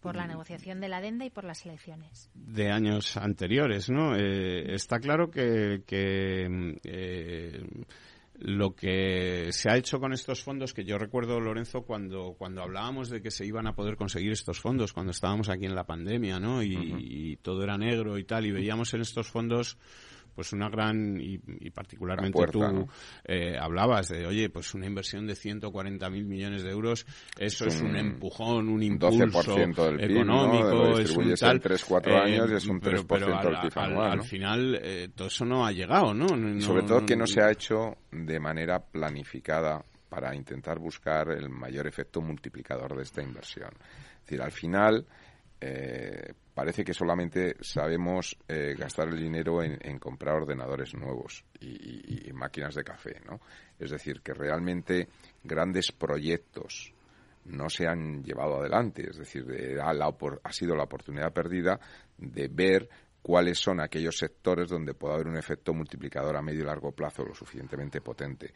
Por 0.01 0.17
la 0.17 0.27
negociación 0.27 0.81
de 0.81 0.89
la 0.89 0.99
adenda 0.99 1.25
y 1.25 1.31
por 1.31 1.45
las 1.45 1.65
elecciones. 1.65 2.31
De 2.35 2.71
años 2.71 3.17
anteriores, 3.17 3.91
¿no? 3.91 4.17
Eh, 4.17 4.75
está 4.75 4.99
claro 4.99 5.31
que, 5.31 5.83
eh, 5.89 7.65
lo 8.39 8.75
que 8.75 9.49
se 9.51 9.71
ha 9.71 9.77
hecho 9.77 9.99
con 9.99 10.13
estos 10.13 10.43
fondos, 10.43 10.75
que 10.75 10.85
yo 10.85 10.99
recuerdo, 10.99 11.41
Lorenzo, 11.41 11.83
cuando, 11.83 12.35
cuando 12.39 12.63
hablábamos 12.63 13.09
de 13.09 13.23
que 13.23 13.31
se 13.31 13.47
iban 13.47 13.67
a 13.67 13.75
poder 13.75 13.97
conseguir 13.97 14.33
estos 14.33 14.61
fondos, 14.61 14.93
cuando 14.93 15.13
estábamos 15.13 15.49
aquí 15.49 15.65
en 15.65 15.75
la 15.75 15.85
pandemia, 15.85 16.39
¿no? 16.39 16.63
y 16.63 17.39
todo 17.43 17.63
era 17.65 17.79
negro 17.79 18.19
y 18.19 18.25
tal, 18.25 18.47
y 18.47 18.53
veíamos 18.53 18.93
en 18.95 19.01
estos 19.01 19.29
fondos 19.29 19.79
pues 20.37 20.53
una 20.53 20.69
gran, 20.69 21.19
y, 21.19 21.39
particularmente 21.71 22.47
tú 22.53 22.87
eh, 23.25 23.57
hablabas 23.59 24.09
de, 24.09 24.27
oye, 24.27 24.51
pues 24.51 24.75
una 24.75 24.87
inversión 24.87 25.27
de 25.27 25.33
140.000 25.33 26.11
millones 26.25 26.63
de 26.63 26.71
euros, 26.71 27.07
eso 27.39 27.65
es, 27.65 27.81
un, 27.81 27.97
empujón, 27.97 28.69
un 28.69 28.83
impulso 28.83 29.55
del 29.57 29.99
económico, 29.99 30.93
PIB, 30.93 31.01
es 31.01 31.17
un 31.17 31.35
tal... 31.35 31.57
en 31.57 31.63
3-4 31.63 32.07
eh, 32.07 32.17
años 32.17 32.51
es 32.53 32.67
un 32.67 32.81
3% 32.83 33.07
pero, 33.09 33.27
del 33.27 33.61
PIB 33.63 33.79
anual, 33.79 34.11
al, 34.13 34.23
final 34.23 34.79
eh, 34.83 35.09
todo 35.15 35.29
eso 35.29 35.47
no 35.47 35.65
ha 35.65 35.73
llegado, 35.73 36.13
¿no? 36.13 36.29
sobre 36.61 36.83
todo 36.83 37.07
que 37.07 37.17
no. 37.17 37.27
se 37.27 37.43
ha 37.43 37.51
hecho 37.51 37.97
de 38.13 38.39
manera 38.39 38.79
planificada 38.79 39.83
para 40.11 40.35
intentar 40.35 40.79
buscar 40.79 41.31
el 41.31 41.49
mayor 41.49 41.87
efecto 41.87 42.21
multiplicador 42.21 42.95
de 42.95 43.05
esta 43.05 43.23
inversión. 43.23 43.71
Es 43.73 44.27
decir, 44.27 44.43
al 44.43 44.53
final 44.53 45.07
eh, 45.61 46.35
parece 46.55 46.85
que 46.85 46.93
solamente 46.93 47.57
sabemos 47.61 48.37
eh, 48.47 48.75
gastar 48.79 49.09
el 49.09 49.19
dinero 49.19 49.63
en, 49.63 49.99
comprar 49.99 50.37
ordenadores 50.37 50.95
nuevos 50.95 51.45
y, 51.61 52.31
máquinas 52.33 52.75
de 52.75 52.85
café, 52.85 53.21
¿no? 53.25 53.41
Es 53.79 53.91
decir, 53.91 54.21
que 54.21 54.35
realmente 54.35 55.09
grandes 55.43 55.93
proyectos 55.93 56.93
no 57.47 57.71
se 57.71 57.87
han 57.87 58.23
llevado 58.23 58.61
adelante, 58.61 59.09
es 59.09 59.17
decir, 59.19 59.47
ha 59.81 60.53
sido 60.53 60.75
la 60.75 60.85
oportunidad 60.85 61.33
perdida 61.33 61.79
de 62.19 62.49
ver 62.49 62.89
cuáles 63.23 63.59
son 63.59 63.81
aquellos 63.81 64.19
sectores 64.19 64.69
donde 64.69 64.95
puede 64.95 65.15
haber 65.15 65.29
un 65.29 65.37
efecto 65.37 65.73
multiplicador 65.73 66.37
a 66.37 66.43
medio 66.43 66.63
y 66.63 66.67
largo 66.67 66.93
plazo 66.93 67.25
lo 67.25 67.35
suficientemente 67.35 68.01
potente. 68.01 68.53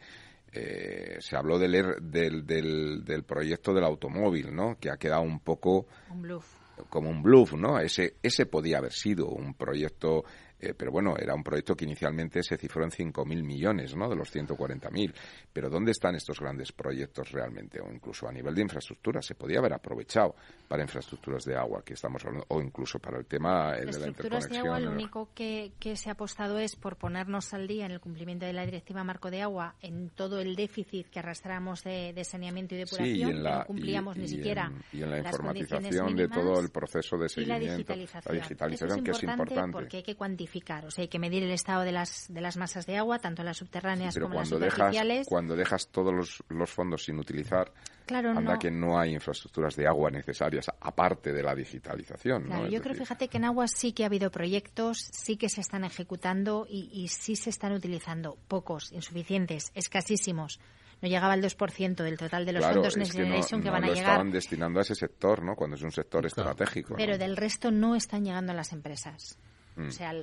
Eh, 0.51 1.17
se 1.19 1.35
habló 1.37 1.57
del, 1.57 1.71
del, 2.01 2.45
del, 2.45 3.05
del, 3.05 3.23
proyecto 3.23 3.73
del 3.73 3.85
automóvil, 3.85 4.53
¿no? 4.53 4.77
Que 4.77 4.89
ha 4.89 4.97
quedado 4.97 5.21
un 5.21 5.39
poco 5.39 5.87
un 6.09 6.21
bluff 6.21 6.60
como 6.89 7.09
un 7.09 7.21
bluff, 7.21 7.53
¿no? 7.53 7.79
Ese, 7.79 8.15
ese 8.21 8.45
podía 8.45 8.77
haber 8.77 8.93
sido 8.93 9.27
un 9.27 9.53
proyecto 9.53 10.23
eh, 10.61 10.73
pero 10.77 10.91
bueno, 10.91 11.15
era 11.17 11.33
un 11.33 11.43
proyecto 11.43 11.75
que 11.75 11.85
inicialmente 11.85 12.43
se 12.43 12.57
cifró 12.57 12.83
en 12.83 12.91
5.000 12.91 13.43
millones, 13.43 13.95
¿no? 13.95 14.09
De 14.09 14.15
los 14.15 14.33
140.000. 14.33 15.13
Pero 15.51 15.69
¿dónde 15.69 15.91
están 15.91 16.15
estos 16.15 16.39
grandes 16.39 16.71
proyectos 16.71 17.31
realmente? 17.31 17.81
O 17.81 17.91
incluso 17.91 18.27
a 18.27 18.31
nivel 18.31 18.53
de 18.53 18.61
infraestructura, 18.61 19.21
se 19.21 19.35
podía 19.35 19.59
haber 19.59 19.73
aprovechado 19.73 20.35
para 20.67 20.83
infraestructuras 20.83 21.43
de 21.43 21.55
agua, 21.55 21.83
que 21.83 21.95
estamos 21.95 22.23
hablando, 22.23 22.45
o 22.49 22.61
incluso 22.61 22.99
para 22.99 23.17
el 23.17 23.25
tema 23.25 23.73
de 23.73 23.85
la 23.85 24.07
interconexión. 24.07 24.51
de 24.51 24.59
agua, 24.59 24.79
lo 24.79 24.91
único 24.91 25.29
que, 25.33 25.71
se 25.95 26.09
ha 26.09 26.13
apostado 26.13 26.59
es 26.59 26.75
por 26.75 26.95
ponernos 26.95 27.53
al 27.53 27.67
día 27.67 27.85
en 27.85 27.91
el 27.91 27.99
cumplimiento 27.99 28.45
de 28.45 28.53
la 28.53 28.65
Directiva 28.65 29.03
Marco 29.03 29.29
de 29.29 29.41
Agua 29.41 29.75
en 29.81 30.09
todo 30.11 30.39
el 30.39 30.55
déficit 30.55 31.07
que 31.09 31.19
arrastramos 31.19 31.83
de, 31.83 32.23
saneamiento 32.23 32.75
y 32.75 32.77
depuración, 32.77 33.31
y 33.31 33.39
no 33.39 33.65
cumplíamos 33.65 34.15
ni 34.15 34.27
siquiera 34.27 34.71
y 34.93 35.01
en 35.01 35.09
la 35.09 35.17
informatización 35.19 36.15
de 36.15 36.27
todo 36.27 36.59
el 36.59 36.69
proceso 36.69 37.17
de 37.17 37.29
seguimiento. 37.29 37.63
Y 37.63 37.67
la 37.67 37.75
digitalización. 37.75 38.35
La 38.35 38.41
digitalización, 38.41 39.03
que 39.03 39.11
es 39.11 39.23
importante. 39.23 39.71
Porque 39.71 39.97
hay 39.97 40.03
que 40.03 40.15
cuantificar 40.15 40.50
o 40.85 40.91
sea, 40.91 41.03
hay 41.03 41.07
que 41.07 41.19
medir 41.19 41.43
el 41.43 41.51
estado 41.51 41.83
de 41.83 41.91
las, 41.91 42.25
de 42.29 42.41
las 42.41 42.57
masas 42.57 42.85
de 42.85 42.97
agua, 42.97 43.19
tanto 43.19 43.43
las 43.43 43.57
subterráneas 43.57 44.17
como 44.17 44.35
las 44.35 44.49
superficiales. 44.49 45.19
Dejas, 45.19 45.27
cuando 45.27 45.55
dejas 45.55 45.87
todos 45.87 46.13
los, 46.13 46.43
los 46.49 46.69
fondos 46.69 47.03
sin 47.03 47.17
utilizar, 47.19 47.71
claro, 48.05 48.31
anda 48.31 48.59
que 48.59 48.69
no 48.69 48.99
hay 48.99 49.13
infraestructuras 49.13 49.75
de 49.75 49.87
agua 49.87 50.11
necesarias, 50.11 50.67
aparte 50.79 51.31
de 51.31 51.43
la 51.43 51.55
digitalización. 51.55 52.43
Claro, 52.43 52.67
yo 52.67 52.81
creo, 52.81 52.95
fíjate, 52.95 53.27
que 53.27 53.37
en 53.37 53.45
agua 53.45 53.67
sí 53.67 53.93
que 53.93 54.03
ha 54.03 54.07
habido 54.07 54.31
proyectos, 54.31 55.09
sí 55.11 55.37
que 55.37 55.49
se 55.49 55.61
están 55.61 55.83
ejecutando 55.83 56.65
y, 56.69 56.89
y 56.91 57.07
sí 57.07 57.35
se 57.35 57.49
están 57.49 57.71
utilizando. 57.73 58.37
Pocos, 58.47 58.91
insuficientes, 58.91 59.71
escasísimos 59.75 60.59
no 61.01 61.09
llegaba 61.09 61.33
al 61.33 61.41
2% 61.41 61.95
del 62.03 62.17
total 62.17 62.45
de 62.45 62.53
los 62.53 62.65
fondos 62.65 62.95
Next 62.95 63.13
Generation 63.13 63.61
que, 63.61 63.69
van 63.69 63.83
a 63.83 63.87
llegar. 63.87 64.03
estaban 64.03 64.31
destinando 64.31 64.79
a 64.79 64.83
ese 64.83 64.95
sector, 64.95 65.43
¿no? 65.43 65.55
Cuando 65.55 65.75
es 65.75 65.81
un 65.81 65.91
sector 65.91 66.25
estratégico. 66.25 66.95
Pero 66.95 67.17
del 67.17 67.35
resto 67.35 67.71
no 67.71 67.95
están 67.95 68.23
llegando 68.23 68.51
a 68.51 68.55
las 68.55 68.71
empresas. 68.71 69.39
Mm. 69.75 69.87
O 69.87 69.91
sea, 69.91 70.13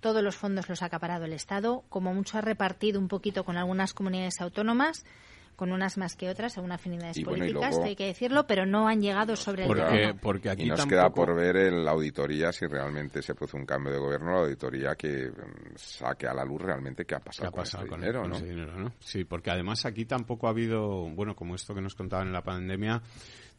todos 0.00 0.22
los 0.22 0.36
fondos 0.36 0.68
los 0.68 0.82
ha 0.82 0.86
acaparado 0.86 1.24
el 1.24 1.32
Estado, 1.32 1.84
como 1.88 2.14
mucho 2.14 2.38
ha 2.38 2.40
repartido 2.40 3.00
un 3.00 3.08
poquito 3.08 3.44
con 3.44 3.56
algunas 3.56 3.94
comunidades 3.94 4.40
autónomas, 4.40 5.04
con 5.58 5.72
unas 5.72 5.98
más 5.98 6.14
que 6.14 6.28
otras, 6.28 6.52
según 6.52 6.70
afinidades 6.70 7.20
políticas, 7.20 7.76
hay 7.82 7.96
que 7.96 8.06
decirlo, 8.06 8.46
pero 8.46 8.64
no 8.64 8.86
han 8.86 9.00
llegado 9.00 9.34
sobre 9.34 9.64
el 9.64 9.74
terreno. 9.74 10.16
Porque 10.22 10.50
aquí 10.50 10.62
y 10.62 10.68
nos 10.68 10.86
queda 10.86 11.10
por 11.10 11.34
ver 11.34 11.72
la 11.72 11.90
auditoría, 11.90 12.52
si 12.52 12.66
realmente 12.66 13.22
se 13.22 13.34
produce 13.34 13.56
un 13.56 13.66
cambio 13.66 13.92
de 13.92 13.98
gobierno, 13.98 14.34
la 14.34 14.42
auditoría 14.42 14.94
que 14.94 15.28
mm, 15.28 15.74
saque 15.74 16.28
a 16.28 16.32
la 16.32 16.44
luz 16.44 16.62
realmente 16.62 17.04
qué 17.04 17.16
ha 17.16 17.18
pasado, 17.18 17.50
con, 17.50 17.64
ese 17.64 17.76
dinero, 17.82 18.28
¿no? 18.28 18.92
Sí, 19.00 19.24
porque 19.24 19.50
además 19.50 19.84
aquí 19.84 20.04
tampoco 20.04 20.46
ha 20.46 20.50
habido, 20.50 21.10
bueno, 21.10 21.34
como 21.34 21.56
esto 21.56 21.74
que 21.74 21.80
nos 21.80 21.96
contaban 21.96 22.28
en 22.28 22.34
la 22.34 22.42
pandemia, 22.42 23.02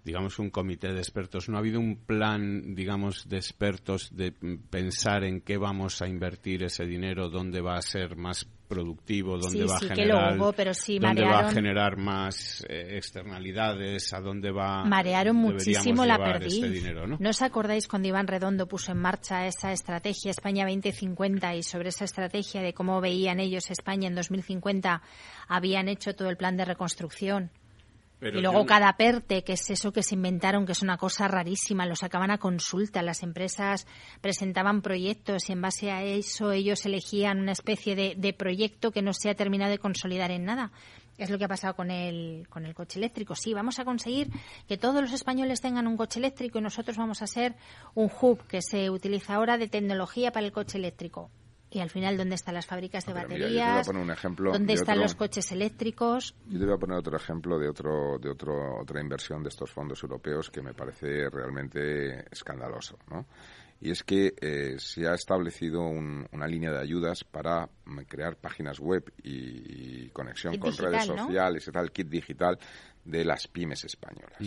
digamos, 0.04 0.39
un 0.39 0.50
comité 0.50 0.93
de 0.93 1.00
expertos. 1.00 1.50
No 1.50 1.58
ha 1.58 1.60
habido 1.60 1.80
un 1.80 1.97
plan, 1.97 2.76
digamos, 2.76 3.28
de 3.28 3.38
expertos 3.38 4.16
de 4.16 4.32
pensar 4.70 5.24
en 5.24 5.41
qué 5.41 5.58
vamos 5.58 6.02
a 6.02 6.08
invertir 6.08 6.64
ese 6.64 6.86
dinero, 6.86 7.30
dónde 7.30 7.62
va 7.62 7.76
a 7.76 7.82
ser 7.82 8.16
más 8.16 8.47
productivo, 8.70 9.38
dónde 9.39 9.66
va 9.66 9.76
a 9.76 9.80
generar, 9.80 10.38
dónde 10.38 11.24
va 11.26 11.39
a 11.39 11.52
generar 11.52 11.97
más 11.97 12.64
eh, 12.70 12.97
externalidades, 12.97 14.14
a 14.14 14.22
dónde 14.22 14.52
va 14.52 14.86
marearon 14.86 15.36
muchísimo 15.36 16.06
la 16.06 16.18
perdiz. 16.18 16.64
Este 16.64 16.70
dinero, 16.70 17.08
¿no? 17.08 17.18
¿no? 17.20 17.30
os 17.30 17.41
acordáis 17.41 17.88
cuando 17.88 18.08
Iván 18.08 18.28
Redondo 18.28 18.68
puso 18.68 18.91
en 18.91 19.00
marcha 19.00 19.47
esa 19.47 19.74
estrategia 19.74 20.30
España 20.30 20.66
2050 20.66 21.56
y 21.56 21.64
sobre 21.64 21.89
esa 21.89 22.06
estrategia 22.06 22.62
de 22.62 22.74
cómo 22.74 23.02
veían 23.02 23.39
ellos 23.39 23.72
España 23.72 24.08
en 24.08 24.16
2050 24.16 25.02
habían 25.47 25.89
hecho 25.89 26.14
todo 26.14 26.30
el 26.30 26.38
plan 26.38 26.56
de 26.56 26.66
reconstrucción? 26.66 27.50
Y 28.22 28.42
luego 28.42 28.66
cada 28.66 28.92
PERTE, 28.98 29.44
que 29.44 29.54
es 29.54 29.70
eso 29.70 29.94
que 29.94 30.04
se 30.04 30.16
inventaron, 30.16 30.66
que 30.66 30.74
es 30.74 30.82
una 30.82 30.98
cosa 30.98 31.28
rarísima, 31.30 31.86
lo 31.86 31.96
sacaban 31.96 32.32
a 32.32 32.38
consulta. 32.38 33.02
Las 33.02 33.24
empresas 33.24 33.88
presentaban 34.20 34.82
proyectos 34.82 35.50
y 35.50 35.54
en 35.54 35.62
base 35.62 35.92
a 35.92 36.04
eso 36.04 36.52
ellos 36.52 36.86
elegían 36.86 37.40
una 37.40 37.54
especie 37.54 37.96
de, 37.96 38.16
de 38.18 38.34
proyecto 38.34 38.92
que 38.92 39.02
no 39.02 39.14
se 39.14 39.30
ha 39.30 39.36
terminado 39.36 39.72
de 39.72 39.80
consolidar 39.80 40.32
en 40.32 40.44
nada. 40.44 40.72
Es 41.18 41.30
lo 41.30 41.38
que 41.38 41.46
ha 41.46 41.50
pasado 41.50 41.76
con 41.76 41.92
el, 41.92 42.48
con 42.50 42.66
el 42.66 42.74
coche 42.74 43.00
eléctrico. 43.00 43.36
Sí, 43.36 43.54
vamos 43.54 43.80
a 43.80 43.86
conseguir 43.86 44.30
que 44.68 44.78
todos 44.78 45.02
los 45.02 45.14
españoles 45.14 45.62
tengan 45.62 45.88
un 45.88 45.98
coche 45.98 46.20
eléctrico 46.20 46.60
y 46.60 46.62
nosotros 46.62 46.98
vamos 46.98 47.22
a 47.22 47.28
ser 47.28 47.56
un 47.94 48.10
hub 48.22 48.46
que 48.48 48.62
se 48.62 48.90
utiliza 48.90 49.36
ahora 49.36 49.58
de 49.58 49.68
tecnología 49.68 50.32
para 50.32 50.46
el 50.46 50.52
coche 50.52 50.78
eléctrico. 50.78 51.30
Y 51.72 51.80
al 51.80 51.90
final, 51.90 52.18
¿dónde 52.18 52.36
están 52.36 52.56
las 52.56 52.66
fábricas 52.66 53.06
de 53.06 53.14
baterías? 53.14 53.88
¿Dónde 53.88 54.74
están 54.74 55.00
los 55.00 55.14
coches 55.14 55.52
eléctricos? 55.52 56.36
Yo 56.48 56.60
te 56.60 56.66
voy 56.66 56.74
a 56.74 56.78
poner 56.78 56.98
otro 56.98 57.16
ejemplo 57.16 57.60
de 57.60 57.70
otro 57.70 58.18
de 58.18 58.30
otro, 58.30 58.82
otra 58.82 59.00
inversión 59.02 59.44
de 59.44 59.50
estos 59.50 59.72
fondos 59.72 60.02
europeos 60.02 60.50
que 60.50 60.62
me 60.62 60.74
parece 60.74 61.30
realmente 61.30 62.26
escandaloso, 62.32 62.98
¿no? 63.12 63.28
Y 63.82 63.92
es 63.92 64.04
que 64.04 64.34
eh, 64.42 64.76
se 64.78 65.08
ha 65.08 65.14
establecido 65.14 65.82
una 65.84 66.48
línea 66.48 66.72
de 66.72 66.80
ayudas 66.80 67.24
para 67.24 67.70
mm, 67.86 68.00
crear 68.10 68.36
páginas 68.36 68.80
web 68.80 69.14
y, 69.24 70.10
conexión 70.10 70.58
con 70.58 70.76
redes 70.76 71.06
sociales 71.06 71.66
y 71.66 71.72
tal, 71.72 71.92
kit 71.92 72.10
digital 72.10 72.58
de 73.06 73.24
las 73.24 73.48
pymes 73.48 73.86
españolas. 73.86 74.40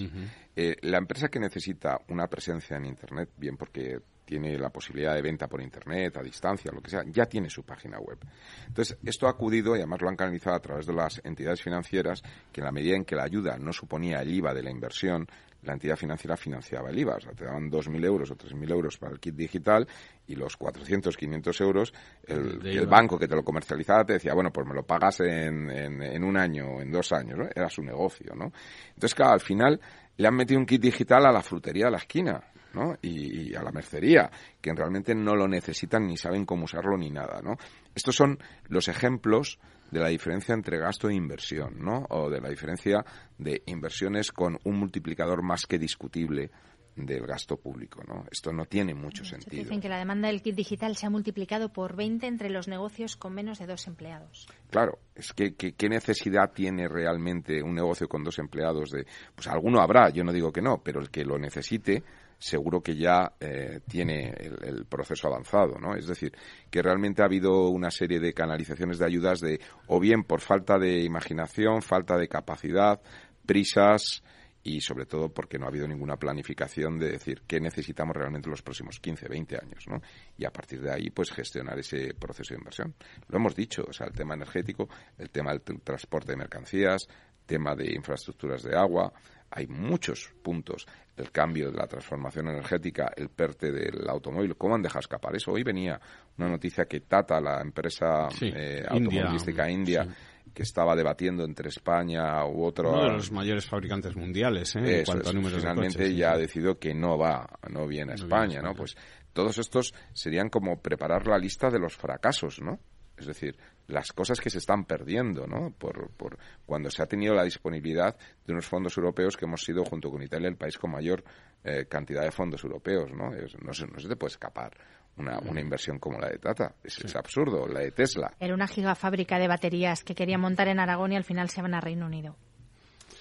Eh, 0.54 0.76
la 0.82 0.98
empresa 0.98 1.28
que 1.28 1.40
necesita 1.40 1.98
una 2.08 2.26
presencia 2.26 2.76
en 2.76 2.84
Internet, 2.84 3.30
bien 3.38 3.56
porque 3.56 4.00
tiene 4.24 4.56
la 4.58 4.70
posibilidad 4.70 5.14
de 5.14 5.22
venta 5.22 5.48
por 5.48 5.60
Internet, 5.60 6.16
a 6.16 6.22
distancia, 6.22 6.70
lo 6.72 6.80
que 6.80 6.90
sea, 6.90 7.02
ya 7.06 7.26
tiene 7.26 7.50
su 7.50 7.64
página 7.64 7.98
web. 7.98 8.18
Entonces, 8.66 8.96
esto 9.04 9.26
ha 9.26 9.30
acudido 9.30 9.74
y 9.76 9.78
además 9.78 10.00
lo 10.00 10.08
han 10.08 10.16
canalizado 10.16 10.56
a 10.56 10.60
través 10.60 10.86
de 10.86 10.94
las 10.94 11.20
entidades 11.24 11.62
financieras, 11.62 12.22
que 12.52 12.60
en 12.60 12.66
la 12.66 12.72
medida 12.72 12.96
en 12.96 13.04
que 13.04 13.16
la 13.16 13.24
ayuda 13.24 13.58
no 13.58 13.72
suponía 13.72 14.20
el 14.22 14.32
IVA 14.32 14.54
de 14.54 14.62
la 14.62 14.70
inversión, 14.70 15.26
la 15.62 15.74
entidad 15.74 15.96
financiera 15.96 16.36
financiaba 16.36 16.90
el 16.90 16.98
IVA. 16.98 17.16
O 17.16 17.20
sea, 17.20 17.32
te 17.32 17.44
daban 17.44 17.70
2.000 17.70 18.04
euros 18.04 18.30
o 18.30 18.36
3.000 18.36 18.70
euros 18.70 18.98
para 18.98 19.12
el 19.12 19.20
kit 19.20 19.34
digital 19.34 19.86
y 20.26 20.34
los 20.34 20.56
400, 20.56 21.16
500 21.16 21.60
euros, 21.60 21.94
el, 22.24 22.86
banco 22.86 23.18
que 23.18 23.28
te 23.28 23.34
lo 23.34 23.44
comercializaba 23.44 24.04
te 24.04 24.14
decía, 24.14 24.34
bueno, 24.34 24.52
pues 24.52 24.66
me 24.66 24.74
lo 24.74 24.84
pagas 24.84 25.20
en, 25.20 25.70
en, 25.70 26.24
un 26.24 26.36
año 26.36 26.66
o 26.66 26.82
en 26.82 26.90
dos 26.90 27.12
años, 27.12 27.38
¿no? 27.38 27.48
Era 27.54 27.68
su 27.68 27.82
negocio, 27.82 28.34
¿no? 28.34 28.52
Entonces, 28.88 29.14
claro, 29.14 29.32
al 29.34 29.40
final 29.40 29.80
le 30.16 30.28
han 30.28 30.34
metido 30.34 30.58
un 30.58 30.66
kit 30.66 30.80
digital 30.80 31.26
a 31.26 31.32
la 31.32 31.42
frutería 31.42 31.86
de 31.86 31.90
la 31.92 31.98
esquina. 31.98 32.42
¿No? 32.74 32.96
Y, 33.02 33.54
a 33.54 33.62
la 33.62 33.70
mercería, 33.70 34.30
que 34.60 34.72
realmente 34.72 35.14
no 35.14 35.34
lo 35.36 35.48
necesitan 35.48 36.06
ni 36.06 36.16
saben 36.16 36.44
cómo 36.44 36.64
usarlo 36.64 36.96
ni 36.96 37.10
nada, 37.10 37.40
¿no? 37.42 37.56
Estos 37.94 38.14
son 38.14 38.38
los 38.68 38.88
ejemplos 38.88 39.58
de 39.90 40.00
la 40.00 40.08
diferencia 40.08 40.54
entre 40.54 40.78
gasto 40.78 41.08
e 41.08 41.14
inversión, 41.14 41.78
¿no? 41.78 42.06
O 42.10 42.30
de 42.30 42.40
la 42.40 42.48
diferencia 42.48 43.04
de 43.38 43.62
inversiones 43.66 44.32
con 44.32 44.58
un 44.64 44.78
multiplicador 44.78 45.42
más 45.42 45.66
que 45.66 45.78
discutible 45.78 46.50
del 46.96 47.26
gasto 47.26 47.56
público, 47.56 48.02
¿no? 48.06 48.24
Esto 48.30 48.52
no 48.52 48.66
tiene 48.66 48.94
mucho 48.94 49.24
sentido. 49.24 49.62
Dicen 49.62 49.80
que 49.80 49.88
la 49.88 49.98
demanda 49.98 50.28
del 50.28 50.42
kit 50.42 50.54
digital 50.54 50.96
se 50.96 51.06
ha 51.06 51.10
multiplicado 51.10 51.72
por 51.72 51.96
20 51.96 52.26
entre 52.26 52.50
los 52.50 52.68
negocios 52.68 53.16
con 53.16 53.34
menos 53.34 53.58
de 53.58 53.66
dos 53.66 53.86
empleados. 53.86 54.46
Claro, 54.70 54.98
es 55.14 55.32
que, 55.32 55.54
¿qué 55.54 55.88
necesidad 55.88 56.52
tiene 56.52 56.88
realmente 56.88 57.62
un 57.62 57.74
negocio 57.74 58.08
con 58.08 58.24
dos 58.24 58.38
empleados 58.38 58.90
de... 58.90 59.06
Pues 59.34 59.46
alguno 59.48 59.80
habrá, 59.80 60.10
yo 60.10 60.22
no 60.22 60.32
digo 60.32 60.52
que 60.52 60.60
no, 60.60 60.82
pero 60.82 61.00
el 61.00 61.10
que 61.10 61.24
lo 61.24 61.38
necesite 61.38 62.02
seguro 62.42 62.82
que 62.82 62.96
ya 62.96 63.32
eh, 63.38 63.80
tiene 63.88 64.34
el, 64.40 64.84
proceso 64.86 65.28
avanzado, 65.28 65.78
¿no? 65.78 65.94
Es 65.94 66.08
decir, 66.08 66.32
que 66.70 66.82
realmente 66.82 67.22
ha 67.22 67.26
habido 67.26 67.68
una 67.68 67.90
serie 67.90 68.18
de 68.18 68.32
canalizaciones 68.32 68.98
de 68.98 69.06
ayudas 69.06 69.40
de, 69.40 69.60
o 69.86 70.00
bien 70.00 70.24
por 70.24 70.40
falta 70.40 70.76
de 70.76 71.04
imaginación, 71.04 71.82
falta 71.82 72.16
de 72.16 72.26
capacidad, 72.26 73.00
prisas, 73.46 74.24
y 74.64 74.80
sobre 74.80 75.06
todo 75.06 75.28
porque 75.28 75.58
no 75.58 75.66
ha 75.66 75.68
habido 75.68 75.86
ninguna 75.86 76.16
planificación 76.16 76.98
de 76.98 77.12
decir 77.12 77.42
qué 77.46 77.60
necesitamos 77.60 78.16
realmente 78.16 78.48
los 78.48 78.62
próximos 78.62 78.98
15, 79.00 79.28
20 79.28 79.56
años, 79.56 79.84
¿no? 79.88 80.00
Y 80.36 80.44
a 80.44 80.50
partir 80.50 80.80
de 80.80 80.92
ahí, 80.92 81.10
pues 81.10 81.32
gestionar 81.32 81.78
ese 81.78 82.14
proceso 82.14 82.54
de 82.54 82.58
inversión. 82.58 82.94
Lo 83.28 83.38
hemos 83.38 83.54
dicho, 83.54 83.84
o 83.88 83.92
sea, 83.92 84.06
el 84.06 84.12
tema 84.12 84.34
energético, 84.34 84.88
el 85.18 85.30
tema 85.30 85.52
del 85.52 85.62
transporte 85.80 86.32
de 86.32 86.36
mercancías, 86.36 87.06
tema 87.46 87.74
de 87.74 87.92
infraestructuras 87.92 88.62
de 88.62 88.76
agua, 88.76 89.12
hay 89.52 89.66
muchos 89.66 90.32
puntos. 90.42 90.86
El 91.16 91.30
cambio 91.30 91.70
de 91.70 91.76
la 91.76 91.86
transformación 91.86 92.48
energética, 92.48 93.12
el 93.14 93.28
PERTE 93.28 93.70
del 93.70 94.08
automóvil, 94.08 94.56
¿cómo 94.56 94.74
han 94.74 94.82
dejado 94.82 95.00
escapar 95.00 95.36
eso? 95.36 95.52
Hoy 95.52 95.62
venía 95.62 96.00
una 96.38 96.48
noticia 96.48 96.86
que 96.86 97.00
Tata, 97.00 97.38
la 97.40 97.60
empresa 97.60 98.28
eh, 98.40 98.82
automovilística 98.88 99.70
india, 99.70 100.06
que 100.54 100.62
estaba 100.62 100.96
debatiendo 100.96 101.44
entre 101.44 101.68
España 101.68 102.44
u 102.46 102.64
otro. 102.64 102.92
Uno 102.92 103.04
de 103.04 103.12
los 103.12 103.30
mayores 103.30 103.66
fabricantes 103.66 104.16
mundiales, 104.16 104.74
¿eh? 104.76 105.00
en 105.00 105.04
cuanto 105.04 105.30
a 105.30 105.32
números 105.32 105.60
finalmente 105.60 106.14
ya 106.14 106.32
ha 106.32 106.38
decidido 106.38 106.78
que 106.78 106.94
no 106.94 107.18
va, 107.18 107.46
no 107.70 107.86
viene 107.86 108.12
a 108.12 108.14
España, 108.14 108.62
¿no? 108.62 108.74
Pues 108.74 108.96
todos 109.34 109.58
estos 109.58 109.94
serían 110.14 110.48
como 110.48 110.80
preparar 110.80 111.26
la 111.26 111.38
lista 111.38 111.70
de 111.70 111.78
los 111.78 111.94
fracasos, 111.94 112.60
¿no? 112.62 112.80
Es 113.16 113.26
decir, 113.26 113.56
las 113.88 114.12
cosas 114.12 114.40
que 114.40 114.50
se 114.50 114.58
están 114.58 114.84
perdiendo, 114.84 115.46
¿no? 115.46 115.70
Por, 115.70 116.10
por 116.10 116.38
cuando 116.64 116.90
se 116.90 117.02
ha 117.02 117.06
tenido 117.06 117.34
la 117.34 117.44
disponibilidad 117.44 118.16
de 118.46 118.52
unos 118.52 118.66
fondos 118.66 118.96
europeos 118.96 119.36
que 119.36 119.44
hemos 119.44 119.62
sido, 119.62 119.84
junto 119.84 120.10
con 120.10 120.22
Italia, 120.22 120.48
el 120.48 120.56
país 120.56 120.78
con 120.78 120.90
mayor 120.90 121.22
eh, 121.64 121.86
cantidad 121.88 122.22
de 122.22 122.30
fondos 122.30 122.64
europeos, 122.64 123.10
¿no? 123.12 123.30
no, 123.30 123.72
se, 123.72 123.86
no 123.86 123.98
se 124.00 124.08
te 124.08 124.16
puede 124.16 124.32
escapar 124.32 124.72
una, 125.16 125.38
una 125.40 125.60
inversión 125.60 125.98
como 125.98 126.18
la 126.18 126.28
de 126.28 126.38
Tata. 126.38 126.74
Es, 126.82 127.14
absurdo, 127.14 127.66
la 127.66 127.80
de 127.80 127.92
Tesla. 127.92 128.32
Era 128.40 128.54
una 128.54 128.66
gigafábrica 128.66 129.38
de 129.38 129.48
baterías 129.48 130.04
que 130.04 130.14
quería 130.14 130.38
montar 130.38 130.68
en 130.68 130.80
Aragón 130.80 131.12
y 131.12 131.16
al 131.16 131.24
final 131.24 131.50
se 131.50 131.62
van 131.62 131.74
a 131.74 131.80
Reino 131.80 132.06
Unido. 132.06 132.36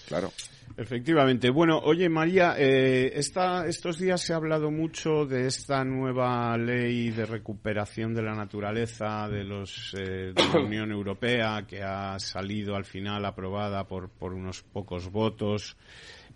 Claro. 0.08 0.32
Efectivamente. 0.78 1.50
Bueno, 1.50 1.80
oye 1.80 2.10
María, 2.10 2.56
eh, 2.58 3.12
estos 3.16 4.00
días 4.00 4.22
se 4.22 4.34
ha 4.34 4.38
hablado 4.38 4.72
mucho 4.72 5.26
de 5.26 5.48
esta 5.48 5.84
nueva 5.84 6.58
ley 6.58 7.12
de 7.12 7.26
recuperación 7.26 8.14
de 8.14 8.24
la 8.24 8.34
naturaleza 8.34 9.28
de, 9.28 9.44
los, 9.44 9.94
eh, 9.94 10.34
de 10.34 10.44
la 10.54 10.60
Unión 10.60 10.92
Europea 10.92 11.66
que 11.68 11.84
ha 11.84 12.18
salido 12.20 12.76
al 12.76 12.86
final 12.86 13.26
aprobada 13.26 13.86
por, 13.86 14.10
por 14.10 14.34
unos 14.34 14.64
pocos 14.64 15.12
votos. 15.12 15.78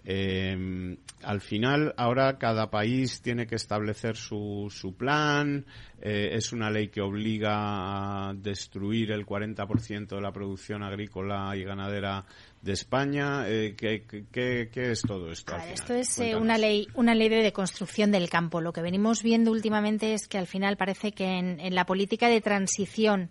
Eh, 0.08 0.96
al 1.24 1.42
final, 1.42 1.94
ahora 1.98 2.38
cada 2.38 2.70
país 2.70 3.22
tiene 3.24 3.48
que 3.48 3.56
establecer 3.56 4.16
su, 4.16 4.68
su 4.70 4.96
plan. 4.96 5.66
Eh, 6.00 6.30
es 6.34 6.54
una 6.54 6.70
ley 6.70 6.90
que 6.90 7.02
obliga 7.02 8.30
a 8.30 8.34
destruir 8.36 9.12
el 9.12 9.26
40% 9.26 10.08
de 10.08 10.22
la 10.22 10.32
producción 10.32 10.84
agrícola 10.84 11.56
y 11.58 11.64
ganadera 11.64 12.26
de 12.66 12.74
España. 12.74 13.48
Eh, 13.48 13.76
¿qué, 13.78 14.04
qué, 14.32 14.92
es 14.92 15.02
todo 15.04 15.32
esto? 15.32 15.56
esto 15.56 15.94
es 15.94 16.18
eh, 16.18 16.36
una 16.36 16.58
ley, 16.58 16.88
una 16.96 17.14
ley 17.14 17.30
de 17.30 17.44
deconstrucción 17.44 18.12
del 18.12 18.28
campo. 18.28 18.60
Lo 18.60 18.74
que 18.74 18.82
venimos 18.82 19.22
viendo 19.22 19.52
últimamente 19.52 20.14
es 20.14 20.28
que 20.28 20.40
al 20.40 20.48
final 20.48 20.76
parece 20.76 21.12
que 21.12 21.38
en, 21.38 21.60
en 21.60 21.76
la 21.76 21.86
política 21.86 22.28
de 22.28 22.42
transición 22.42 23.30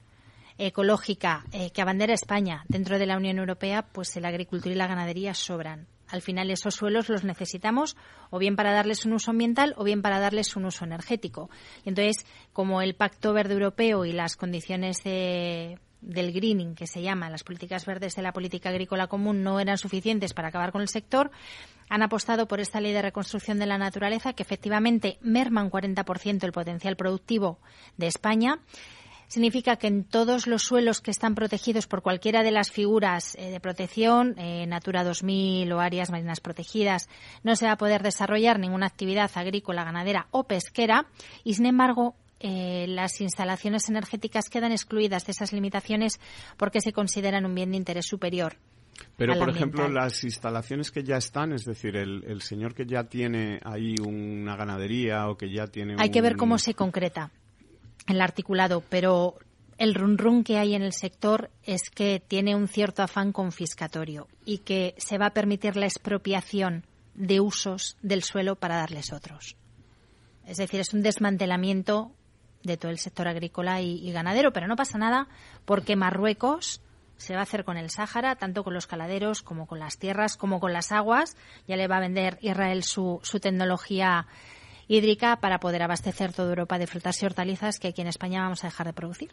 ecológica 0.57 1.45
eh, 1.53 1.70
que 1.72 1.82
abandera 1.82 2.14
España 2.14 2.64
dentro 2.68 2.97
de 2.97 3.07
la 3.07 3.16
Unión 3.16 3.39
Europea, 3.39 3.82
pues 3.82 4.14
la 4.16 4.28
agricultura 4.28 4.72
y 4.72 4.78
la 4.78 4.87
ganadería 4.87 5.35
sobran. 5.35 5.89
Al 6.07 6.22
final 6.22 6.51
esos 6.51 6.76
suelos 6.76 7.09
los 7.09 7.24
necesitamos 7.24 7.97
o 8.30 8.39
bien 8.39 8.55
para 8.55 8.72
darles 8.72 9.05
un 9.05 9.14
uso 9.14 9.32
ambiental 9.32 9.74
o 9.76 9.82
bien 9.82 10.01
para 10.01 10.20
darles 10.20 10.55
un 10.55 10.66
uso 10.66 10.85
energético. 10.85 11.51
Y 11.85 11.89
entonces, 11.89 12.24
como 12.53 12.82
el 12.82 12.95
Pacto 12.95 13.32
Verde 13.32 13.55
Europeo 13.55 14.05
y 14.05 14.12
las 14.12 14.37
condiciones 14.37 14.99
del 16.05 16.32
greening, 16.32 16.74
que 16.74 16.86
se 16.86 17.02
llama, 17.02 17.30
las 17.30 17.44
políticas 17.44 17.86
verdes 17.86 18.14
de 18.14 18.22
la 18.22 18.32
política 18.32 18.68
agrícola 18.68 19.07
común, 19.07 19.42
no 19.42 19.61
eran 19.61 19.78
suficientes 19.78 20.34
para 20.34 20.48
acabar 20.48 20.72
con 20.72 20.82
el 20.82 20.88
sector, 20.88 21.30
han 21.88 22.02
apostado 22.02 22.46
por 22.46 22.61
esta 22.61 22.80
ley 22.80 22.92
de 22.92 23.02
reconstrucción 23.02 23.59
de 23.59 23.66
la 23.66 23.78
naturaleza 23.78 24.32
que 24.32 24.42
efectivamente 24.42 25.18
merma 25.20 25.62
un 25.62 25.70
40% 25.70 26.44
el 26.44 26.52
potencial 26.52 26.96
productivo 26.96 27.59
de 27.96 28.07
España. 28.07 28.61
Significa 29.26 29.76
que 29.76 29.86
en 29.86 30.05
todos 30.05 30.46
los 30.46 30.62
suelos 30.62 31.00
que 31.00 31.11
están 31.11 31.34
protegidos 31.34 31.86
por 31.86 32.02
cualquiera 32.02 32.42
de 32.42 32.50
las 32.50 32.70
figuras 32.70 33.34
eh, 33.36 33.50
de 33.50 33.59
protección, 33.59 34.34
eh, 34.38 34.66
Natura 34.66 35.02
2000 35.02 35.72
o 35.72 35.80
áreas 35.80 36.11
marinas 36.11 36.40
protegidas, 36.40 37.09
no 37.42 37.57
se 37.57 37.66
va 37.66 37.72
a 37.72 37.78
poder 37.78 38.02
desarrollar 38.02 38.59
ninguna 38.59 38.86
actividad 38.86 39.30
agrícola, 39.34 39.84
ganadera 39.84 40.28
o 40.30 40.44
pesquera 40.44 41.07
y, 41.42 41.55
sin 41.55 41.66
embargo, 41.66 42.14
eh, 42.47 42.84
las 42.86 43.22
instalaciones 43.22 43.88
energéticas 43.88 44.51
quedan 44.51 44.70
excluidas 44.70 45.24
de 45.24 45.32
esas 45.32 45.55
limitaciones 45.55 46.20
porque 46.59 46.82
se 46.82 46.92
consideran 46.92 47.47
un 47.47 47.55
bien 47.55 47.70
de 47.70 47.78
interés 47.78 48.05
superior. 48.05 48.59
Pero, 49.16 49.38
por 49.38 49.49
ejemplo, 49.49 49.88
las 49.88 50.22
instalaciones 50.24 50.90
que 50.90 51.03
ya 51.03 51.16
están, 51.16 51.55
es 51.55 51.64
decir, 51.64 51.97
el, 51.97 52.42
señor 52.42 52.74
que 52.74 52.84
ya 52.84 53.05
tiene 53.05 53.61
ahí 53.64 53.95
una 53.99 54.57
ganadería 54.57 55.30
o 55.30 55.38
que 55.38 55.51
ya 55.51 55.68
tiene. 55.68 55.97
Hay 55.99 56.11
que 56.11 56.20
ver 56.20 56.36
cómo 56.36 56.59
se 56.59 56.74
concreta 56.74 57.30
el 58.09 58.20
articulado, 58.20 58.84
pero 58.90 59.36
el 59.78 59.95
run 59.95 60.18
run 60.18 60.45
que 60.45 60.59
hay 60.59 60.74
en 60.74 60.82
el 60.82 60.92
sector 60.92 61.51
es 61.62 61.88
que 61.88 62.20
tiene 62.20 62.55
un 62.55 62.68
cierto 62.68 63.03
afán 63.03 63.32
confiscatorio 63.32 64.28
y 64.45 64.59
que 64.59 64.95
se 64.99 65.16
va 65.16 65.28
a 65.28 65.34
permitir 65.34 65.76
la 65.76 65.86
expropiación 65.86 66.84
de 67.14 67.40
usos 67.40 67.97
del 68.03 68.22
suelo 68.22 68.57
para 68.57 68.76
darles 68.76 69.14
otros. 69.14 69.57
Es 70.47 70.59
decir, 70.59 70.80
es 70.80 70.92
un 70.92 71.03
desmantelamiento 71.03 72.12
de 72.64 72.76
todo 72.76 72.90
el 72.90 72.98
sector 72.98 73.28
agrícola 73.28 73.80
y, 73.80 74.10
ganadero, 74.10 74.52
pero 74.52 74.66
no 74.66 74.76
pasa 74.76 74.98
nada 74.98 75.28
porque 75.64 75.96
Marruecos 75.96 76.80
se 77.16 77.34
va 77.34 77.40
a 77.40 77.42
hacer 77.44 77.64
con 77.64 77.76
el 77.76 77.90
Sáhara, 77.90 78.36
tanto 78.36 78.64
con 78.64 78.74
los 78.74 78.86
caladeros 78.86 79.42
como 79.42 79.66
con 79.66 79.78
las 79.78 79.98
tierras, 79.98 80.36
como 80.36 80.58
con 80.58 80.72
las 80.72 80.90
aguas. 80.90 81.36
Ya 81.68 81.76
le 81.76 81.86
va 81.86 81.98
a 81.98 82.00
vender 82.00 82.38
Israel 82.40 82.82
su, 82.82 83.20
su 83.22 83.38
tecnología 83.38 84.26
hídrica 84.88 85.36
para 85.36 85.60
poder 85.60 85.82
abastecer 85.82 86.32
toda 86.32 86.50
Europa 86.50 86.78
de 86.78 86.86
frutas 86.86 87.22
y 87.22 87.26
hortalizas 87.26 87.78
que 87.78 87.88
aquí 87.88 88.02
en 88.02 88.08
España 88.08 88.42
vamos 88.42 88.64
a 88.64 88.66
dejar 88.66 88.86
de 88.86 88.92
producir. 88.92 89.30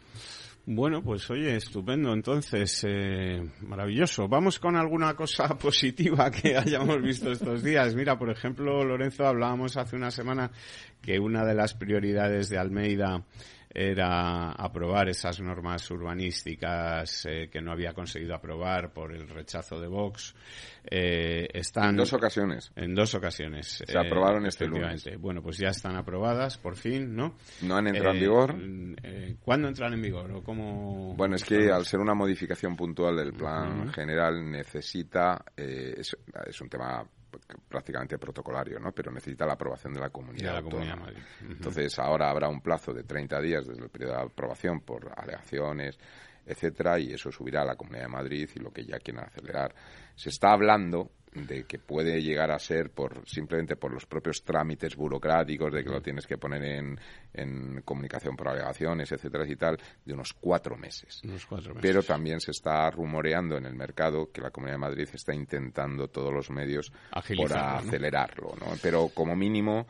Bueno, 0.64 1.02
pues 1.02 1.28
oye, 1.28 1.56
estupendo. 1.56 2.12
Entonces, 2.12 2.84
eh, 2.88 3.42
maravilloso. 3.62 4.28
Vamos 4.28 4.60
con 4.60 4.76
alguna 4.76 5.14
cosa 5.14 5.48
positiva 5.58 6.30
que 6.30 6.56
hayamos 6.56 7.02
visto 7.02 7.32
estos 7.32 7.64
días. 7.64 7.96
Mira, 7.96 8.16
por 8.16 8.30
ejemplo, 8.30 8.84
Lorenzo, 8.84 9.26
hablábamos 9.26 9.76
hace 9.76 9.96
una 9.96 10.12
semana 10.12 10.52
que 11.00 11.18
una 11.18 11.44
de 11.44 11.54
las 11.54 11.74
prioridades 11.74 12.48
de 12.48 12.58
Almeida 12.58 13.24
era 13.74 14.52
aprobar 14.52 15.08
esas 15.08 15.40
normas 15.40 15.90
urbanísticas 15.90 17.26
eh, 17.26 17.48
que 17.50 17.60
no 17.60 17.72
había 17.72 17.92
conseguido 17.94 18.34
aprobar 18.34 18.92
por 18.92 19.14
el 19.14 19.28
rechazo 19.28 19.80
de 19.80 19.88
Vox. 19.88 20.34
Eh, 20.84 21.48
están 21.52 21.90
en 21.90 21.96
dos 21.96 22.12
ocasiones. 22.12 22.70
En 22.76 22.94
dos 22.94 23.14
ocasiones. 23.14 23.82
Se 23.86 23.98
aprobaron 23.98 24.46
este 24.46 24.66
lunes. 24.66 25.08
Bueno, 25.18 25.42
pues 25.42 25.58
ya 25.58 25.68
están 25.68 25.96
aprobadas, 25.96 26.58
por 26.58 26.76
fin, 26.76 27.14
¿no? 27.14 27.36
No 27.62 27.76
han 27.76 27.86
entrado 27.88 28.14
en 28.14 28.20
vigor. 28.20 28.56
Eh, 29.02 29.36
¿Cuándo 29.40 29.68
entran 29.68 29.94
en 29.94 30.02
vigor 30.02 30.30
o 30.32 30.42
cómo? 30.42 31.14
Bueno, 31.16 31.36
es 31.36 31.44
que 31.44 31.70
al 31.70 31.86
ser 31.86 32.00
una 32.00 32.14
modificación 32.14 32.76
puntual 32.76 33.16
del 33.16 33.32
plan 33.32 33.92
general 33.92 34.50
necesita 34.50 35.44
es, 35.56 36.16
es 36.46 36.60
un 36.60 36.68
tema 36.68 37.06
prácticamente 37.68 38.18
protocolario, 38.18 38.78
¿no? 38.78 38.92
Pero 38.92 39.10
necesita 39.10 39.46
la 39.46 39.54
aprobación 39.54 39.94
de 39.94 40.00
la 40.00 40.10
comunidad. 40.10 40.62
Entonces 41.40 41.98
ahora 41.98 42.30
habrá 42.30 42.48
un 42.48 42.60
plazo 42.60 42.92
de 42.92 43.04
30 43.04 43.40
días 43.40 43.66
desde 43.66 43.82
el 43.82 43.90
periodo 43.90 44.16
de 44.16 44.22
aprobación 44.22 44.80
por 44.80 45.12
alegaciones, 45.16 45.98
etcétera, 46.44 46.98
y 46.98 47.12
eso 47.12 47.30
subirá 47.30 47.62
a 47.62 47.64
la 47.64 47.76
Comunidad 47.76 48.04
de 48.04 48.08
Madrid 48.08 48.50
y 48.54 48.58
lo 48.58 48.70
que 48.70 48.84
ya 48.84 48.98
quieran 48.98 49.26
acelerar. 49.26 49.74
Se 50.14 50.28
está 50.28 50.52
hablando 50.52 51.10
de 51.34 51.64
que 51.64 51.78
puede 51.78 52.20
llegar 52.22 52.50
a 52.50 52.58
ser 52.58 52.90
por 52.90 53.26
simplemente 53.26 53.76
por 53.76 53.92
los 53.92 54.06
propios 54.06 54.42
trámites 54.42 54.96
burocráticos 54.96 55.72
de 55.72 55.82
que 55.82 55.90
lo 55.90 56.02
tienes 56.02 56.26
que 56.26 56.36
poner 56.36 56.62
en, 56.62 57.00
en 57.32 57.80
comunicación 57.82 58.36
por 58.36 58.48
alegaciones, 58.48 59.10
etcétera 59.12 59.44
y 59.48 59.56
tal, 59.56 59.78
de 60.04 60.12
unos 60.12 60.34
cuatro 60.34 60.76
meses. 60.76 61.22
Unos 61.24 61.46
cuatro 61.46 61.74
meses. 61.74 61.82
Pero 61.82 62.02
también 62.02 62.40
se 62.40 62.50
está 62.50 62.90
rumoreando 62.90 63.56
en 63.56 63.64
el 63.64 63.74
mercado 63.74 64.30
que 64.30 64.42
la 64.42 64.50
Comunidad 64.50 64.74
de 64.74 64.80
Madrid 64.80 65.08
está 65.12 65.34
intentando 65.34 66.08
todos 66.08 66.32
los 66.32 66.50
medios 66.50 66.92
para 67.10 67.78
acelerarlo, 67.78 68.54
¿no? 68.60 68.66
Pero 68.82 69.08
como 69.08 69.34
mínimo 69.34 69.86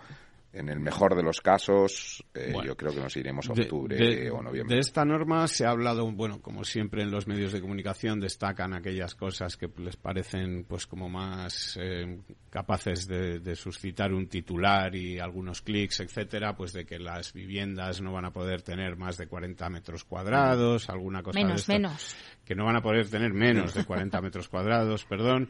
en 0.52 0.68
el 0.68 0.80
mejor 0.80 1.16
de 1.16 1.22
los 1.22 1.40
casos, 1.40 2.24
eh, 2.34 2.52
yo 2.64 2.76
creo 2.76 2.92
que 2.92 3.00
nos 3.00 3.16
iremos 3.16 3.48
a 3.48 3.52
octubre 3.52 4.30
o 4.30 4.42
noviembre. 4.42 4.76
De 4.76 4.80
esta 4.80 5.04
norma 5.04 5.48
se 5.48 5.64
ha 5.64 5.70
hablado, 5.70 6.10
bueno, 6.12 6.40
como 6.42 6.64
siempre 6.64 7.02
en 7.02 7.10
los 7.10 7.26
medios 7.26 7.52
de 7.52 7.60
comunicación 7.60 8.20
destacan 8.20 8.74
aquellas 8.74 9.14
cosas 9.14 9.56
que 9.56 9.70
les 9.78 9.96
parecen, 9.96 10.64
pues, 10.68 10.86
como 10.86 11.08
más 11.08 11.78
eh, 11.80 12.18
capaces 12.50 13.06
de, 13.08 13.56
suscitar 13.56 14.12
un 14.12 14.28
titular 14.28 14.94
y 14.94 15.18
algunos 15.18 15.62
clics, 15.62 16.00
etcétera, 16.00 16.54
pues 16.54 16.72
de 16.72 16.84
que 16.84 16.98
las 16.98 17.32
viviendas 17.32 18.00
no 18.00 18.12
van 18.12 18.24
a 18.24 18.32
poder 18.32 18.62
tener 18.62 18.96
más 18.96 19.16
de 19.16 19.26
40 19.26 19.68
metros 19.70 20.04
cuadrados, 20.04 20.88
alguna 20.88 21.22
cosa 21.22 21.38
menos, 21.38 21.68
menos. 21.68 22.16
Que 22.44 22.54
no 22.54 22.64
van 22.64 22.76
a 22.76 22.82
poder 22.82 23.08
tener 23.08 23.32
menos 23.32 23.74
de 23.74 23.84
40 23.84 24.20
metros 24.22 24.48
cuadrados, 24.48 25.04
perdón, 25.04 25.48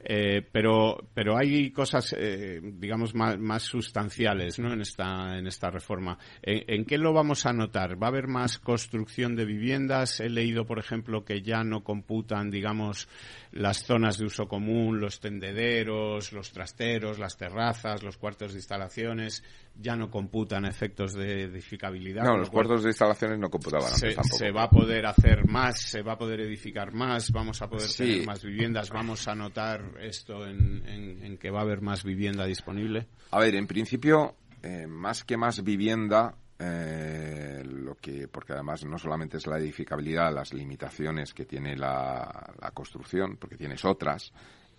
eh, 0.00 0.42
pero 0.50 1.08
pero 1.14 1.36
hay 1.36 1.70
cosas, 1.70 2.14
eh, 2.18 2.60
digamos, 2.62 3.14
más, 3.14 3.62
sustanciales, 3.62 4.41
¿no? 4.58 4.72
En 4.72 4.80
esta 4.80 5.38
en 5.38 5.46
esta 5.46 5.70
reforma. 5.70 6.18
¿En, 6.42 6.84
qué 6.84 6.98
lo 6.98 7.12
vamos 7.12 7.46
a 7.46 7.52
notar? 7.52 8.00
¿Va 8.02 8.06
a 8.06 8.10
haber 8.10 8.26
más 8.26 8.58
construcción 8.58 9.36
de 9.36 9.44
viviendas? 9.44 10.20
He 10.20 10.28
leído, 10.28 10.66
por 10.66 10.78
ejemplo, 10.78 11.24
que 11.24 11.42
ya 11.42 11.64
no 11.64 11.82
computan, 11.84 12.50
digamos, 12.50 13.08
las 13.52 13.84
zonas 13.84 14.18
de 14.18 14.26
uso 14.26 14.48
común, 14.48 15.00
los 15.00 15.20
tendederos, 15.20 16.32
los 16.32 16.52
trasteros, 16.52 17.18
las 17.18 17.36
terrazas, 17.36 18.02
los 18.02 18.16
cuartos 18.16 18.52
de 18.52 18.58
instalaciones, 18.58 19.44
ya 19.74 19.96
no 19.96 20.10
computan 20.10 20.64
efectos 20.64 21.14
de 21.14 21.44
edificabilidad. 21.44 22.24
No, 22.24 22.36
los 22.36 22.50
cuartos 22.50 22.82
de 22.82 22.90
instalaciones 22.90 23.38
no 23.38 23.50
computaban 23.50 23.90
se, 23.90 24.14
tampoco. 24.14 24.36
Se 24.36 24.50
va 24.50 24.64
a 24.64 24.70
poder 24.70 25.06
hacer 25.06 25.46
más, 25.46 25.80
se 25.80 26.02
va 26.02 26.12
a 26.12 26.18
poder 26.18 26.40
edificar 26.40 26.92
más, 26.92 27.30
vamos 27.32 27.62
a 27.62 27.68
poder 27.68 27.90
tener 27.90 28.26
más 28.26 28.42
viviendas, 28.42 28.90
vamos 28.90 29.26
a 29.28 29.34
notar 29.34 29.82
esto 30.00 30.46
en, 30.46 31.38
que 31.38 31.50
va 31.50 31.60
a 31.60 31.62
haber 31.62 31.80
más 31.80 32.04
vivienda 32.04 32.44
disponible. 32.44 33.06
A 33.30 33.40
ver, 33.40 33.54
en 33.54 33.66
principio, 33.66 34.36
eh, 34.62 34.86
más 34.86 35.24
que 35.24 35.36
más 35.36 35.62
vivienda, 35.64 36.36
eh, 36.58 37.62
lo 37.64 37.96
que 37.96 38.28
porque 38.28 38.52
además 38.52 38.84
no 38.84 38.98
solamente 38.98 39.38
es 39.38 39.46
la 39.46 39.58
edificabilidad, 39.58 40.32
las 40.32 40.52
limitaciones 40.52 41.34
que 41.34 41.44
tiene 41.44 41.76
la, 41.76 42.54
la 42.60 42.70
construcción, 42.70 43.36
porque 43.36 43.56
tienes 43.56 43.84
otras, 43.84 44.32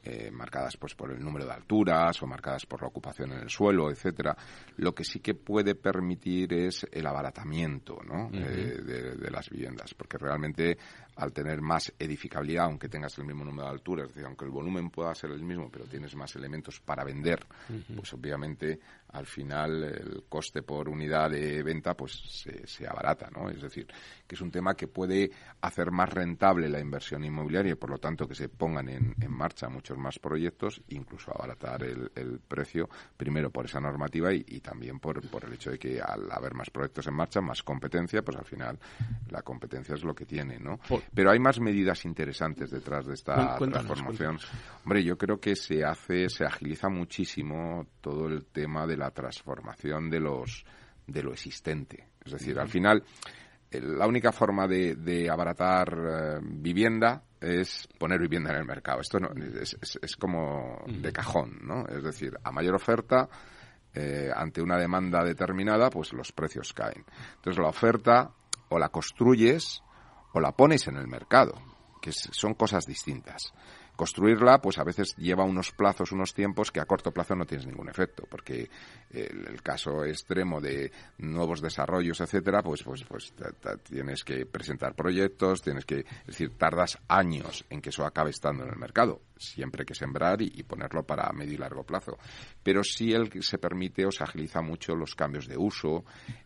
eh, 0.03 0.29
marcadas 0.31 0.75
pues 0.77 0.95
por 0.95 1.11
el 1.11 1.23
número 1.23 1.45
de 1.45 1.53
alturas 1.53 2.21
o 2.21 2.27
marcadas 2.27 2.65
por 2.65 2.81
la 2.81 2.87
ocupación 2.87 3.31
en 3.31 3.39
el 3.39 3.49
suelo, 3.49 3.89
etcétera. 3.89 4.35
Lo 4.77 4.93
que 4.93 5.03
sí 5.03 5.19
que 5.19 5.33
puede 5.33 5.75
permitir 5.75 6.53
es 6.53 6.85
el 6.91 7.07
abaratamiento 7.07 7.99
¿no? 8.05 8.29
Eh, 8.33 8.81
de, 8.83 9.31
las 9.31 9.49
viviendas, 9.49 9.93
porque 9.93 10.17
realmente 10.17 10.77
al 11.15 11.31
tener 11.31 11.61
más 11.61 11.93
edificabilidad, 11.97 12.65
aunque 12.65 12.89
tengas 12.89 13.17
el 13.17 13.25
mismo 13.25 13.45
número 13.45 13.67
de 13.67 13.73
alturas, 13.73 14.07
es 14.07 14.15
decir, 14.15 14.25
aunque 14.25 14.45
el 14.45 14.51
volumen 14.51 14.89
pueda 14.89 15.13
ser 15.15 15.31
el 15.31 15.43
mismo, 15.43 15.69
pero 15.71 15.85
tienes 15.85 16.15
más 16.15 16.35
elementos 16.35 16.79
para 16.79 17.03
vender, 17.03 17.45
pues 17.95 18.13
obviamente 18.13 18.79
al 19.13 19.25
final 19.25 19.83
el 19.83 20.23
coste 20.27 20.63
por 20.63 20.89
unidad 20.89 21.29
de 21.29 21.63
venta 21.63 21.93
pues 21.95 22.11
se, 22.13 22.65
se, 22.67 22.87
abarata, 22.87 23.29
¿no? 23.29 23.49
Es 23.49 23.61
decir, 23.61 23.87
que 24.27 24.35
es 24.35 24.41
un 24.41 24.51
tema 24.51 24.73
que 24.73 24.87
puede 24.87 25.31
hacer 25.61 25.91
más 25.91 26.09
rentable 26.09 26.67
la 26.67 26.79
inversión 26.79 27.23
inmobiliaria 27.23 27.73
y 27.73 27.75
por 27.75 27.91
lo 27.91 27.99
tanto 27.99 28.27
que 28.27 28.35
se 28.35 28.49
pongan 28.49 28.89
en, 28.89 29.15
en 29.21 29.31
marcha 29.31 29.69
muchos 29.69 29.97
más 29.97 30.17
proyectos, 30.19 30.81
incluso 30.89 31.31
abaratar 31.31 31.83
el, 31.83 32.11
el 32.15 32.39
precio, 32.39 32.89
primero 33.15 33.51
por 33.51 33.65
esa 33.65 33.79
normativa 33.79 34.33
y, 34.33 34.59
también 34.61 34.99
por, 34.99 35.21
por, 35.29 35.45
el 35.45 35.53
hecho 35.53 35.71
de 35.71 35.77
que 35.77 36.01
al 36.01 36.31
haber 36.31 36.53
más 36.55 36.69
proyectos 36.69 37.07
en 37.07 37.13
marcha, 37.13 37.41
más 37.41 37.61
competencia, 37.61 38.23
pues 38.23 38.37
al 38.37 38.45
final 38.45 38.79
la 39.29 39.41
competencia 39.41 39.95
es 39.95 40.03
lo 40.03 40.15
que 40.15 40.25
tiene, 40.25 40.57
¿no? 40.59 40.79
Pero 41.13 41.31
hay 41.31 41.39
más 41.39 41.59
medidas 41.59 42.05
interesantes 42.05 42.71
detrás 42.71 43.05
de 43.05 43.13
esta 43.13 43.57
transformación. 43.57 44.39
Hombre, 44.83 45.03
yo 45.03 45.17
creo 45.17 45.39
que 45.39 45.55
se 45.55 45.83
hace, 45.83 46.29
se 46.29 46.45
agiliza 46.45 46.89
muchísimo 46.89 47.85
todo 48.01 48.27
el 48.27 48.45
tema 48.45 48.87
de 48.87 48.97
la 48.97 49.02
transformación 49.11 50.09
de 50.09 50.19
los 50.19 50.65
de 51.05 51.21
lo 51.21 51.33
existente. 51.33 52.07
Es 52.23 52.31
decir, 52.31 52.57
al 52.59 52.69
final 52.69 53.03
la 53.81 54.07
única 54.07 54.31
forma 54.31 54.67
de, 54.67 55.27
abaratar 55.29 55.97
eh, 55.97 56.39
vivienda 56.41 57.23
es 57.39 57.87
poner 57.97 58.19
vivienda 58.19 58.51
en 58.51 58.57
el 58.57 58.65
mercado. 58.65 59.01
Esto 59.01 59.19
no, 59.19 59.29
es, 59.59 59.77
es, 59.81 60.15
como 60.15 60.83
de 60.87 61.11
cajón, 61.11 61.59
¿no? 61.63 61.85
Es 61.87 62.03
decir, 62.03 62.37
a 62.43 62.51
mayor 62.51 62.75
oferta, 62.75 63.27
eh, 63.93 64.29
ante 64.33 64.61
una 64.61 64.77
demanda 64.77 65.23
determinada, 65.23 65.89
pues 65.89 66.13
los 66.13 66.31
precios 66.31 66.73
caen. 66.73 67.05
Entonces 67.35 67.61
la 67.61 67.69
oferta 67.69 68.31
o 68.69 68.79
la 68.79 68.89
construyes 68.89 69.83
o 70.33 70.39
la 70.39 70.51
pones 70.51 70.87
en 70.87 70.97
el 70.97 71.07
mercado, 71.07 71.53
que 72.01 72.11
son 72.11 72.53
cosas 72.53 72.85
distintas. 72.85 73.53
Construirla, 73.95 74.59
pues 74.59 74.79
a 74.79 74.83
veces 74.83 75.15
lleva 75.17 75.43
unos 75.43 75.71
plazos, 75.71 76.11
unos 76.11 76.33
tiempos 76.33 76.71
que 76.71 76.79
a 76.79 76.85
corto 76.85 77.11
plazo 77.11 77.35
no 77.35 77.45
tienes 77.45 77.67
ningún 77.67 77.89
efecto, 77.89 78.25
porque 78.29 78.69
el, 79.11 79.61
caso 79.61 80.03
extremo 80.03 80.59
de 80.59 80.91
nuevos 81.19 81.61
desarrollos, 81.61 82.19
etcétera, 82.19 82.63
pues, 82.63 82.81
pues, 82.83 83.03
pues 83.03 83.33
tienes 83.83 84.23
que 84.23 84.45
presentar 84.47 84.95
proyectos, 84.95 85.61
tienes 85.61 85.85
que, 85.85 85.99
es 85.99 86.25
decir, 86.25 86.57
tardas 86.57 86.97
años 87.07 87.65
en 87.69 87.81
que 87.81 87.89
eso 87.89 88.03
acabe 88.03 88.31
estando 88.31 88.63
en 88.63 88.71
el 88.71 88.77
mercado. 88.77 89.21
Siempre 89.37 89.81
hay 89.81 89.85
que 89.85 89.95
sembrar 89.95 90.41
y, 90.41 90.63
ponerlo 90.63 91.03
para 91.03 91.31
medio 91.31 91.53
y 91.53 91.57
largo 91.57 91.83
plazo. 91.83 92.17
Pero 92.63 92.83
sí 92.83 93.13
el 93.13 93.29
que 93.29 93.43
se 93.43 93.57
permite 93.57 94.05
o 94.05 94.11
se 94.11 94.23
agiliza 94.23 94.61
mucho 94.61 94.95
los 94.95 95.15
cambios 95.15 95.47
de 95.47 95.57
uso, 95.57 96.03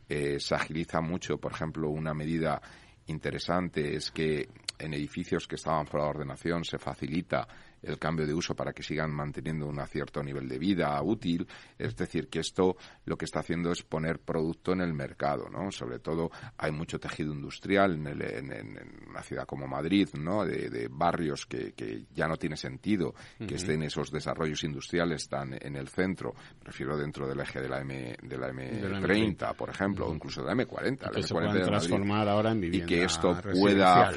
eh, 0.10 0.38
se 0.40 0.56
agiliza 0.56 1.00
mucho, 1.00 1.38
por 1.38 1.54
ejemplo, 1.54 1.90
una 1.90 2.14
medida 2.14 2.62
interesante 3.08 3.96
es 3.96 4.12
que 4.12 4.50
en 4.80 4.94
edificios 4.94 5.48
que 5.48 5.56
estaban 5.56 5.88
fuera 5.88 6.06
de 6.06 6.12
ordenación 6.12 6.64
se 6.64 6.78
facilita 6.78 7.48
el 7.82 8.00
cambio 8.00 8.26
de 8.26 8.34
uso 8.34 8.56
para 8.56 8.74
que 8.74 8.84
sigan 8.84 9.12
manteniendo 9.12 9.68
un 9.68 9.78
cierto 9.88 10.24
nivel 10.24 10.48
de 10.48 10.58
vida 10.58 11.02
útil. 11.02 11.48
Es 11.78 11.96
decir, 11.96 12.28
que 12.28 12.40
esto 12.40 12.76
lo 13.06 13.18
que 13.18 13.26
está 13.26 13.40
haciendo 13.40 13.72
es 13.72 13.84
poner 13.84 14.20
producto 14.20 14.74
en 14.74 14.82
el 14.82 14.94
mercado, 14.94 15.50
¿no? 15.50 15.72
Sobre 15.72 16.00
todo 16.00 16.32
hay 16.58 16.72
mucho 16.72 17.00
tejido 17.00 17.34
industrial 17.34 17.94
en, 17.94 19.08
una 19.10 19.22
ciudad 19.22 19.46
como 19.46 19.68
Madrid, 19.68 20.10
¿no? 20.20 20.46
De, 20.46 20.88
barrios 20.90 21.46
que, 21.46 21.74
ya 22.14 22.28
no 22.28 22.38
tiene 22.38 22.58
sentido 22.58 23.14
que 23.38 23.56
estén 23.56 23.84
esos 23.84 24.12
desarrollos 24.12 24.64
industriales 24.64 25.28
tan 25.30 25.54
en 25.60 25.76
el 25.76 25.88
centro. 25.88 26.34
Prefiero 26.60 26.98
dentro 26.98 27.28
del 27.28 27.40
eje 27.40 27.62
de 27.62 27.70
la 27.70 27.82
M, 27.82 28.16
de 28.22 28.38
la 28.38 28.50
M30, 28.52 29.56
por 29.56 29.70
ejemplo, 29.70 30.08
o 30.08 30.14
incluso 30.14 30.42
de 30.42 30.48
la 30.48 30.64
M40. 30.64 31.12
que 31.12 31.24
se 31.24 31.34
transformar 31.34 32.28
ahora 32.28 32.52
en 32.52 32.62
vivienda 32.62 32.86
Y 32.86 32.88
que 32.88 33.04
esto 33.04 33.38
pueda 33.54 34.12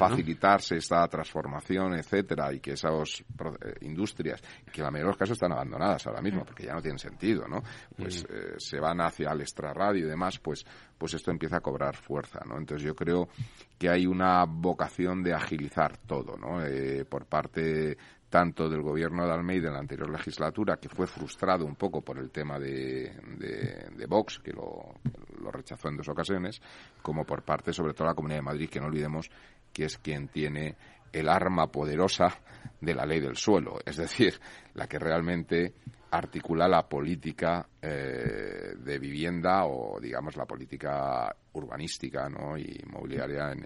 facilitarse 0.51 0.77
esta 0.77 1.07
transformación, 1.07 1.93
etcétera, 1.95 2.53
y 2.53 2.59
que 2.59 2.71
esos 2.71 3.21
eh, 3.21 3.75
industrias 3.81 4.41
que 4.71 4.81
en 4.81 4.83
la 4.83 4.91
mayoría 4.91 5.05
de 5.05 5.11
los 5.11 5.17
casos 5.17 5.33
están 5.33 5.51
abandonadas 5.51 6.05
ahora 6.07 6.21
mismo 6.21 6.43
porque 6.43 6.65
ya 6.65 6.73
no 6.73 6.81
tienen 6.81 6.99
sentido, 6.99 7.47
¿no? 7.47 7.61
Pues 7.95 8.25
eh, 8.29 8.55
se 8.57 8.79
van 8.79 9.01
hacia 9.01 9.31
el 9.31 9.41
extrarradio 9.41 10.05
y 10.05 10.09
demás, 10.09 10.39
pues, 10.39 10.65
pues 10.97 11.13
esto 11.13 11.31
empieza 11.31 11.57
a 11.57 11.61
cobrar 11.61 11.95
fuerza, 11.95 12.41
¿no? 12.45 12.57
Entonces 12.57 12.85
yo 12.85 12.95
creo 12.95 13.29
que 13.77 13.89
hay 13.89 14.05
una 14.05 14.45
vocación 14.45 15.23
de 15.23 15.33
agilizar 15.33 15.97
todo, 15.97 16.37
¿no? 16.37 16.63
Eh, 16.63 17.05
por 17.05 17.25
parte 17.25 17.97
tanto 18.29 18.69
del 18.69 18.81
gobierno 18.81 19.25
de 19.25 19.33
Almeida 19.33 19.67
en 19.67 19.73
la 19.73 19.81
anterior 19.81 20.09
legislatura, 20.09 20.77
que 20.77 20.87
fue 20.87 21.05
frustrado 21.05 21.65
un 21.65 21.75
poco 21.75 22.01
por 22.01 22.17
el 22.17 22.31
tema 22.31 22.57
de, 22.57 23.11
de, 23.37 24.05
Vox, 24.05 24.39
que 24.39 24.53
lo, 24.53 24.95
lo, 25.41 25.51
rechazó 25.51 25.89
en 25.89 25.97
dos 25.97 26.07
ocasiones, 26.07 26.61
como 27.01 27.25
por 27.25 27.43
parte, 27.43 27.73
sobre 27.73 27.93
todo, 27.93 28.05
de 28.05 28.11
la 28.11 28.15
Comunidad 28.15 28.37
de 28.37 28.43
Madrid, 28.43 28.69
que 28.69 28.79
no 28.79 28.85
olvidemos 28.85 29.29
que 29.73 29.85
es 29.85 29.97
quien 29.97 30.27
tiene 30.27 30.75
el 31.11 31.29
arma 31.29 31.67
poderosa 31.71 32.39
de 32.79 32.95
la 32.95 33.05
ley 33.05 33.19
del 33.19 33.35
suelo, 33.35 33.79
es 33.85 33.97
decir, 33.97 34.39
la 34.73 34.87
que 34.87 34.99
realmente 34.99 35.73
articula 36.11 36.67
la 36.67 36.87
política 36.87 37.67
eh, 37.81 38.73
de 38.77 38.99
vivienda 38.99 39.65
o, 39.65 39.99
digamos, 39.99 40.35
la 40.35 40.45
política 40.45 41.33
urbanística 41.53 42.29
¿no? 42.29 42.57
y 42.57 42.81
inmobiliaria 42.85 43.51
en, 43.51 43.65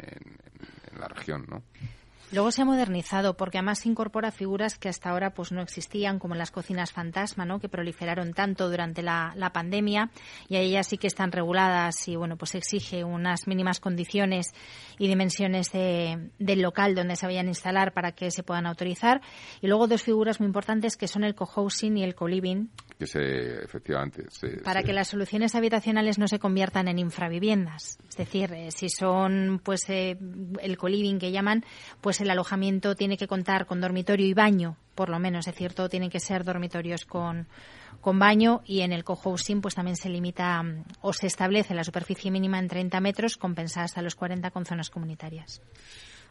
la 1.00 1.08
región. 1.08 1.46
¿no? 1.50 1.64
Luego 2.32 2.52
se 2.52 2.62
ha 2.62 2.66
modernizado 2.66 3.38
porque 3.38 3.60
además 3.60 3.86
incorpora 3.86 4.32
figuras 4.32 4.78
que 4.78 4.90
hasta 4.90 5.10
ahora 5.10 5.34
pues 5.34 5.52
no 5.52 5.62
existían, 5.62 6.20
como 6.20 6.36
las 6.36 6.52
cocinas 6.52 6.92
fantasma, 6.92 7.46
¿no? 7.46 7.60
que 7.60 7.70
proliferaron 7.70 8.34
tanto 8.34 8.70
durante 8.70 9.02
la, 9.04 9.34
pandemia 9.54 10.10
y 10.50 10.58
ellas 10.58 10.88
sí 10.88 10.98
que 10.98 11.08
están 11.08 11.32
reguladas 11.32 12.08
y 12.08 12.16
bueno 12.16 12.36
pues 12.36 12.56
exige 12.56 13.04
unas 13.04 13.48
mínimas 13.48 13.80
condiciones 13.80 14.54
y 14.98 15.08
dimensiones 15.08 15.72
del 15.72 16.62
local 16.62 16.96
donde 16.96 17.16
se 17.16 17.28
vayan 17.28 17.46
a 17.46 17.50
instalar 17.50 17.94
para 17.94 18.14
que 18.14 18.32
se 18.32 18.42
puedan 18.42 18.66
autorizar. 18.66 19.22
Y 19.62 19.68
luego 19.68 19.88
dos 19.88 20.02
figuras 20.02 20.40
muy 20.40 20.48
importantes 20.48 20.98
que 20.98 21.08
son 21.08 21.24
el 21.24 21.36
co-housing 21.36 21.98
y 21.98 22.04
el 22.04 22.16
co-living. 22.16 22.70
Que 22.98 23.06
se, 23.06 23.64
efectivamente. 23.64 24.24
para 24.64 24.82
que 24.82 24.94
las 24.94 25.10
soluciones 25.10 25.54
habitacionales 25.54 26.18
no 26.18 26.28
se 26.28 26.40
conviertan 26.40 26.88
en 26.88 26.98
infraviviendas. 26.98 28.00
Es 28.10 28.18
decir, 28.18 28.52
eh, 28.54 28.72
si 28.72 28.90
son 28.90 29.62
pues 29.64 29.90
eh, 29.90 30.18
el 30.62 30.78
co-living 30.78 31.20
que 31.20 31.32
llaman, 31.32 31.64
pues 32.02 32.16
pues 32.16 32.22
el 32.22 32.30
alojamiento 32.30 32.96
tiene 32.96 33.18
que 33.18 33.28
contar 33.28 33.66
con 33.66 33.82
dormitorio 33.82 34.26
y 34.26 34.34
baño, 34.34 34.78
por 34.96 35.10
lo 35.10 35.20
menos, 35.20 35.46
es 35.46 35.54
decir, 35.54 35.74
todo 35.74 35.90
tienen 35.90 36.10
que 36.10 36.22
ser 36.22 36.46
dormitorios 36.46 37.04
con, 37.04 37.46
con 38.02 38.20
baño 38.20 38.62
y 38.66 38.82
en 38.82 38.92
el 38.92 39.04
cohousing 39.04 39.62
pues 39.62 39.76
también 39.76 39.96
se 39.96 40.10
limita 40.10 40.64
o 41.02 41.14
se 41.14 41.28
establece 41.28 41.74
la 41.74 41.84
superficie 41.84 42.32
mínima 42.32 42.60
en 42.60 42.68
30 42.68 43.00
metros 43.00 43.38
compensada 43.38 43.86
hasta 43.86 44.02
los 44.02 44.16
40 44.16 44.52
con 44.52 44.66
zonas 44.66 44.90
comunitarias. 44.90 45.62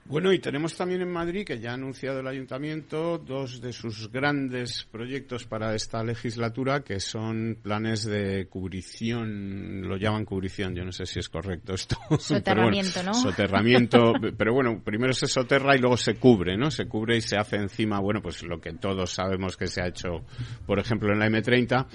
Bueno, 0.07 0.34
y 0.34 0.38
tenemos 0.38 0.76
también 0.76 1.00
en 1.00 1.11
Madrid, 1.11 1.46
que 1.46 1.59
ya 1.59 1.70
ha 1.70 1.74
anunciado 1.74 2.20
el 2.20 2.26
ayuntamiento, 2.26 3.16
dos 3.16 3.62
de 3.62 3.72
sus 3.72 4.12
grandes 4.12 4.84
proyectos 4.84 5.46
para 5.46 5.74
esta 5.74 6.05
legislatura, 6.05 6.84
que 6.84 7.00
son 7.00 7.57
planes 7.62 8.05
de 8.05 8.46
cubrición, 8.46 9.80
lo 9.88 9.96
llaman 9.96 10.26
cubrición, 10.26 10.74
yo 10.74 10.84
no 10.84 10.92
sé 10.92 11.07
si 11.07 11.20
es 11.20 11.30
correcto 11.30 11.72
esto. 11.72 11.96
Soterramiento, 12.18 13.02
¿no? 13.02 13.14
Soterramiento, 13.14 14.12
pero 14.36 14.52
bueno, 14.52 14.82
primero 14.84 15.14
se 15.14 15.26
soterra 15.26 15.74
y 15.74 15.78
luego 15.78 15.96
se 15.96 16.16
cubre, 16.16 16.59
¿no? 16.59 16.70
Se 16.70 16.86
cubre 16.86 17.16
y 17.16 17.22
se 17.22 17.38
hace 17.38 17.57
encima, 17.57 17.98
bueno, 17.98 18.20
pues 18.20 18.42
lo 18.42 18.61
que 18.61 18.74
todos 18.74 19.11
sabemos 19.11 19.57
que 19.57 19.68
se 19.68 19.80
ha 19.80 19.88
hecho, 19.88 20.26
por 20.66 20.78
ejemplo, 20.78 21.14
en 21.14 21.18
la 21.18 21.28
M30, 21.28 21.86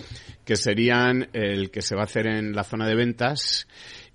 que 0.43 0.55
serían 0.55 1.29
el 1.33 1.69
que 1.69 1.83
se 1.83 1.93
va 1.93 2.01
a 2.01 2.05
hacer 2.05 2.25
en 2.25 2.53
la 2.53 2.63
zona 2.63 2.87
de 2.87 2.95
ventas, 2.95 3.67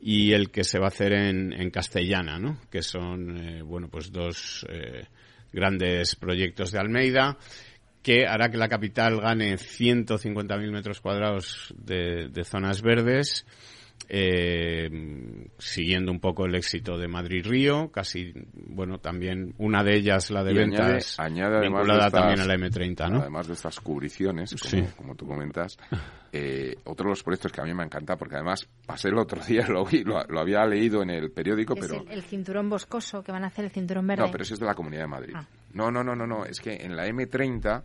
y 0.06 0.34
el 0.34 0.50
que 0.50 0.64
se 0.64 0.78
va 0.78 0.84
a 0.84 0.88
hacer 0.88 1.14
en, 1.14 1.70
Castellana, 1.70 2.38
¿no? 2.38 2.60
Que 2.70 2.82
son, 2.82 3.38
eh, 3.38 3.62
bueno, 3.62 3.88
pues 3.88 4.12
dos 4.12 4.66
eh, 4.68 5.06
grandes 5.50 6.14
proyectos 6.14 6.70
de 6.70 6.78
Almeida 6.78 7.38
que 8.02 8.26
hará 8.26 8.50
que 8.50 8.58
la 8.58 8.68
capital 8.68 9.18
gane 9.18 9.54
150.000 9.54 10.70
metros 10.70 11.00
cuadrados 11.00 11.72
de 11.78 12.44
zonas 12.44 12.82
verdes 12.82 13.46
eh, 14.08 15.48
siguiendo 15.58 16.12
un 16.12 16.20
poco 16.20 16.46
el 16.46 16.54
éxito 16.54 16.98
de 16.98 17.08
Madrid-Río, 17.08 17.90
casi, 17.90 18.32
bueno, 18.54 18.98
también 18.98 19.54
una 19.58 19.82
de 19.82 19.96
ellas, 19.96 20.30
la 20.30 20.44
de 20.44 20.52
ventas, 20.52 21.18
añade, 21.18 21.60
vinculada 21.60 22.10
también 22.10 22.40
a 22.40 22.46
la 22.46 22.54
M30, 22.54 23.10
¿no? 23.10 23.20
Además 23.20 23.46
de 23.46 23.54
estas 23.54 23.80
cubriciones, 23.80 24.54
como, 24.54 24.86
como 24.96 25.14
tú 25.14 25.26
comentas, 25.26 25.76
eh, 26.32 26.74
otro 26.84 27.04
de 27.04 27.10
los 27.10 27.22
proyectos 27.22 27.52
que 27.52 27.60
a 27.60 27.64
mí 27.64 27.74
me 27.74 27.84
encanta, 27.84 28.16
porque 28.16 28.36
además 28.36 28.68
pasé 28.86 29.08
el 29.08 29.18
otro 29.18 29.42
día, 29.46 29.66
lo 29.68 29.84
vi, 29.84 30.04
lo, 30.04 30.18
había 30.18 30.64
leído 30.66 31.02
en 31.02 31.10
el 31.10 31.30
periódico, 31.30 31.74
pero... 31.74 32.02
El, 32.02 32.12
el, 32.12 32.22
cinturón 32.22 32.68
boscoso, 32.68 33.22
que 33.22 33.32
van 33.32 33.44
a 33.44 33.48
hacer 33.48 33.64
el 33.64 33.70
cinturón 33.70 34.06
verde. 34.06 34.22
No, 34.22 34.30
pero 34.30 34.42
eso 34.42 34.54
es 34.54 34.60
de 34.60 34.66
la 34.66 34.74
Comunidad 34.74 35.02
de 35.02 35.08
Madrid. 35.08 35.34
Ah. 35.34 35.46
No, 35.72 35.90
no, 35.90 36.04
no, 36.04 36.14
no, 36.14 36.26
no, 36.26 36.44
es 36.44 36.60
que 36.60 36.74
en 36.74 36.94
la 36.94 37.06
M30 37.08 37.82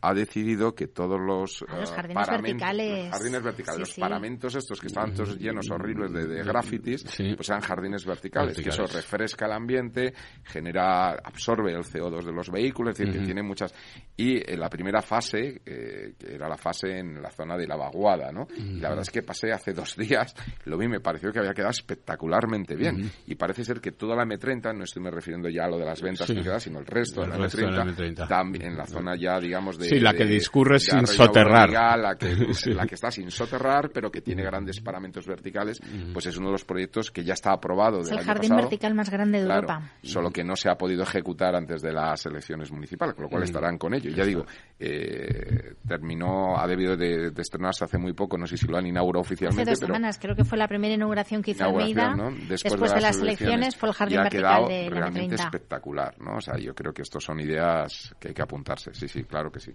ha 0.00 0.14
decidido 0.14 0.74
que 0.74 0.86
todos 0.86 1.20
los, 1.20 1.64
ah, 1.68 1.80
los 1.80 1.90
jardines 1.90 2.28
verticales, 2.28 3.04
los, 3.04 3.12
jardines 3.12 3.42
verticales 3.42 3.80
los 3.80 3.94
paramentos 3.94 4.54
estos 4.54 4.80
que 4.80 4.86
estaban 4.86 5.12
todos 5.12 5.36
llenos 5.36 5.68
horribles 5.70 6.12
de, 6.12 6.26
de 6.26 6.42
grafitis, 6.44 7.04
pues 7.04 7.46
sean 7.46 7.60
jardines 7.60 8.04
verticales, 8.04 8.56
que 8.56 8.68
eso 8.68 8.84
refresca 8.86 9.46
el 9.46 9.52
ambiente, 9.52 10.14
genera, 10.44 11.10
absorbe 11.10 11.72
el 11.72 11.82
CO2 11.82 12.24
de 12.24 12.32
los 12.32 12.50
vehículos, 12.50 12.92
es 12.92 12.98
decir, 12.98 13.20
que 13.20 13.24
tiene 13.24 13.42
muchas... 13.42 13.74
Y 14.16 14.36
en 14.36 14.54
eh, 14.54 14.56
la 14.56 14.68
primera 14.68 15.02
fase, 15.02 15.62
eh, 15.64 16.14
que 16.18 16.34
era 16.34 16.48
la 16.48 16.56
fase 16.56 16.98
en 16.98 17.20
la 17.20 17.30
zona 17.30 17.56
de 17.56 17.66
la 17.66 17.76
vaguada, 17.76 18.30
¿no? 18.32 18.46
Y 18.56 18.80
la 18.80 18.90
verdad 18.90 19.02
es 19.02 19.10
que 19.10 19.22
pasé 19.22 19.52
hace 19.52 19.72
dos 19.72 19.96
días, 19.96 20.34
lo 20.64 20.78
vi, 20.78 20.88
me 20.88 21.00
pareció 21.00 21.32
que 21.32 21.40
había 21.40 21.54
quedado 21.54 21.70
espectacularmente 21.70 22.76
bien. 22.76 23.10
Y 23.26 23.34
parece 23.34 23.64
ser 23.64 23.80
que 23.80 23.92
toda 23.92 24.14
la 24.14 24.24
M30, 24.24 24.76
no 24.76 24.84
estoy 24.84 25.02
me 25.02 25.10
refiriendo 25.10 25.48
ya 25.48 25.64
a 25.64 25.68
lo 25.68 25.78
de 25.78 25.84
las 25.84 26.00
ventas 26.02 26.26
que 26.26 26.40
queda, 26.40 26.60
sino 26.60 26.78
el 26.78 26.86
resto, 26.86 27.22
de, 27.22 27.28
la 27.28 27.36
M30, 27.36 27.56
de 27.56 27.70
la 27.70 27.84
M30, 27.84 28.28
también 28.28 28.66
en 28.66 28.76
la 28.76 28.86
zona 28.86 29.16
ya, 29.16 29.38
digamos, 29.38 29.78
de 29.78 29.87
sí, 29.88 30.00
la 30.00 30.14
que 30.14 30.24
discurre 30.24 30.78
sin 30.78 31.06
soterrar. 31.06 31.70
la, 31.70 32.16
que, 32.16 32.34
la 32.74 32.86
que 32.86 32.94
está 32.94 33.10
sin 33.10 33.30
soterrar, 33.30 33.90
pero 33.90 34.10
que 34.10 34.20
tiene 34.20 34.42
grandes 34.42 34.80
paramentos 34.80 35.26
verticales, 35.26 35.80
pues 36.12 36.26
es 36.26 36.36
uno 36.36 36.46
de 36.48 36.52
los 36.52 36.64
proyectos 36.64 37.10
que 37.10 37.24
ya 37.24 37.34
está 37.34 37.52
aprobado. 37.52 38.00
Es 38.00 38.10
el 38.10 38.20
jardín 38.20 38.56
vertical 38.56 38.94
más 38.94 39.10
grande 39.10 39.38
de 39.38 39.44
Europa. 39.44 39.82
Solo 40.02 40.30
que 40.30 40.44
no 40.44 40.56
se 40.56 40.70
ha 40.70 40.76
podido 40.76 41.02
ejecutar 41.02 41.54
antes 41.54 41.82
de 41.82 41.92
las 41.92 42.24
elecciones 42.26 42.70
municipales, 42.70 43.14
con 43.14 43.24
lo 43.24 43.30
cual 43.30 43.42
estarán 43.42 43.78
con 43.78 43.94
ello. 43.94 44.10
Ya 44.10 44.24
digo, 44.24 44.44
eh, 44.78 45.74
terminó, 45.86 46.58
ha 46.58 46.66
debido 46.66 46.96
de, 46.96 47.32
estrenarse 47.36 47.84
hace 47.84 47.98
muy 47.98 48.12
poco, 48.12 48.38
no 48.38 48.46
sé 48.46 48.56
si 48.56 48.66
lo 48.66 48.76
han 48.76 48.86
inaugurado 48.86 49.22
oficialmente. 49.22 49.70
Hace 49.70 49.80
dos 49.80 49.86
semanas, 49.86 50.18
creo 50.20 50.34
que 50.34 50.44
fue 50.44 50.58
la 50.58 50.68
primera 50.68 50.94
inauguración 50.94 51.42
que 51.42 51.52
hizo 51.52 51.64
Almeida. 51.64 52.14
Después, 52.48 52.92
de, 52.92 53.00
las, 53.00 53.20
elecciones, 53.20 53.76
fue 53.76 53.88
el 53.88 53.94
jardín 53.94 54.18
vertical 54.18 54.68
de 54.68 54.90
la 54.90 54.90
realmente 54.90 55.34
espectacular, 55.34 56.14
¿no? 56.20 56.36
O 56.36 56.40
sea, 56.40 56.56
yo 56.58 56.74
creo 56.74 56.92
que 56.92 57.02
estos 57.02 57.24
son 57.24 57.40
ideas 57.40 58.14
que 58.18 58.28
hay 58.28 58.34
que 58.34 58.42
apuntarse. 58.42 58.92
Sí, 58.94 59.08
sí, 59.08 59.24
claro 59.24 59.50
que 59.50 59.60
sí. 59.60 59.72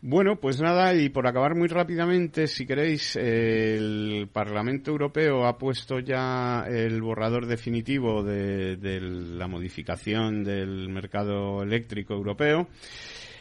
Bueno, 0.00 0.36
pues 0.36 0.60
nada, 0.60 0.94
y 0.94 1.08
por 1.08 1.26
acabar 1.26 1.56
muy 1.56 1.66
rápidamente, 1.66 2.46
si 2.46 2.64
queréis, 2.66 3.16
el 3.16 4.28
Parlamento 4.32 4.92
Europeo 4.92 5.44
ha 5.44 5.58
puesto 5.58 5.98
ya 5.98 6.64
el 6.68 7.02
borrador 7.02 7.46
definitivo 7.46 8.22
de, 8.22 8.78
la 9.00 9.48
modificación 9.48 10.44
del 10.44 10.88
mercado 10.88 11.64
eléctrico 11.64 12.14
europeo 12.14 12.68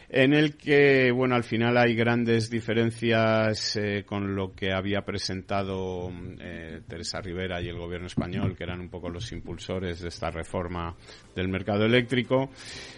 en 0.09 0.33
el 0.33 0.55
que, 0.55 1.11
bueno, 1.11 1.35
al 1.35 1.43
final 1.43 1.77
hay 1.77 1.93
grandes 1.93 2.49
diferencias 2.49 3.75
eh, 3.75 4.05
con 4.05 4.35
lo 4.35 4.53
que 4.53 4.71
había 4.71 5.01
presentado 5.01 6.09
eh, 6.39 6.79
Teresa 6.87 7.19
Rivera 7.19 7.61
y 7.61 7.67
el 7.67 7.77
gobierno 7.77 8.07
español, 8.07 8.55
que 8.55 8.63
eran 8.63 8.79
un 8.79 8.89
poco 8.89 9.09
los 9.09 9.29
impulsores 9.33 9.99
de 9.99 10.07
esta 10.07 10.29
reforma 10.31 10.95
del 11.35 11.49
mercado 11.49 11.83
eléctrico, 11.83 12.49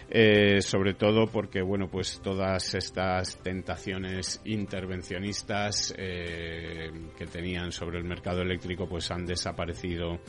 eh, 0.08 0.60
sobre 0.60 0.94
todo 0.94 1.26
porque, 1.26 1.62
bueno, 1.62 1.88
pues 1.90 2.20
todas 2.22 2.74
estas 2.74 3.42
tentaciones 3.42 4.40
intervencionistas 4.44 5.92
que 5.96 7.26
tenían 7.30 7.72
sobre 7.72 7.98
el 7.98 8.04
mercado 8.04 8.42
eléctrico, 8.42 8.88
pues 8.88 9.10
han 9.10 9.26
desaparecido 9.26 10.20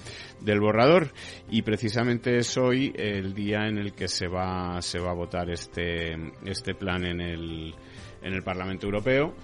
del 0.41 0.59
borrador. 0.59 1.11
Y 1.49 1.61
precisamente 1.61 2.38
es 2.38 2.57
hoy 2.57 2.91
el 2.95 3.34
día 3.34 3.67
en 3.67 3.77
el 3.77 3.93
que 3.93 4.07
se 4.07 4.27
va 4.27 4.82
se 4.82 4.99
va 4.99 5.11
a 5.11 5.15
votar 5.15 5.49
este 5.49 6.13
este 6.45 6.70
plan 6.76 7.05
en 7.05 7.22
el, 7.22 7.74
en 8.22 8.34
el 8.34 8.43
Parlamento 8.43 8.86
Europeo 8.86 9.36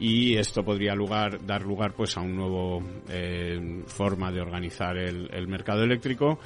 y 0.00 0.36
esto 0.36 0.64
podría 0.64 0.94
lugar, 0.94 1.44
dar 1.46 1.62
lugar 1.62 1.92
pues 1.94 2.16
a 2.16 2.22
un 2.22 2.34
nuevo 2.34 2.82
eh, 3.08 3.82
forma 3.86 4.32
de 4.32 4.40
organizar 4.40 4.96
el, 4.96 5.28
el 5.32 5.46
mercado 5.46 5.84
eléctrico 5.84 6.38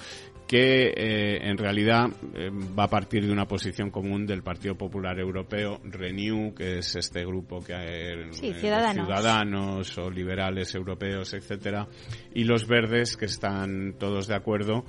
que 0.46 0.88
eh, 0.88 1.48
en 1.48 1.56
realidad 1.56 2.06
eh, 2.34 2.50
va 2.78 2.84
a 2.84 2.90
partir 2.90 3.24
de 3.24 3.32
una 3.32 3.46
posición 3.46 3.90
común 3.90 4.26
del 4.26 4.42
Partido 4.42 4.74
Popular 4.76 5.18
Europeo, 5.18 5.80
Renew, 5.84 6.52
que 6.54 6.78
es 6.78 6.96
este 6.96 7.24
grupo 7.24 7.60
que 7.64 7.74
hay 7.74 8.32
sí, 8.32 8.52
ciudadanos. 8.52 9.06
ciudadanos 9.06 9.98
o 9.98 10.10
liberales 10.10 10.74
europeos, 10.74 11.32
etcétera, 11.32 11.88
y 12.34 12.44
los 12.44 12.66
verdes 12.66 13.16
que 13.16 13.24
están 13.24 13.94
todos 13.98 14.26
de 14.26 14.34
acuerdo 14.34 14.84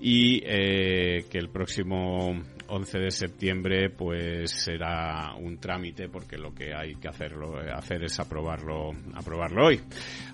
y 0.00 0.40
que 0.40 1.38
el 1.38 1.48
próximo 1.48 2.40
11 2.68 2.98
de 2.98 3.10
septiembre 3.10 3.90
pues 3.90 4.50
será 4.50 5.34
un 5.34 5.58
trámite 5.58 6.08
porque 6.08 6.36
lo 6.36 6.54
que 6.54 6.74
hay 6.74 6.94
que 6.96 7.08
hacerlo 7.08 7.58
hacer 7.74 8.04
es 8.04 8.18
aprobarlo 8.20 8.92
aprobarlo 9.14 9.66
hoy. 9.66 9.80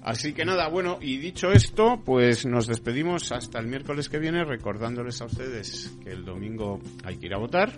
Así 0.03 0.33
que 0.33 0.45
nada 0.45 0.69
bueno 0.69 0.99
y 1.01 1.19
dicho 1.19 1.51
esto 1.53 2.03
pues 2.05 2.47
nos 2.47 2.67
despedimos 2.67 3.33
hasta 3.33 3.59
el 3.59 3.67
miércoles 3.67 4.09
que 4.09 4.19
viene 4.19 4.45
recordándoles 4.45 5.21
a 5.21 5.27
ustedes 5.27 5.97
que 6.03 6.11
el 6.11 6.25
domingo 6.25 6.81
hay 7.05 7.17
que 7.17 7.27
ir 7.27 7.35
a 7.35 7.39
votar 7.39 7.73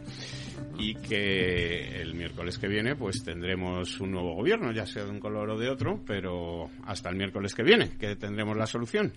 y 0.78 0.94
que 0.94 2.00
el 2.00 2.14
miércoles 2.14 2.58
que 2.58 2.68
viene 2.68 2.96
pues 2.96 3.22
tendremos 3.22 4.00
un 4.00 4.12
nuevo 4.12 4.34
gobierno 4.34 4.72
ya 4.72 4.86
sea 4.86 5.04
de 5.04 5.10
un 5.10 5.20
color 5.20 5.50
o 5.50 5.58
de 5.58 5.68
otro 5.68 6.00
pero 6.06 6.68
hasta 6.86 7.10
el 7.10 7.16
miércoles 7.16 7.54
que 7.54 7.62
viene 7.62 7.90
que 7.98 8.16
tendremos 8.16 8.56
la 8.56 8.66
solución 8.66 9.12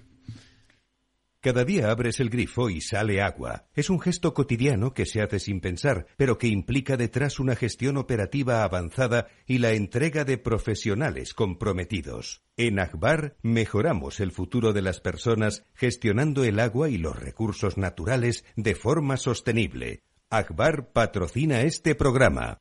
cada 1.44 1.66
día 1.66 1.92
abres 1.92 2.22
el 2.22 2.30
grifo 2.30 2.70
y 2.70 2.80
sale 2.80 3.22
agua. 3.22 3.66
Es 3.76 3.90
un 3.90 4.00
gesto 4.00 4.34
cotidiano 4.34 4.94
que 4.94 5.06
se 5.06 5.22
hace 5.22 5.40
sin 5.40 5.60
pensar, 5.60 6.08
pero 6.16 6.38
que 6.38 6.48
implica 6.48 6.96
detrás 6.96 7.38
una 7.38 7.58
gestión 7.58 7.98
operativa 7.98 8.64
avanzada 8.64 9.28
y 9.46 9.58
la 9.58 9.74
entrega 9.74 10.24
de 10.24 10.38
profesionales 10.38 11.34
comprometidos. 11.34 12.44
En 12.56 12.80
Akbar 12.80 13.36
mejoramos 13.42 14.22
el 14.22 14.32
futuro 14.32 14.72
de 14.72 14.84
las 14.84 15.02
personas 15.02 15.66
gestionando 15.74 16.46
el 16.46 16.62
agua 16.62 16.90
y 16.90 16.98
los 16.98 17.20
recursos 17.20 17.78
naturales 17.78 18.46
de 18.56 18.74
forma 18.74 19.18
sostenible. 19.18 20.02
Akbar 20.30 20.94
patrocina 20.94 21.62
este 21.64 21.94
programa. 21.94 22.60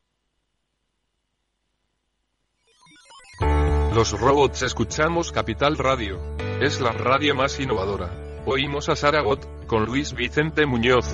Los 3.95 4.19
robots 4.19 4.63
escuchamos 4.63 5.31
Capital 5.31 5.79
Radio. 5.79 6.21
Es 6.61 6.81
la 6.81 6.91
radio 6.91 7.37
más 7.37 7.61
innovadora. 7.61 8.32
Oímos 8.45 8.89
a 8.89 8.97
Saragot, 8.97 9.67
con 9.67 9.87
Luis 9.87 10.15
Vicente 10.15 10.67
Muñoz. 10.67 11.07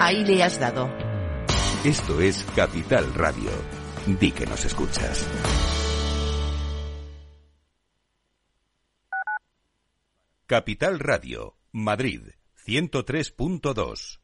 Ahí 0.00 0.24
le 0.24 0.42
has 0.42 0.58
dado. 0.58 0.88
Esto 1.84 2.20
es 2.22 2.42
Capital 2.56 3.12
Radio. 3.12 3.50
Di 4.06 4.32
que 4.32 4.46
nos 4.46 4.64
escuchas. 4.64 5.28
Capital 10.46 10.98
Radio, 11.00 11.58
Madrid, 11.72 12.30
103.2. 12.66 14.23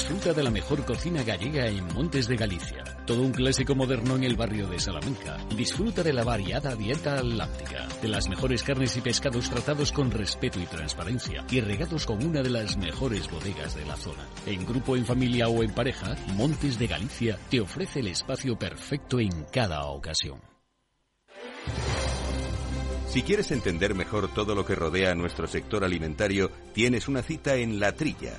Disfruta 0.00 0.32
de 0.32 0.42
la 0.42 0.50
mejor 0.50 0.82
cocina 0.86 1.22
gallega 1.22 1.66
en 1.66 1.84
Montes 1.92 2.26
de 2.26 2.34
Galicia. 2.34 2.82
Todo 3.04 3.20
un 3.20 3.32
clásico 3.32 3.74
moderno 3.74 4.16
en 4.16 4.24
el 4.24 4.34
barrio 4.34 4.66
de 4.66 4.80
Salamanca. 4.80 5.36
Disfruta 5.54 6.02
de 6.02 6.14
la 6.14 6.24
variada 6.24 6.74
dieta 6.74 7.18
atlántica, 7.18 7.86
de 8.00 8.08
las 8.08 8.26
mejores 8.26 8.62
carnes 8.62 8.96
y 8.96 9.02
pescados 9.02 9.50
tratados 9.50 9.92
con 9.92 10.10
respeto 10.10 10.58
y 10.58 10.64
transparencia 10.64 11.44
y 11.50 11.60
regados 11.60 12.06
con 12.06 12.24
una 12.24 12.40
de 12.40 12.48
las 12.48 12.78
mejores 12.78 13.30
bodegas 13.30 13.76
de 13.76 13.84
la 13.84 13.96
zona. 13.98 14.26
En 14.46 14.64
grupo, 14.64 14.96
en 14.96 15.04
familia 15.04 15.48
o 15.48 15.62
en 15.62 15.74
pareja, 15.74 16.16
Montes 16.34 16.78
de 16.78 16.86
Galicia 16.86 17.38
te 17.50 17.60
ofrece 17.60 18.00
el 18.00 18.08
espacio 18.08 18.58
perfecto 18.58 19.20
en 19.20 19.44
cada 19.52 19.84
ocasión. 19.84 20.40
Si 23.06 23.20
quieres 23.22 23.50
entender 23.52 23.94
mejor 23.94 24.32
todo 24.32 24.54
lo 24.54 24.64
que 24.64 24.74
rodea 24.74 25.12
a 25.12 25.14
nuestro 25.14 25.46
sector 25.46 25.84
alimentario, 25.84 26.50
tienes 26.72 27.06
una 27.06 27.22
cita 27.22 27.56
en 27.56 27.78
La 27.78 27.92
Trilla. 27.92 28.38